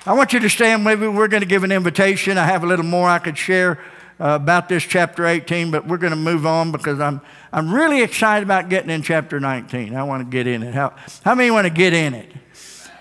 I 0.06 0.14
want 0.14 0.34
you 0.34 0.39
to 0.41 0.49
stand. 0.49 0.84
Maybe 0.84 1.08
we're 1.08 1.28
going 1.28 1.41
to 1.41 1.47
give 1.47 1.64
an 1.64 1.72
invitation. 1.72 2.38
I 2.38 2.45
have 2.45 2.64
a 2.64 2.68
little 2.68 2.86
more 2.86 3.10
I 3.10 3.18
could 3.18 3.38
share 3.38 3.80
uh, 4.20 4.38
about 4.41 4.70
this 4.70 4.84
chapter 4.84 5.26
18, 5.26 5.72
but 5.72 5.88
we're 5.88 5.97
going 5.97 6.11
to 6.11 6.18
move 6.18 6.45
on 6.45 6.72
because 6.72 6.99
I'm, 6.99 7.22
I'm 7.51 7.74
really 7.74 8.01
excited 8.01 8.43
about 8.43 8.70
getting 8.70 8.89
in 8.89 9.01
chapter 9.01 9.39
19. 9.39 9.95
I 9.95 10.03
want 10.03 10.24
to 10.24 10.30
get 10.30 10.47
in 10.47 10.63
it. 10.63 10.74
How, 10.74 10.93
how 11.24 11.36
many 11.36 11.51
want 11.51 11.66
to 11.66 11.74
get 11.74 11.93
in 11.93 12.13
it? 12.13 12.32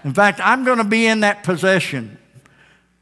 In 0.02 0.12
fact, 0.12 0.40
I'm 0.42 0.64
going 0.64 0.78
to 0.78 0.84
be 0.84 1.06
in 1.06 1.20
that 1.20 1.44
possession. 1.44 2.18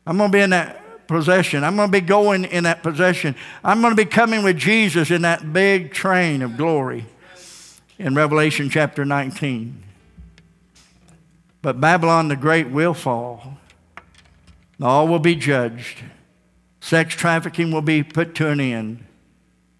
I'm 0.07 0.19
going 0.19 0.31
to 0.31 0.37
be 0.37 0.43
in 0.43 0.51
that 0.51 1.07
possession. 1.07 1.65
I'm 1.65 1.77
going 1.77 1.89
to 1.89 1.93
be 1.93 2.05
going 2.05 2.45
in 2.45 2.65
that 2.65 2.83
possession. 2.83 3.35
I'm 3.65 3.81
going 3.81 3.95
to 3.95 4.03
be 4.03 4.09
coming 4.09 4.43
with 4.43 4.57
Jesus 4.57 5.11
in 5.11 5.23
that 5.23 5.53
big 5.53 5.93
train 5.93 6.43
of 6.43 6.57
glory 6.57 7.07
in 7.99 8.15
Revelation 8.15 8.71
chapter 8.71 9.05
19. 9.05 9.83
But 11.61 11.81
Babylon 11.81 12.29
the 12.29 12.37
Great 12.37 12.69
will 12.69 12.95
fall. 12.95 13.59
All 14.81 15.07
will 15.07 15.21
be 15.21 15.37
judged. 15.37 16.03
Sex 16.83 17.15
trafficking 17.15 17.71
will 17.71 17.81
be 17.81 18.03
put 18.03 18.35
to 18.35 18.49
an 18.49 18.59
end. 18.59 19.05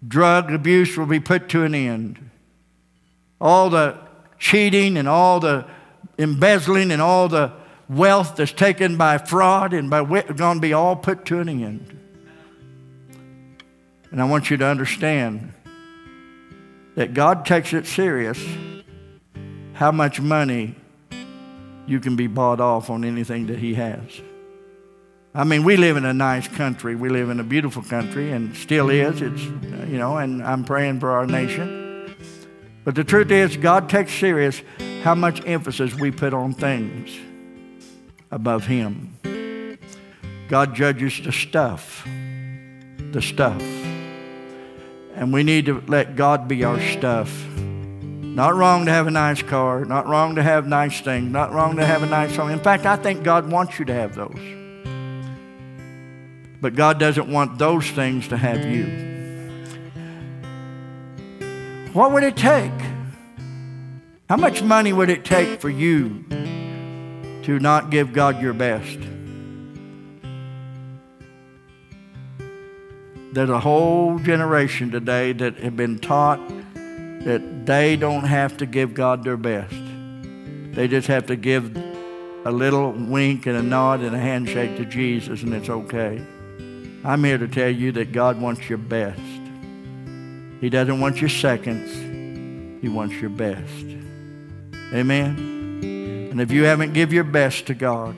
Drug 0.07 0.53
abuse 0.53 0.95
will 0.95 1.05
be 1.05 1.19
put 1.19 1.49
to 1.49 1.63
an 1.63 1.75
end. 1.75 2.29
All 3.41 3.69
the 3.69 3.97
cheating 4.39 4.95
and 4.95 5.05
all 5.05 5.41
the 5.41 5.67
embezzling 6.17 6.91
and 6.91 7.01
all 7.01 7.27
the 7.27 7.51
wealth 7.89 8.37
that's 8.37 8.53
taken 8.53 8.95
by 8.95 9.17
fraud 9.17 9.73
and 9.73 9.89
by 9.89 10.01
going 10.01 10.57
to 10.57 10.61
be 10.61 10.71
all 10.71 10.95
put 10.95 11.25
to 11.25 11.39
an 11.39 11.49
end. 11.49 11.99
And 14.09 14.21
I 14.21 14.23
want 14.23 14.49
you 14.49 14.55
to 14.55 14.65
understand 14.65 15.51
that 16.95 17.13
God 17.13 17.45
takes 17.45 17.73
it 17.73 17.85
serious 17.85 18.41
how 19.73 19.91
much 19.91 20.21
money 20.21 20.75
you 21.85 21.99
can 21.99 22.15
be 22.15 22.27
bought 22.27 22.61
off 22.61 22.89
on 22.89 23.03
anything 23.03 23.47
that 23.47 23.59
He 23.59 23.73
has. 23.73 24.21
I 25.35 25.43
mean, 25.45 25.63
we 25.63 25.77
live 25.77 25.97
in 25.97 26.05
a 26.05 26.13
nice 26.13 26.47
country. 26.47 26.95
We 26.95 27.09
live 27.09 27.31
in 27.31 27.39
a 27.39 27.43
beautiful 27.43 27.81
country 27.81 28.31
and 28.31 28.55
still 28.55 28.91
is. 28.91 29.19
It's, 29.19 29.41
you 29.41 29.97
know, 29.97 30.17
and 30.17 30.43
I'm 30.43 30.63
praying 30.63 30.99
for 30.99 31.09
our 31.11 31.25
nation. 31.25 32.15
But 32.83 32.93
the 32.93 33.03
truth 33.03 33.31
is, 33.31 33.57
God 33.57 33.89
takes 33.89 34.13
serious 34.13 34.61
how 35.01 35.15
much 35.15 35.43
emphasis 35.47 35.95
we 35.95 36.11
put 36.11 36.35
on 36.35 36.53
things 36.53 37.17
above 38.29 38.67
Him. 38.67 39.17
God 40.49 40.75
judges 40.75 41.19
the 41.23 41.31
stuff, 41.31 42.07
the 43.11 43.21
stuff. 43.21 43.61
And 45.15 45.33
we 45.33 45.41
need 45.41 45.65
to 45.65 45.81
let 45.87 46.15
God 46.15 46.47
be 46.47 46.63
our 46.63 46.79
stuff. 46.79 47.47
Not 47.55 48.53
wrong 48.53 48.85
to 48.85 48.91
have 48.91 49.07
a 49.07 49.11
nice 49.11 49.41
car, 49.41 49.83
not 49.83 50.07
wrong 50.07 50.35
to 50.35 50.43
have 50.43 50.67
nice 50.67 51.01
things, 51.01 51.31
not 51.31 51.51
wrong 51.53 51.77
to 51.77 51.85
have 51.85 52.03
a 52.03 52.07
nice 52.07 52.35
home. 52.35 52.51
In 52.51 52.59
fact, 52.59 52.85
I 52.85 52.97
think 52.97 53.23
God 53.23 53.51
wants 53.51 53.79
you 53.79 53.85
to 53.85 53.93
have 53.93 54.13
those. 54.13 54.62
But 56.63 56.75
God 56.75 56.97
doesn't 56.97 57.29
want 57.29 57.57
those 57.57 57.85
things 57.91 58.29
to 58.29 58.37
have 58.37 58.65
you. 58.65 58.85
What 61.91 62.13
would 62.13 62.23
it 62.23 62.37
take? 62.37 62.71
How 64.29 64.37
much 64.37 64.63
money 64.63 64.93
would 64.93 65.09
it 65.09 65.25
take 65.25 65.59
for 65.59 65.69
you 65.69 66.23
to 67.43 67.59
not 67.59 67.89
give 67.89 68.13
God 68.13 68.41
your 68.41 68.53
best? 68.53 68.97
There's 73.33 73.49
a 73.49 73.59
whole 73.59 74.17
generation 74.19 74.89
today 74.89 75.33
that 75.33 75.57
have 75.57 75.75
been 75.75 75.99
taught 75.99 76.39
that 76.75 77.65
they 77.65 77.97
don't 77.97 78.23
have 78.23 78.55
to 78.59 78.65
give 78.65 78.93
God 78.93 79.25
their 79.25 79.35
best. 79.35 79.75
They 80.71 80.87
just 80.87 81.09
have 81.09 81.25
to 81.25 81.35
give 81.35 81.75
a 82.45 82.51
little 82.53 82.93
wink 82.93 83.47
and 83.47 83.57
a 83.57 83.63
nod 83.63 83.99
and 83.99 84.15
a 84.15 84.19
handshake 84.19 84.77
to 84.77 84.85
Jesus, 84.85 85.43
and 85.43 85.53
it's 85.53 85.69
okay. 85.69 86.25
I'm 87.05 87.23
here 87.23 87.37
to 87.37 87.47
tell 87.47 87.69
you 87.69 87.91
that 87.93 88.11
God 88.11 88.39
wants 88.39 88.69
your 88.69 88.77
best. 88.77 89.19
He 90.61 90.69
doesn't 90.69 90.99
want 90.99 91.19
your 91.19 91.29
seconds, 91.29 92.81
He 92.81 92.89
wants 92.89 93.15
your 93.15 93.29
best. 93.29 93.85
Amen? 94.93 96.29
And 96.31 96.41
if 96.41 96.51
you 96.51 96.63
haven't 96.63 96.93
give 96.93 97.11
your 97.11 97.23
best 97.23 97.67
to 97.67 97.73
God, 97.73 98.15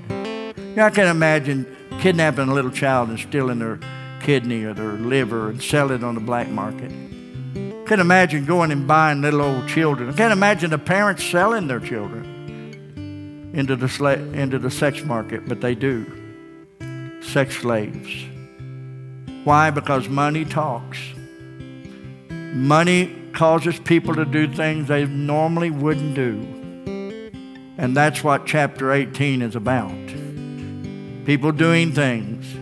know, 0.76 0.86
I 0.86 0.90
can 0.90 1.08
imagine 1.08 1.66
kidnapping 2.00 2.50
a 2.50 2.54
little 2.54 2.72
child 2.72 3.10
and 3.10 3.20
stealing 3.20 3.60
their 3.60 3.80
kidney 4.22 4.64
or 4.64 4.74
their 4.74 4.94
liver 4.94 5.50
and 5.50 5.62
selling 5.62 5.98
it 5.98 6.04
on 6.04 6.16
the 6.16 6.22
black 6.22 6.50
market. 6.50 6.92
I 6.92 7.88
can 7.88 8.00
imagine 8.00 8.46
going 8.46 8.72
and 8.72 8.88
buying 8.88 9.22
little 9.22 9.42
old 9.42 9.68
children. 9.68 10.10
I 10.10 10.14
can't 10.14 10.34
imagine 10.34 10.70
the 10.72 10.78
parents 10.78 11.24
selling 11.24 11.68
their 11.68 11.80
children 11.80 13.52
into 13.54 13.76
the, 13.76 13.86
sla- 13.86 14.34
into 14.34 14.60
the 14.60 14.72
sex 14.72 15.04
market, 15.04 15.48
but 15.48 15.62
they 15.62 15.76
do. 15.76 16.06
Sex 17.22 17.58
slaves. 17.58 18.26
Why? 19.46 19.70
Because 19.70 20.10
money 20.10 20.44
talks. 20.44 20.98
Money 22.30 23.16
causes 23.32 23.78
people 23.78 24.16
to 24.16 24.26
do 24.26 24.52
things 24.52 24.88
they 24.88 25.06
normally 25.06 25.70
wouldn't 25.70 26.16
do. 26.16 26.34
And 27.78 27.96
that's 27.96 28.24
what 28.24 28.48
chapter 28.48 28.92
18 28.92 29.44
is 29.44 29.56
about. 29.56 29.92
People 31.26 31.52
doing 31.52 31.92
things 31.92 32.56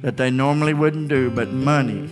that 0.00 0.16
they 0.16 0.30
normally 0.30 0.72
wouldn't 0.72 1.08
do, 1.08 1.30
but 1.30 1.50
money, 1.50 2.08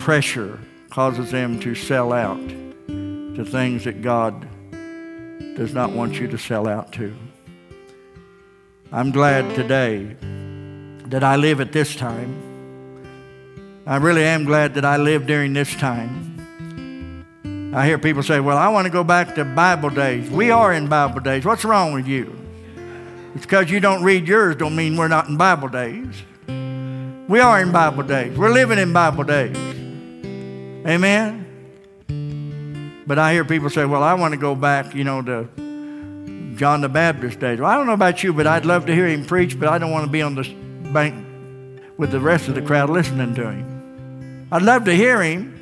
pressure, 0.00 0.58
causes 0.90 1.30
them 1.30 1.60
to 1.60 1.76
sell 1.76 2.12
out 2.12 2.48
to 2.48 3.44
things 3.44 3.84
that 3.84 4.02
God 4.02 4.48
does 5.56 5.72
not 5.72 5.92
want 5.92 6.14
you 6.14 6.26
to 6.26 6.38
sell 6.38 6.66
out 6.66 6.92
to. 6.94 7.14
I'm 8.90 9.12
glad 9.12 9.54
today 9.54 10.16
that 11.06 11.22
I 11.22 11.36
live 11.36 11.60
at 11.60 11.70
this 11.70 11.94
time 11.94 12.51
I 13.84 13.96
really 13.96 14.22
am 14.22 14.44
glad 14.44 14.74
that 14.74 14.84
I 14.84 14.96
lived 14.96 15.26
during 15.26 15.52
this 15.54 15.74
time. 15.74 17.72
I 17.74 17.84
hear 17.86 17.98
people 17.98 18.22
say, 18.22 18.38
Well, 18.38 18.56
I 18.56 18.68
want 18.68 18.86
to 18.86 18.92
go 18.92 19.02
back 19.02 19.34
to 19.34 19.44
Bible 19.44 19.90
days. 19.90 20.30
We 20.30 20.50
are 20.50 20.72
in 20.72 20.86
Bible 20.86 21.20
days. 21.20 21.44
What's 21.44 21.64
wrong 21.64 21.92
with 21.92 22.06
you? 22.06 22.38
It's 23.34 23.44
because 23.44 23.70
you 23.70 23.80
don't 23.80 24.04
read 24.04 24.28
yours, 24.28 24.56
don't 24.56 24.76
mean 24.76 24.96
we're 24.96 25.08
not 25.08 25.28
in 25.28 25.36
Bible 25.36 25.68
days. 25.68 26.22
We 26.46 27.40
are 27.40 27.60
in 27.60 27.72
Bible 27.72 28.04
days. 28.04 28.36
We're 28.36 28.52
living 28.52 28.78
in 28.78 28.92
Bible 28.92 29.24
days. 29.24 29.56
Amen? 30.86 31.40
But 33.06 33.18
I 33.18 33.32
hear 33.32 33.44
people 33.44 33.68
say, 33.68 33.84
Well, 33.84 34.04
I 34.04 34.14
want 34.14 34.32
to 34.32 34.38
go 34.38 34.54
back, 34.54 34.94
you 34.94 35.02
know, 35.02 35.22
to 35.22 35.48
John 36.56 36.82
the 36.82 36.88
Baptist 36.88 37.40
days. 37.40 37.58
Well, 37.58 37.68
I 37.68 37.74
don't 37.74 37.88
know 37.88 37.94
about 37.94 38.22
you, 38.22 38.32
but 38.32 38.46
I'd 38.46 38.64
love 38.64 38.86
to 38.86 38.94
hear 38.94 39.08
him 39.08 39.24
preach, 39.24 39.58
but 39.58 39.68
I 39.68 39.78
don't 39.78 39.90
want 39.90 40.04
to 40.04 40.12
be 40.12 40.22
on 40.22 40.36
the 40.36 40.44
bank 40.92 41.26
with 41.96 42.12
the 42.12 42.20
rest 42.20 42.46
of 42.46 42.54
the 42.54 42.62
crowd 42.62 42.90
listening 42.90 43.34
to 43.34 43.50
him. 43.50 43.71
I'd 44.52 44.60
love 44.60 44.84
to 44.84 44.94
hear 44.94 45.22
him. 45.22 45.58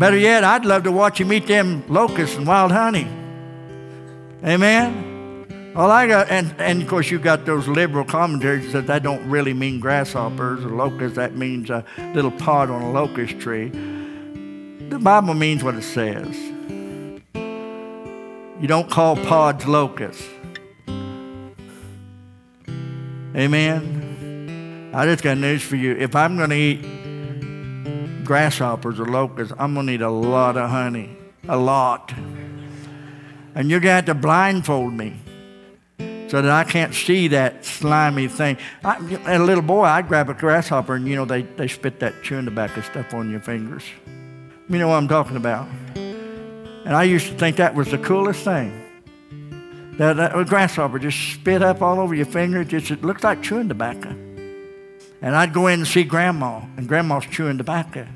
Better 0.00 0.18
yet, 0.18 0.42
I'd 0.42 0.64
love 0.64 0.82
to 0.82 0.90
watch 0.90 1.20
him 1.20 1.32
eat 1.32 1.46
them 1.46 1.84
locusts 1.86 2.36
and 2.36 2.44
wild 2.44 2.72
honey. 2.72 3.06
Amen? 4.44 5.72
All 5.76 5.92
I 5.92 6.08
got, 6.08 6.28
and, 6.28 6.52
and 6.58 6.82
of 6.82 6.88
course, 6.88 7.12
you 7.12 7.20
got 7.20 7.46
those 7.46 7.68
liberal 7.68 8.04
commentaries 8.04 8.72
that 8.72 8.88
that 8.88 9.04
don't 9.04 9.30
really 9.30 9.54
mean 9.54 9.78
grasshoppers 9.78 10.64
or 10.64 10.70
locusts. 10.70 11.14
That 11.14 11.36
means 11.36 11.70
a 11.70 11.84
little 12.14 12.32
pod 12.32 12.68
on 12.68 12.82
a 12.82 12.90
locust 12.90 13.38
tree. 13.38 13.68
The 14.88 14.98
Bible 14.98 15.34
means 15.34 15.62
what 15.62 15.76
it 15.76 15.82
says. 15.82 16.36
You 18.60 18.66
don't 18.66 18.90
call 18.90 19.14
pods 19.14 19.68
locusts. 19.68 20.28
Amen? 23.36 24.90
I 24.92 25.06
just 25.06 25.22
got 25.22 25.38
news 25.38 25.62
for 25.62 25.76
you. 25.76 25.92
If 25.92 26.16
I'm 26.16 26.36
going 26.36 26.50
to 26.50 26.56
eat 26.56 27.03
grasshoppers 28.24 28.98
or 28.98 29.06
locusts, 29.06 29.54
I'm 29.58 29.74
going 29.74 29.86
to 29.86 29.92
need 29.92 30.02
a 30.02 30.10
lot 30.10 30.56
of 30.56 30.70
honey. 30.70 31.16
A 31.48 31.56
lot. 31.56 32.12
And 33.54 33.70
you're 33.70 33.80
going 33.80 33.90
to 33.90 33.94
have 33.96 34.04
to 34.06 34.14
blindfold 34.14 34.92
me 34.92 35.20
so 36.28 36.42
that 36.42 36.50
I 36.50 36.64
can't 36.64 36.94
see 36.94 37.28
that 37.28 37.64
slimy 37.64 38.28
thing. 38.28 38.56
I, 38.82 38.96
as 39.26 39.40
a 39.40 39.44
little 39.44 39.62
boy, 39.62 39.84
I'd 39.84 40.08
grab 40.08 40.30
a 40.30 40.34
grasshopper 40.34 40.94
and, 40.94 41.06
you 41.06 41.16
know, 41.16 41.24
they, 41.24 41.42
they 41.42 41.68
spit 41.68 42.00
that 42.00 42.22
chewing 42.22 42.46
tobacco 42.46 42.80
stuff 42.80 43.12
on 43.14 43.30
your 43.30 43.40
fingers. 43.40 43.84
You 44.68 44.78
know 44.78 44.88
what 44.88 44.96
I'm 44.96 45.08
talking 45.08 45.36
about. 45.36 45.68
And 45.94 46.94
I 46.96 47.04
used 47.04 47.28
to 47.28 47.34
think 47.34 47.56
that 47.56 47.74
was 47.74 47.90
the 47.90 47.98
coolest 47.98 48.42
thing. 48.44 48.80
That, 49.98 50.16
that 50.16 50.36
a 50.36 50.44
grasshopper 50.44 50.98
just 50.98 51.34
spit 51.34 51.62
up 51.62 51.82
all 51.82 52.00
over 52.00 52.14
your 52.14 52.26
fingers. 52.26 52.68
Just, 52.68 52.90
it 52.90 53.04
looked 53.04 53.22
like 53.22 53.42
chewing 53.42 53.68
tobacco. 53.68 54.16
And 55.22 55.34
I'd 55.34 55.52
go 55.52 55.68
in 55.68 55.80
and 55.80 55.88
see 55.88 56.04
Grandma, 56.04 56.60
and 56.76 56.86
Grandma's 56.86 57.26
chewing 57.26 57.58
tobacco. 57.58 58.06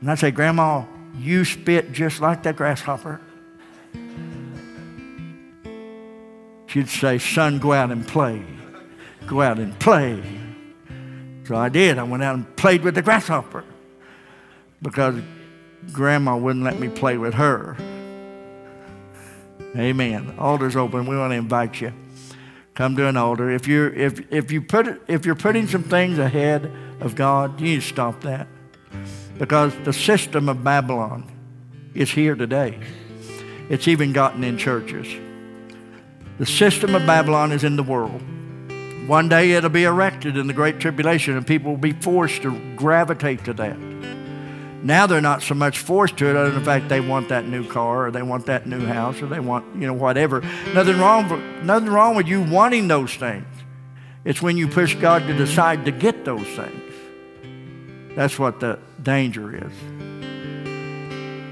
And 0.00 0.10
I'd 0.10 0.18
say, 0.18 0.30
Grandma, 0.30 0.84
you 1.16 1.44
spit 1.44 1.92
just 1.92 2.20
like 2.20 2.42
that 2.44 2.56
grasshopper. 2.56 3.20
She'd 6.66 6.88
say, 6.88 7.18
Son, 7.18 7.58
go 7.58 7.72
out 7.72 7.90
and 7.90 8.06
play. 8.06 8.42
Go 9.26 9.42
out 9.42 9.58
and 9.58 9.78
play. 9.78 10.22
So 11.44 11.56
I 11.56 11.68
did. 11.68 11.98
I 11.98 12.02
went 12.02 12.22
out 12.22 12.34
and 12.34 12.56
played 12.56 12.82
with 12.82 12.94
the 12.94 13.02
grasshopper 13.02 13.64
because 14.82 15.20
Grandma 15.92 16.36
wouldn't 16.36 16.64
let 16.64 16.78
me 16.78 16.88
play 16.88 17.18
with 17.18 17.34
her. 17.34 17.76
Amen. 19.76 20.34
Altar's 20.38 20.76
open. 20.76 21.06
We 21.06 21.16
want 21.16 21.32
to 21.32 21.36
invite 21.36 21.80
you 21.80 21.92
come 22.74 22.96
to 22.96 23.06
an 23.06 23.16
altar. 23.16 23.50
If 23.50 23.66
you're, 23.66 23.92
if, 23.92 24.32
if, 24.32 24.52
you 24.52 24.60
put 24.60 25.02
if 25.08 25.24
you're 25.24 25.34
putting 25.34 25.66
some 25.68 25.82
things 25.82 26.18
ahead 26.18 26.70
of 27.00 27.14
God, 27.14 27.60
you 27.60 27.66
need 27.66 27.82
to 27.82 27.86
stop 27.86 28.20
that. 28.22 28.46
Because 29.38 29.72
the 29.84 29.92
system 29.92 30.48
of 30.48 30.62
Babylon 30.62 31.30
is 31.94 32.10
here 32.10 32.34
today. 32.34 32.78
It's 33.68 33.88
even 33.88 34.12
gotten 34.12 34.44
in 34.44 34.58
churches. 34.58 35.08
The 36.38 36.46
system 36.46 36.94
of 36.94 37.06
Babylon 37.06 37.52
is 37.52 37.64
in 37.64 37.76
the 37.76 37.82
world. 37.82 38.22
One 39.06 39.28
day 39.28 39.52
it'll 39.52 39.70
be 39.70 39.84
erected 39.84 40.36
in 40.36 40.46
the 40.46 40.52
Great 40.52 40.80
Tribulation, 40.80 41.36
and 41.36 41.46
people 41.46 41.72
will 41.72 41.78
be 41.78 41.92
forced 41.92 42.42
to 42.42 42.74
gravitate 42.74 43.44
to 43.44 43.52
that. 43.54 43.93
Now 44.84 45.06
they're 45.06 45.22
not 45.22 45.42
so 45.42 45.54
much 45.54 45.78
forced 45.78 46.18
to 46.18 46.28
it, 46.28 46.36
other 46.36 46.50
than 46.50 46.58
the 46.58 46.64
fact 46.64 46.90
they 46.90 47.00
want 47.00 47.30
that 47.30 47.46
new 47.46 47.66
car 47.66 48.06
or 48.06 48.10
they 48.10 48.20
want 48.20 48.44
that 48.46 48.66
new 48.66 48.84
house 48.84 49.22
or 49.22 49.26
they 49.26 49.40
want, 49.40 49.64
you 49.76 49.86
know, 49.86 49.94
whatever. 49.94 50.42
Nothing 50.74 50.98
wrong, 50.98 51.64
nothing 51.64 51.88
wrong 51.88 52.14
with 52.14 52.28
you 52.28 52.42
wanting 52.42 52.86
those 52.86 53.14
things. 53.14 53.46
It's 54.26 54.42
when 54.42 54.58
you 54.58 54.68
push 54.68 54.94
God 54.94 55.26
to 55.26 55.34
decide 55.34 55.86
to 55.86 55.90
get 55.90 56.26
those 56.26 56.46
things. 56.48 56.92
That's 58.14 58.38
what 58.38 58.60
the 58.60 58.78
danger 59.02 59.56
is. 59.56 59.72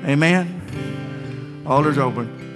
Amen? 0.06 1.64
Altar's 1.66 1.96
open. 1.96 2.51